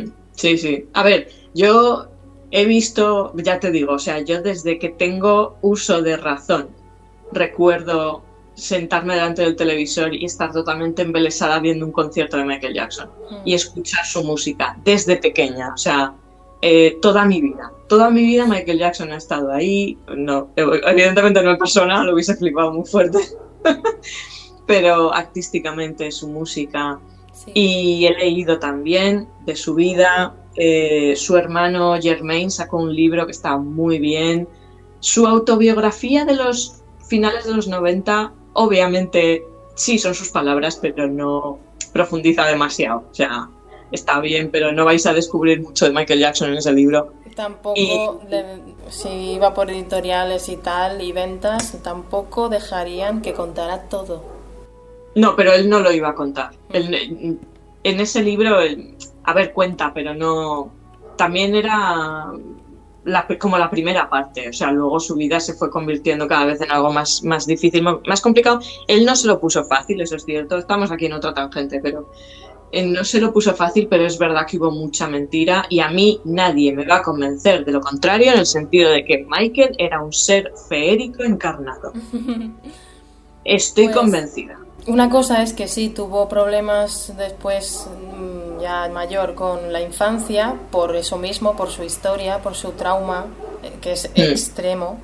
Mm, 0.06 0.12
Sí, 0.32 0.56
sí. 0.58 0.88
A 0.94 1.02
ver, 1.02 1.28
yo 1.54 2.06
he 2.50 2.64
visto, 2.64 3.32
ya 3.36 3.60
te 3.60 3.70
digo, 3.70 3.92
o 3.94 3.98
sea, 3.98 4.20
yo 4.20 4.42
desde 4.42 4.78
que 4.78 4.88
tengo 4.88 5.58
uso 5.60 6.02
de 6.02 6.16
razón, 6.16 6.68
recuerdo 7.32 8.22
sentarme 8.54 9.14
delante 9.14 9.42
del 9.42 9.56
televisor 9.56 10.14
y 10.14 10.24
estar 10.24 10.52
totalmente 10.52 11.02
embelesada 11.02 11.58
viendo 11.60 11.86
un 11.86 11.92
concierto 11.92 12.36
de 12.36 12.44
Michael 12.44 12.74
Jackson 12.74 13.08
Mm. 13.30 13.34
y 13.44 13.54
escuchar 13.54 14.04
su 14.04 14.24
música 14.24 14.76
desde 14.84 15.16
pequeña, 15.16 15.72
o 15.74 15.76
sea, 15.76 16.14
eh, 16.62 16.98
toda 17.02 17.24
mi 17.24 17.40
vida. 17.40 17.72
Toda 17.88 18.10
mi 18.10 18.22
vida 18.22 18.46
Michael 18.46 18.78
Jackson 18.78 19.10
ha 19.12 19.16
estado 19.16 19.52
ahí. 19.52 19.98
No, 20.16 20.48
evidentemente 20.56 21.42
no 21.42 21.50
en 21.52 21.58
persona, 21.58 22.04
lo 22.04 22.14
hubiese 22.14 22.36
flipado 22.36 22.72
muy 22.72 22.86
fuerte. 22.86 23.18
Pero 24.66 25.12
artísticamente 25.12 26.10
su 26.12 26.28
música, 26.28 26.98
Sí. 27.32 27.50
y 27.54 28.06
he 28.06 28.10
leído 28.18 28.58
también 28.58 29.28
de 29.46 29.56
su 29.56 29.74
vida. 29.74 30.34
eh, 30.56 31.14
su 31.16 31.36
hermano 31.36 31.94
Germain 32.02 32.50
sacó 32.50 32.78
un 32.78 32.94
libro 32.94 33.24
que 33.24 33.32
está 33.32 33.56
muy 33.56 33.98
bien. 33.98 34.46
Su 34.98 35.26
autobiografía 35.26 36.24
de 36.26 36.34
los 36.34 36.82
finales 37.08 37.44
de 37.46 37.54
los 37.54 37.68
90, 37.68 38.32
obviamente, 38.52 39.42
sí 39.76 39.98
son 39.98 40.14
sus 40.14 40.28
palabras, 40.30 40.76
pero 40.76 41.06
no 41.08 41.58
profundiza 41.94 42.44
demasiado. 42.46 43.04
O 43.10 43.14
sea, 43.14 43.48
está 43.92 44.20
bien, 44.20 44.50
pero 44.50 44.72
no 44.72 44.84
vais 44.84 45.06
a 45.06 45.12
descubrir 45.12 45.60
mucho 45.62 45.86
de 45.86 45.92
Michael 45.92 46.20
Jackson 46.20 46.50
en 46.50 46.58
ese 46.58 46.72
libro. 46.72 47.12
Tampoco, 47.34 47.78
Y- 47.78 47.96
le- 48.28 48.44
si 48.90 49.08
iba 49.08 49.54
por 49.54 49.70
editoriales 49.70 50.48
y 50.48 50.56
tal 50.56 51.00
y 51.00 51.12
ventas, 51.12 51.76
tampoco 51.82 52.48
dejarían 52.48 53.22
que 53.22 53.32
contara 53.32 53.82
todo. 53.88 54.22
No, 55.14 55.34
pero 55.36 55.52
él 55.52 55.68
no 55.68 55.80
lo 55.80 55.92
iba 55.92 56.08
a 56.10 56.14
contar. 56.14 56.50
Él- 56.72 57.38
en 57.82 58.00
ese 58.00 58.22
libro, 58.22 58.60
él- 58.60 58.96
a 59.24 59.32
ver, 59.32 59.52
cuenta, 59.52 59.92
pero 59.94 60.14
no. 60.14 60.70
También 61.16 61.54
era 61.54 62.26
la- 63.04 63.26
como 63.38 63.58
la 63.58 63.70
primera 63.70 64.08
parte. 64.10 64.48
O 64.48 64.52
sea, 64.52 64.70
luego 64.72 65.00
su 65.00 65.14
vida 65.14 65.40
se 65.40 65.54
fue 65.54 65.70
convirtiendo 65.70 66.28
cada 66.28 66.44
vez 66.46 66.60
en 66.60 66.70
algo 66.70 66.92
más, 66.92 67.22
más 67.24 67.46
difícil, 67.46 67.82
más, 67.82 68.20
complicado. 68.20 68.60
Él 68.86 69.04
no 69.04 69.16
se 69.16 69.26
lo 69.26 69.40
puso 69.40 69.64
fácil, 69.64 70.00
eso 70.00 70.16
es 70.16 70.24
cierto. 70.24 70.58
Estamos 70.58 70.90
aquí 70.90 71.06
en 71.06 71.14
otra 71.14 71.32
tangente, 71.34 71.80
pero 71.82 72.10
no 72.72 73.04
se 73.04 73.20
lo 73.20 73.32
puso 73.32 73.54
fácil, 73.54 73.86
pero 73.88 74.06
es 74.06 74.16
verdad 74.18 74.46
que 74.46 74.56
hubo 74.58 74.70
mucha 74.70 75.06
mentira 75.08 75.64
y 75.68 75.80
a 75.80 75.88
mí 75.88 76.20
nadie 76.24 76.72
me 76.72 76.86
va 76.86 76.96
a 76.96 77.02
convencer 77.02 77.64
de 77.64 77.72
lo 77.72 77.80
contrario 77.80 78.32
en 78.32 78.38
el 78.38 78.46
sentido 78.46 78.90
de 78.90 79.04
que 79.04 79.26
Michael 79.28 79.74
era 79.78 80.00
un 80.02 80.12
ser 80.12 80.52
feérico 80.68 81.22
encarnado. 81.24 81.92
Estoy 83.44 83.86
Pues- 83.86 83.96
convencida. 83.96 84.56
Una 84.86 85.10
cosa 85.10 85.42
es 85.42 85.52
que 85.52 85.68
sí 85.68 85.90
tuvo 85.90 86.26
problemas 86.28 87.12
después, 87.16 87.86
mm, 88.16 88.60
ya 88.62 88.88
mayor, 88.88 89.34
con 89.34 89.72
la 89.72 89.82
infancia, 89.82 90.54
por 90.70 90.96
eso 90.96 91.18
mismo, 91.18 91.54
por 91.54 91.68
su 91.68 91.82
historia, 91.84 92.38
por 92.38 92.54
su 92.54 92.70
trauma, 92.72 93.26
eh, 93.62 93.72
que 93.80 93.92
es 93.92 94.08
Mm. 94.16 94.20
extremo. 94.20 94.98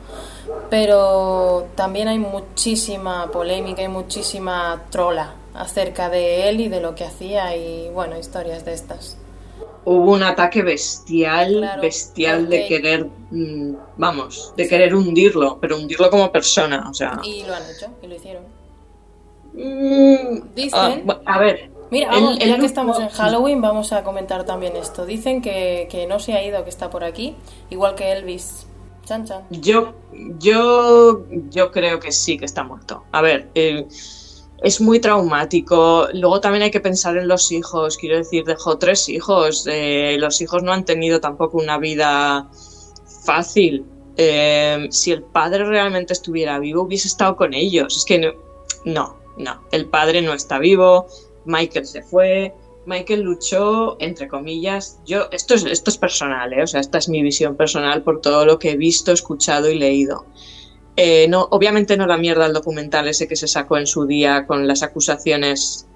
Pero 0.71 1.67
también 1.75 2.09
hay 2.09 2.19
muchísima 2.19 3.31
polémica 3.31 3.83
y 3.83 3.89
muchísima 3.89 4.83
trola 4.91 5.35
acerca 5.59 6.09
de 6.11 6.49
él 6.49 6.61
y 6.61 6.69
de 6.69 6.81
lo 6.81 6.95
que 6.95 7.05
hacía 7.05 7.57
y, 7.57 7.89
bueno, 7.91 8.19
historias 8.19 8.65
de 8.65 8.75
estas. 8.75 9.19
Hubo 9.85 10.13
un 10.13 10.23
ataque 10.23 10.63
bestial, 10.63 11.59
Claro, 11.59 11.83
bestial 11.83 12.49
de 12.49 12.67
querer, 12.67 13.07
mm, 13.31 13.75
vamos, 13.97 14.53
de 14.57 14.69
querer 14.69 14.95
hundirlo, 14.95 15.59
pero 15.61 15.77
hundirlo 15.77 16.11
como 16.11 16.33
persona, 16.33 16.89
o 16.91 16.95
sea. 16.95 17.21
Y 17.23 17.45
lo 17.45 17.55
han 17.55 17.63
hecho, 17.63 17.87
y 18.03 18.07
lo 18.07 18.15
hicieron. 18.17 18.43
mm, 19.55 20.55
Dicen- 20.55 21.05
ah, 21.09 21.21
a 21.27 21.39
ver, 21.39 21.71
Mira, 21.91 22.11
vamos, 22.11 22.39
él 22.41 22.49
ya 22.49 22.59
que 22.59 22.67
estamos 22.67 22.99
en 22.99 23.09
Halloween, 23.09 23.61
vamos 23.63 23.93
a 23.93 24.03
comentar 24.03 24.45
también 24.45 24.75
esto. 24.77 25.07
Dicen 25.07 25.41
que, 25.41 25.87
que 25.91 26.07
no 26.07 26.19
se 26.19 26.33
ha 26.35 26.45
ido, 26.45 26.65
que 26.65 26.71
está 26.71 26.91
por 26.91 27.05
aquí, 27.05 27.37
igual 27.71 27.95
que 27.95 28.11
Elvis. 28.13 28.67
Chan, 29.05 29.25
chan. 29.25 29.45
yo, 29.51 29.95
yo, 30.41 31.25
yo 31.49 31.71
creo 31.71 32.01
que 32.01 32.11
sí 32.11 32.39
que 32.39 32.45
está 32.45 32.65
muerto. 32.65 33.05
A 33.13 33.23
ver, 33.23 33.49
eh, 33.55 33.87
es 34.63 34.81
muy 34.81 35.01
traumático. 35.01 36.09
Luego 36.15 36.41
también 36.41 36.63
hay 36.63 36.71
que 36.71 36.81
pensar 36.81 37.17
en 37.17 37.29
los 37.29 37.53
hijos. 37.53 37.97
Quiero 37.97 38.17
decir, 38.17 38.45
dejó 38.45 38.79
tres 38.79 39.09
hijos. 39.09 39.67
eh, 39.67 40.17
los 40.19 40.41
hijos 40.41 40.63
no 40.63 40.73
han 40.73 40.85
tenido 40.85 41.21
tampoco 41.21 41.59
una 41.59 41.79
vida 41.79 42.49
fácil. 43.25 43.85
Eh, 44.17 44.89
si 44.91 45.13
el 45.13 45.23
padre 45.23 45.65
realmente 45.65 46.13
estuviera 46.15 46.59
vivo, 46.59 46.83
hubiese 46.83 47.09
estado 47.09 47.37
con 47.37 47.55
ellos. 47.55 47.97
Es 47.97 48.05
que 48.05 48.19
no, 48.19 48.33
no, 48.85 49.19
no. 49.37 49.63
El 49.73 49.87
padre 49.87 50.23
no 50.23 50.33
está 50.33 50.59
vivo. 50.59 51.07
Michael 51.45 51.87
se 51.87 52.03
fue. 52.03 52.55
Michael 52.87 53.23
luchó, 53.23 53.97
entre 54.01 54.29
comillas. 54.29 55.01
Yo, 55.05 55.29
esto 55.33 55.55
es, 55.55 55.65
esto 55.65 55.91
es 55.91 55.99
personal, 55.99 56.53
¿eh? 56.53 56.63
o 56.63 56.67
sea, 56.67 56.81
esta 56.81 56.99
es 56.99 57.09
mi 57.09 57.21
visión 57.21 57.57
personal 57.57 58.03
por 58.03 58.21
todo 58.21 58.47
lo 58.47 58.61
que 58.61 58.71
he 58.71 58.77
visto, 58.77 59.11
escuchado 59.11 59.69
y 59.69 59.77
leído. 59.77 60.25
Eh, 60.97 61.27
no, 61.29 61.47
obviamente 61.51 61.97
no 61.97 62.07
la 62.07 62.17
mierda 62.17 62.47
el 62.47 62.53
documental 62.55 63.07
ese 63.09 63.29
que 63.29 63.37
se 63.37 63.47
sacó 63.49 63.77
en 63.77 63.87
su 63.87 64.07
día 64.07 64.47
con 64.47 64.67
las 64.67 64.83
acusaciones, 64.83 65.87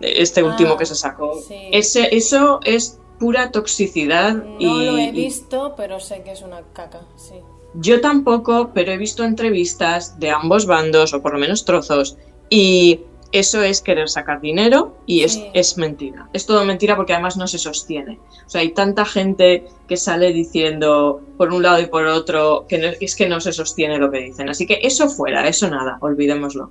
este 0.00 0.40
Ah, 0.40 0.44
último 0.44 0.76
que 0.76 0.86
se 0.86 0.94
sacó. 0.94 1.38
sí. 1.46 1.54
Ese, 1.72 2.14
eso 2.16 2.60
es 2.64 2.98
pura 3.18 3.50
toxicidad 3.50 4.34
No 4.34 4.58
y, 4.82 4.86
lo 4.86 4.96
he 4.98 5.04
y- 5.04 5.10
visto, 5.10 5.74
pero 5.76 6.00
sé 6.00 6.22
que 6.22 6.32
es 6.32 6.42
una 6.42 6.60
caca, 6.72 7.00
sí. 7.16 7.34
yo 7.74 8.00
tampoco, 8.00 8.70
pero 8.74 8.92
he 8.92 8.96
visto 8.98 9.24
entrevistas 9.24 10.18
de 10.18 10.30
ambos 10.30 10.66
bandos, 10.66 11.12
o 11.14 11.20
por 11.22 11.32
lo 11.34 11.38
menos 11.38 11.64
trozos, 11.64 12.16
y 12.48 13.00
eso 13.32 13.62
es 13.62 13.80
querer 13.82 14.08
sacar 14.08 14.40
dinero 14.40 14.96
y 15.06 15.22
es, 15.22 15.32
Sí. 15.34 15.46
es 15.52 15.76
mentira. 15.78 16.28
Es 16.32 16.46
todo 16.46 16.64
mentira 16.64 16.96
porque 16.96 17.12
además 17.12 17.36
no 17.36 17.46
se 17.46 17.58
sostiene. 17.58 18.18
O 18.46 18.48
sea, 18.50 18.60
hay 18.60 18.72
tanta 18.72 19.04
gente 19.04 19.66
que 19.88 19.96
sale 19.96 20.32
diciendo 20.32 21.20
por 21.36 21.52
un 21.52 21.62
lado 21.62 21.80
y 21.80 21.86
por 21.86 22.06
otro 22.06 22.66
que 22.68 22.78
no- 22.78 22.88
es 23.00 23.16
que 23.16 23.28
no 23.28 23.40
se 23.40 23.52
sostiene 23.52 23.98
lo 23.98 24.10
que 24.10 24.18
dicen. 24.20 24.48
Así 24.48 24.66
que 24.66 24.78
eso 24.82 25.08
fuera, 25.08 25.46
eso 25.48 25.68
nada, 25.68 25.98
olvidémoslo. 26.00 26.70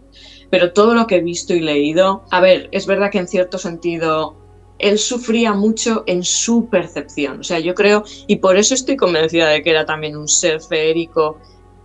Pero 0.50 0.74
todo 0.74 0.94
lo 0.94 1.08
que 1.08 1.18
he 1.18 1.22
visto 1.22 1.54
y 1.54 1.60
leído, 1.60 2.24
a 2.32 2.40
ver, 2.40 2.70
es 2.72 2.86
verdad 2.86 3.12
que 3.12 3.18
en 3.20 3.28
cierto 3.28 3.58
sentido 3.58 4.36
él 4.80 5.00
sufría 5.00 5.54
mucho 5.54 6.04
en 6.06 6.24
su 6.24 6.68
percepción. 6.70 7.40
O 7.40 7.44
sea, 7.44 7.60
yo 7.60 7.74
creo, 7.76 8.04
y 8.28 8.38
por 8.38 8.58
eso 8.58 8.74
estoy 8.74 8.98
convencida 8.98 9.48
de 9.50 9.62
que 9.64 9.70
era 9.72 9.86
también 9.86 10.18
un 10.18 10.28
ser 10.28 10.62
feérico, 10.62 11.38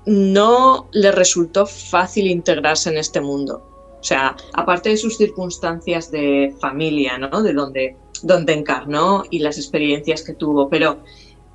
no 0.07 0.89
le 0.93 1.13
resultó 1.13 1.67
fácil 1.67 2.27
integrarse 2.27 2.91
en 2.91 2.99
este 2.99 3.21
mundo. 3.21 3.63
O 4.01 4.05
sea, 4.05 4.35
aparte 4.55 4.89
de 4.89 4.97
sus 4.97 5.17
circunstancias 5.19 6.11
de 6.11 6.55
familia, 6.59 7.19
¿no? 7.19 7.43
De 7.43 7.53
donde, 7.53 7.97
donde 8.23 8.55
encarnó 8.55 9.25
y 9.31 9.41
las 9.41 9.59
experiencias 9.59 10.23
que 10.23 10.33
tuvo, 10.33 10.71
pero 10.71 11.01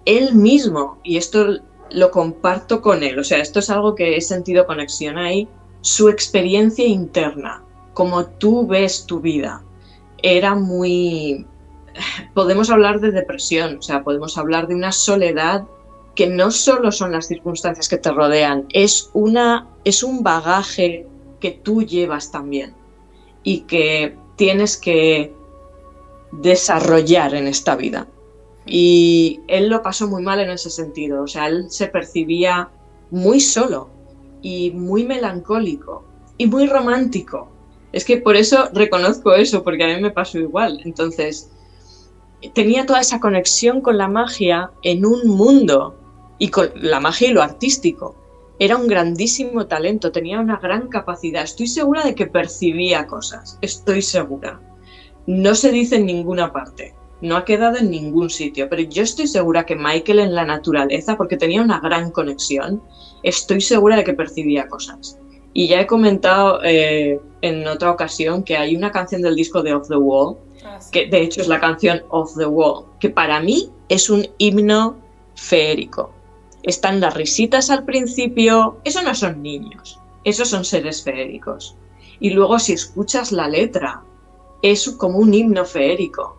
él 0.05 0.35
mismo, 0.35 0.99
y 1.03 1.17
esto 1.17 1.57
lo 1.89 2.11
comparto 2.11 2.81
con 2.81 3.03
él, 3.03 3.17
o 3.17 3.23
sea, 3.23 3.39
esto 3.39 3.59
es 3.59 3.69
algo 3.69 3.95
que 3.95 4.15
he 4.15 4.21
sentido 4.21 4.67
conexión 4.67 5.17
ahí, 5.17 5.47
su 5.81 6.09
experiencia 6.09 6.85
interna, 6.85 7.63
como 7.93 8.25
tú 8.25 8.67
ves 8.67 9.05
tu 9.05 9.19
vida, 9.19 9.63
era 10.21 10.55
muy... 10.55 11.45
Podemos 12.33 12.69
hablar 12.69 12.99
de 12.99 13.11
depresión, 13.11 13.77
o 13.77 13.81
sea, 13.81 14.03
podemos 14.03 14.37
hablar 14.37 14.67
de 14.67 14.75
una 14.75 14.91
soledad 14.91 15.65
que 16.13 16.27
no 16.27 16.51
solo 16.51 16.91
son 16.91 17.11
las 17.11 17.27
circunstancias 17.27 17.89
que 17.89 17.97
te 17.97 18.11
rodean, 18.11 18.65
es, 18.69 19.09
una, 19.13 19.67
es 19.83 20.03
un 20.03 20.23
bagaje 20.23 21.07
que 21.39 21.51
tú 21.51 21.83
llevas 21.83 22.31
también 22.31 22.73
y 23.43 23.61
que 23.61 24.17
tienes 24.35 24.77
que 24.77 25.33
desarrollar 26.31 27.35
en 27.35 27.47
esta 27.47 27.75
vida. 27.75 28.07
Y 28.65 29.41
él 29.47 29.69
lo 29.69 29.81
pasó 29.81 30.07
muy 30.07 30.23
mal 30.23 30.39
en 30.39 30.49
ese 30.49 30.69
sentido, 30.69 31.21
o 31.23 31.27
sea, 31.27 31.47
él 31.47 31.69
se 31.69 31.87
percibía 31.87 32.69
muy 33.11 33.39
solo 33.39 33.89
y 34.41 34.71
muy 34.71 35.05
melancólico 35.05 36.03
y 36.37 36.47
muy 36.47 36.67
romántico. 36.67 37.49
Es 37.91 38.03
que 38.03 38.17
por 38.17 38.35
eso 38.35 38.69
reconozco 38.73 39.33
eso, 39.33 39.63
porque 39.63 39.83
a 39.83 39.95
mí 39.95 40.01
me 40.01 40.11
pasó 40.11 40.37
igual. 40.37 40.81
Entonces, 40.83 41.49
tenía 42.53 42.85
toda 42.85 42.99
esa 42.99 43.19
conexión 43.19 43.81
con 43.81 43.97
la 43.97 44.07
magia 44.07 44.71
en 44.81 45.05
un 45.05 45.27
mundo 45.27 45.95
y 46.37 46.49
con 46.49 46.71
la 46.75 46.99
magia 46.99 47.29
y 47.29 47.33
lo 47.33 47.41
artístico. 47.41 48.15
Era 48.57 48.77
un 48.77 48.87
grandísimo 48.87 49.67
talento, 49.67 50.11
tenía 50.11 50.39
una 50.39 50.57
gran 50.57 50.87
capacidad. 50.87 51.43
Estoy 51.43 51.67
segura 51.67 52.03
de 52.03 52.15
que 52.15 52.27
percibía 52.27 53.05
cosas, 53.05 53.57
estoy 53.61 54.01
segura. 54.01 54.61
No 55.27 55.55
se 55.55 55.71
dice 55.71 55.97
en 55.97 56.05
ninguna 56.05 56.53
parte, 56.53 56.95
no 57.21 57.35
ha 57.35 57.45
quedado 57.45 57.77
en 57.77 57.89
ningún 57.89 58.29
sitio, 58.29 58.69
pero 58.69 58.81
yo 58.83 59.03
estoy 59.03 59.27
segura 59.27 59.65
que 59.65 59.75
Michael 59.75 60.19
en 60.19 60.35
la 60.35 60.45
naturaleza, 60.45 61.17
porque 61.17 61.37
tenía 61.37 61.61
una 61.61 61.79
gran 61.79 62.11
conexión, 62.11 62.81
estoy 63.23 63.61
segura 63.61 63.97
de 63.97 64.03
que 64.03 64.13
percibía 64.13 64.67
cosas. 64.67 65.19
Y 65.53 65.67
ya 65.67 65.81
he 65.81 65.87
comentado 65.87 66.59
eh, 66.63 67.19
en 67.41 67.67
otra 67.67 67.91
ocasión 67.91 68.43
que 68.43 68.57
hay 68.57 68.75
una 68.75 68.91
canción 68.91 69.21
del 69.21 69.35
disco 69.35 69.63
de 69.63 69.73
Off 69.73 69.87
the 69.87 69.95
Wall, 69.95 70.37
ah, 70.65 70.79
que 70.91 71.07
de 71.07 71.21
hecho 71.21 71.41
es 71.41 71.47
la 71.47 71.59
canción 71.59 72.03
Off 72.09 72.37
the 72.37 72.45
Wall, 72.45 72.85
que 72.99 73.09
para 73.09 73.39
mí 73.39 73.69
es 73.89 74.09
un 74.09 74.27
himno 74.37 74.97
feérico. 75.35 76.13
Están 76.65 76.99
las 76.99 77.13
risitas 77.13 77.69
al 77.69 77.85
principio, 77.85 78.79
eso 78.83 79.03
no 79.03 79.13
son 79.13 79.43
niños, 79.43 79.99
esos 80.23 80.49
son 80.49 80.65
seres 80.65 81.03
feéricos. 81.03 81.77
Y 82.19 82.31
luego 82.31 82.57
si 82.57 82.73
escuchas 82.73 83.31
la 83.31 83.47
letra, 83.47 84.03
es 84.63 84.89
como 84.89 85.19
un 85.19 85.31
himno 85.31 85.63
feérico 85.63 86.35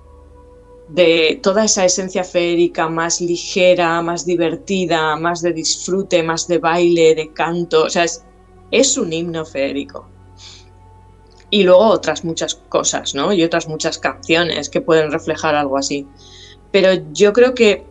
de 0.89 1.39
toda 1.43 1.65
esa 1.65 1.85
esencia 1.85 2.25
feérica 2.25 2.89
más 2.89 3.21
ligera, 3.21 4.03
más 4.03 4.27
divertida, 4.27 5.15
más 5.17 5.43
de 5.43 5.53
disfrute, 5.53 6.25
más 6.25 6.49
de 6.49 6.59
baile, 6.59 7.15
de 7.15 7.33
canto, 7.33 7.85
o 7.85 7.91
sea, 7.91 8.03
es, 8.03 8.25
es 8.73 8.99
un 8.99 9.13
himno 9.13 9.45
feérico. 9.45 10.09
Y 11.51 11.63
luego 11.63 11.85
otras 11.85 12.25
muchas 12.25 12.57
cosas, 12.57 13.15
¿no? 13.15 13.33
Y 13.33 13.45
otras 13.45 13.69
muchas 13.69 13.99
canciones 13.99 14.69
que 14.69 14.81
pueden 14.81 15.13
reflejar 15.13 15.55
algo 15.55 15.79
así. 15.79 16.05
Pero 16.73 17.01
yo 17.13 17.33
creo 17.33 17.55
que 17.55 17.87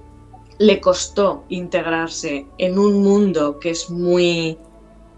le 0.57 0.79
costó 0.79 1.43
integrarse 1.49 2.45
en 2.57 2.79
un 2.79 3.03
mundo 3.03 3.59
que 3.59 3.71
es 3.71 3.89
muy 3.89 4.57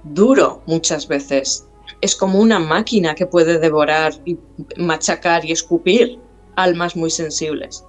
duro 0.04 0.62
muchas 0.66 1.08
veces. 1.08 1.68
Es 2.02 2.16
como 2.16 2.40
una 2.40 2.60
máquina 2.60 3.16
que 3.16 3.26
puede 3.26 3.60
devorar 3.60 4.14
y 4.26 4.38
machacar 4.78 5.46
y 5.46 5.52
escupir 5.52 6.20
almas 6.56 6.96
muy 6.96 7.10
sensibles. 7.10 7.84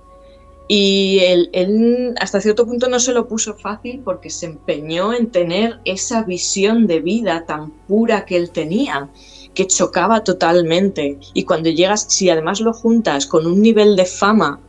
Y 0.70 1.20
él, 1.22 2.14
hasta 2.20 2.42
cierto 2.42 2.66
punto 2.66 2.88
no 2.88 3.00
se 3.00 3.14
lo 3.14 3.26
puso 3.26 3.54
fácil 3.54 4.02
porque 4.04 4.28
se 4.28 4.44
empeñó 4.44 5.14
en 5.14 5.30
tener 5.30 5.80
esa 5.86 6.22
visión 6.24 6.86
de 6.86 7.00
vida 7.00 7.46
tan 7.46 7.70
pura 7.86 8.26
que 8.26 8.36
él 8.36 8.50
tenía, 8.50 9.08
que 9.54 9.66
chocaba 9.66 10.22
totalmente. 10.24 11.18
Y 11.32 11.44
cuando 11.44 11.70
llegas, 11.70 12.04
si 12.10 12.28
además 12.28 12.60
lo 12.60 12.74
juntas 12.74 13.26
con 13.26 13.46
un 13.46 13.62
nivel 13.62 13.96
de 13.96 14.04
fama 14.04 14.60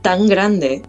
tan 0.00 0.28
grande, 0.28 0.82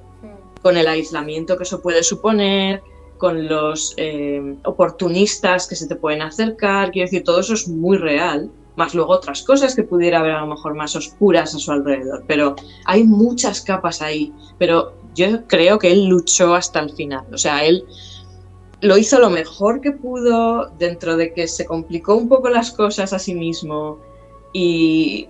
con 0.63 0.77
el 0.77 0.87
aislamiento 0.87 1.57
que 1.57 1.63
eso 1.63 1.81
puede 1.81 2.01
suponer, 2.01 2.81
con 3.19 3.47
los 3.47 3.93
eh, 3.97 4.55
oportunistas 4.65 5.67
que 5.67 5.75
se 5.75 5.87
te 5.87 5.95
pueden 5.95 6.23
acercar, 6.23 6.89
quiero 6.89 7.05
decir, 7.05 7.23
todo 7.23 7.41
eso 7.41 7.53
es 7.53 7.67
muy 7.67 7.97
real 7.97 8.49
más 8.75 8.95
luego 8.95 9.13
otras 9.13 9.43
cosas 9.43 9.75
que 9.75 9.83
pudiera 9.83 10.19
haber 10.19 10.31
a 10.31 10.41
lo 10.41 10.47
mejor 10.47 10.73
más 10.73 10.95
oscuras 10.95 11.53
a 11.53 11.59
su 11.59 11.71
alrededor. 11.71 12.23
Pero 12.27 12.55
hay 12.85 13.03
muchas 13.03 13.61
capas 13.61 14.01
ahí. 14.01 14.33
Pero 14.57 14.93
yo 15.13 15.45
creo 15.47 15.77
que 15.77 15.91
él 15.91 16.05
luchó 16.05 16.55
hasta 16.55 16.79
el 16.79 16.91
final. 16.91 17.25
O 17.31 17.37
sea, 17.37 17.63
él 17.63 17.85
lo 18.81 18.97
hizo 18.97 19.19
lo 19.19 19.29
mejor 19.29 19.81
que 19.81 19.91
pudo 19.91 20.71
dentro 20.79 21.15
de 21.17 21.33
que 21.33 21.47
se 21.47 21.65
complicó 21.65 22.15
un 22.15 22.27
poco 22.27 22.49
las 22.49 22.71
cosas 22.71 23.13
a 23.13 23.19
sí 23.19 23.35
mismo. 23.35 23.99
Y 24.53 25.29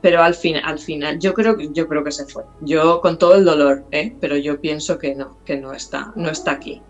pero 0.00 0.22
al 0.22 0.34
fin, 0.34 0.56
al 0.56 0.78
final, 0.78 1.18
yo 1.18 1.34
creo 1.34 1.56
que 1.56 1.70
yo 1.72 1.88
creo 1.88 2.04
que 2.04 2.12
se 2.12 2.26
fue. 2.26 2.44
Yo 2.60 3.00
con 3.00 3.18
todo 3.18 3.34
el 3.34 3.44
dolor, 3.44 3.84
¿eh? 3.90 4.14
pero 4.20 4.36
yo 4.36 4.60
pienso 4.60 4.98
que 4.98 5.14
no, 5.14 5.38
que 5.44 5.56
no 5.56 5.72
está, 5.72 6.12
no 6.16 6.30
está 6.30 6.52
aquí. 6.52 6.82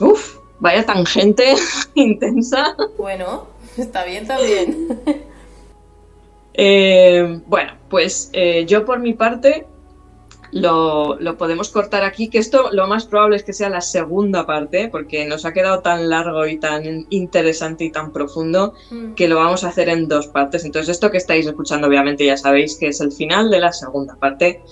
Uf, 0.00 0.38
vaya 0.58 0.84
tangente 0.86 1.54
intensa. 1.94 2.74
Bueno, 2.96 3.46
Está 3.76 4.04
bien 4.04 4.26
también. 4.26 5.00
Eh, 6.52 7.40
bueno, 7.46 7.72
pues 7.88 8.28
eh, 8.32 8.66
yo 8.66 8.84
por 8.84 8.98
mi 8.98 9.14
parte 9.14 9.66
lo, 10.52 11.18
podemos 11.38 11.68
cortar 11.68 12.04
aquí, 12.04 12.28
que 12.28 12.38
esto 12.38 12.70
lo 12.72 12.86
más 12.86 13.06
probable 13.06 13.36
es 13.36 13.44
que 13.44 13.52
sea 13.52 13.68
la 13.68 13.80
segunda 13.80 14.46
parte, 14.46 14.88
porque 14.88 15.24
nos 15.26 15.44
ha 15.44 15.52
quedado 15.52 15.80
tan 15.80 16.08
largo 16.08 16.46
y 16.46 16.58
tan 16.58 17.06
interesante 17.10 17.84
y 17.84 17.90
tan 17.90 18.12
profundo 18.12 18.74
mm. 18.90 19.14
que 19.14 19.28
lo 19.28 19.36
vamos 19.36 19.64
a 19.64 19.68
hacer 19.68 19.88
en 19.88 20.08
dos 20.08 20.26
partes. 20.28 20.64
Entonces 20.64 20.90
esto 20.90 21.10
que 21.10 21.18
estáis 21.18 21.46
escuchando 21.46 21.86
obviamente 21.86 22.24
ya 22.24 22.36
sabéis 22.36 22.76
que 22.76 22.88
es 22.88 23.00
el 23.00 23.12
final 23.12 23.50
de 23.50 23.60
la 23.60 23.72
segunda 23.72 24.16
parte. 24.16 24.62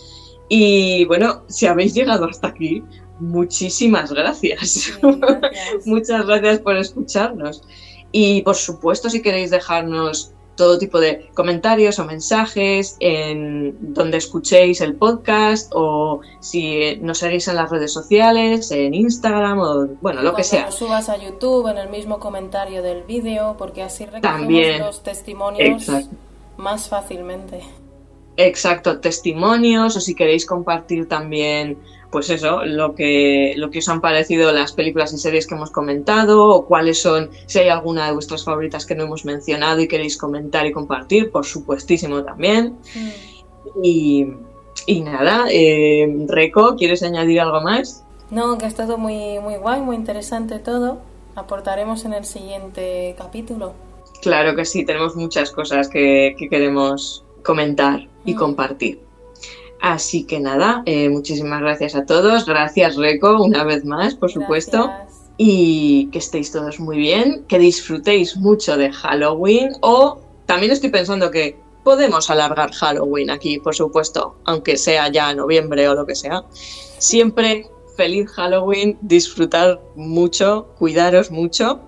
Y 0.48 1.04
bueno, 1.04 1.42
si 1.48 1.66
habéis 1.66 1.94
llegado 1.94 2.26
hasta 2.26 2.48
aquí, 2.48 2.82
muchísimas 3.20 4.12
gracias. 4.12 4.98
Muchas 5.84 6.26
gracias 6.26 6.60
por 6.60 6.76
escucharnos. 6.76 7.62
Y 8.10 8.42
por 8.42 8.54
supuesto, 8.56 9.10
si 9.10 9.20
queréis 9.20 9.50
dejarnos 9.50 10.32
todo 10.58 10.76
tipo 10.76 11.00
de 11.00 11.30
comentarios 11.32 11.98
o 12.00 12.04
mensajes 12.04 12.96
en 13.00 13.94
donde 13.94 14.18
escuchéis 14.18 14.82
el 14.82 14.96
podcast 14.96 15.72
o 15.74 16.20
si 16.40 16.96
nos 17.00 17.18
seguís 17.18 17.46
en 17.48 17.56
las 17.56 17.70
redes 17.70 17.92
sociales, 17.92 18.70
en 18.72 18.92
Instagram 18.92 19.60
o 19.60 19.86
bueno, 20.02 20.20
lo 20.20 20.34
que 20.34 20.44
sea. 20.44 20.66
Lo 20.66 20.72
subas 20.72 21.08
a 21.08 21.16
YouTube 21.16 21.68
en 21.68 21.78
el 21.78 21.88
mismo 21.88 22.18
comentario 22.18 22.82
del 22.82 23.04
vídeo 23.04 23.54
porque 23.56 23.82
así 23.82 24.04
recogemos 24.04 24.78
los 24.80 25.02
testimonios 25.02 25.86
más 26.56 26.88
fácilmente. 26.88 27.62
Exacto, 28.38 29.00
testimonios 29.00 29.96
o 29.96 30.00
si 30.00 30.14
queréis 30.14 30.46
compartir 30.46 31.08
también 31.08 31.76
pues 32.10 32.30
eso, 32.30 32.64
lo 32.64 32.94
que, 32.94 33.52
lo 33.56 33.70
que 33.70 33.80
os 33.80 33.88
han 33.88 34.00
parecido 34.00 34.50
las 34.52 34.72
películas 34.72 35.12
y 35.12 35.18
series 35.18 35.46
que 35.46 35.54
hemos 35.54 35.70
comentado, 35.70 36.48
o 36.48 36.64
cuáles 36.64 37.02
son, 37.02 37.30
si 37.46 37.58
hay 37.58 37.68
alguna 37.68 38.06
de 38.06 38.12
vuestras 38.12 38.44
favoritas 38.44 38.86
que 38.86 38.94
no 38.94 39.04
hemos 39.04 39.26
mencionado 39.26 39.80
y 39.80 39.88
queréis 39.88 40.16
comentar 40.16 40.64
y 40.64 40.72
compartir, 40.72 41.30
por 41.30 41.44
supuestísimo 41.44 42.24
también. 42.24 42.78
Mm. 42.94 43.82
Y, 44.86 45.00
nada, 45.02 45.46
eh, 45.50 46.08
Reco, 46.28 46.76
¿quieres 46.76 47.02
añadir 47.02 47.40
algo 47.40 47.60
más? 47.60 48.04
No, 48.30 48.56
que 48.56 48.64
ha 48.64 48.68
estado 48.68 48.96
muy, 48.96 49.38
muy 49.40 49.56
guay, 49.56 49.82
muy 49.82 49.96
interesante 49.96 50.58
todo. 50.58 51.00
Aportaremos 51.34 52.06
en 52.06 52.14
el 52.14 52.24
siguiente 52.24 53.14
capítulo. 53.18 53.74
Claro 54.22 54.56
que 54.56 54.64
sí, 54.64 54.84
tenemos 54.84 55.14
muchas 55.14 55.50
cosas 55.50 55.88
que, 55.88 56.34
queremos 56.50 57.24
comentar 57.42 58.08
y 58.28 58.34
compartir. 58.34 59.00
Así 59.80 60.24
que 60.24 60.40
nada, 60.40 60.82
eh, 60.86 61.08
muchísimas 61.08 61.60
gracias 61.60 61.94
a 61.94 62.04
todos. 62.04 62.44
Gracias, 62.46 62.96
Reco, 62.96 63.42
una 63.42 63.64
vez 63.64 63.84
más, 63.84 64.14
por 64.14 64.30
supuesto. 64.30 64.90
Y 65.36 66.08
que 66.10 66.18
estéis 66.18 66.50
todos 66.50 66.80
muy 66.80 66.98
bien, 66.98 67.44
que 67.46 67.58
disfrutéis 67.58 68.36
mucho 68.36 68.76
de 68.76 68.92
Halloween. 68.92 69.70
O 69.80 70.20
también 70.46 70.72
estoy 70.72 70.90
pensando 70.90 71.30
que 71.30 71.56
podemos 71.84 72.28
alargar 72.28 72.72
Halloween 72.72 73.30
aquí, 73.30 73.58
por 73.60 73.74
supuesto, 73.74 74.36
aunque 74.44 74.76
sea 74.76 75.08
ya 75.10 75.32
noviembre 75.32 75.88
o 75.88 75.94
lo 75.94 76.04
que 76.04 76.16
sea. 76.16 76.44
Siempre 76.98 77.70
feliz 77.96 78.30
Halloween, 78.32 78.98
disfrutar 79.00 79.80
mucho, 79.96 80.68
cuidaros 80.78 81.30
mucho. 81.30 81.80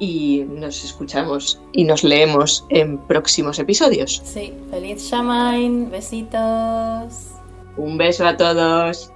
Y 0.00 0.44
nos 0.48 0.82
escuchamos 0.82 1.60
y 1.72 1.84
nos 1.84 2.02
leemos 2.02 2.66
en 2.70 2.98
próximos 2.98 3.60
episodios. 3.60 4.20
Sí, 4.24 4.52
feliz 4.70 5.08
Shamain, 5.08 5.90
besitos. 5.90 7.28
Un 7.76 7.96
beso 7.96 8.26
a 8.26 8.36
todos. 8.36 9.12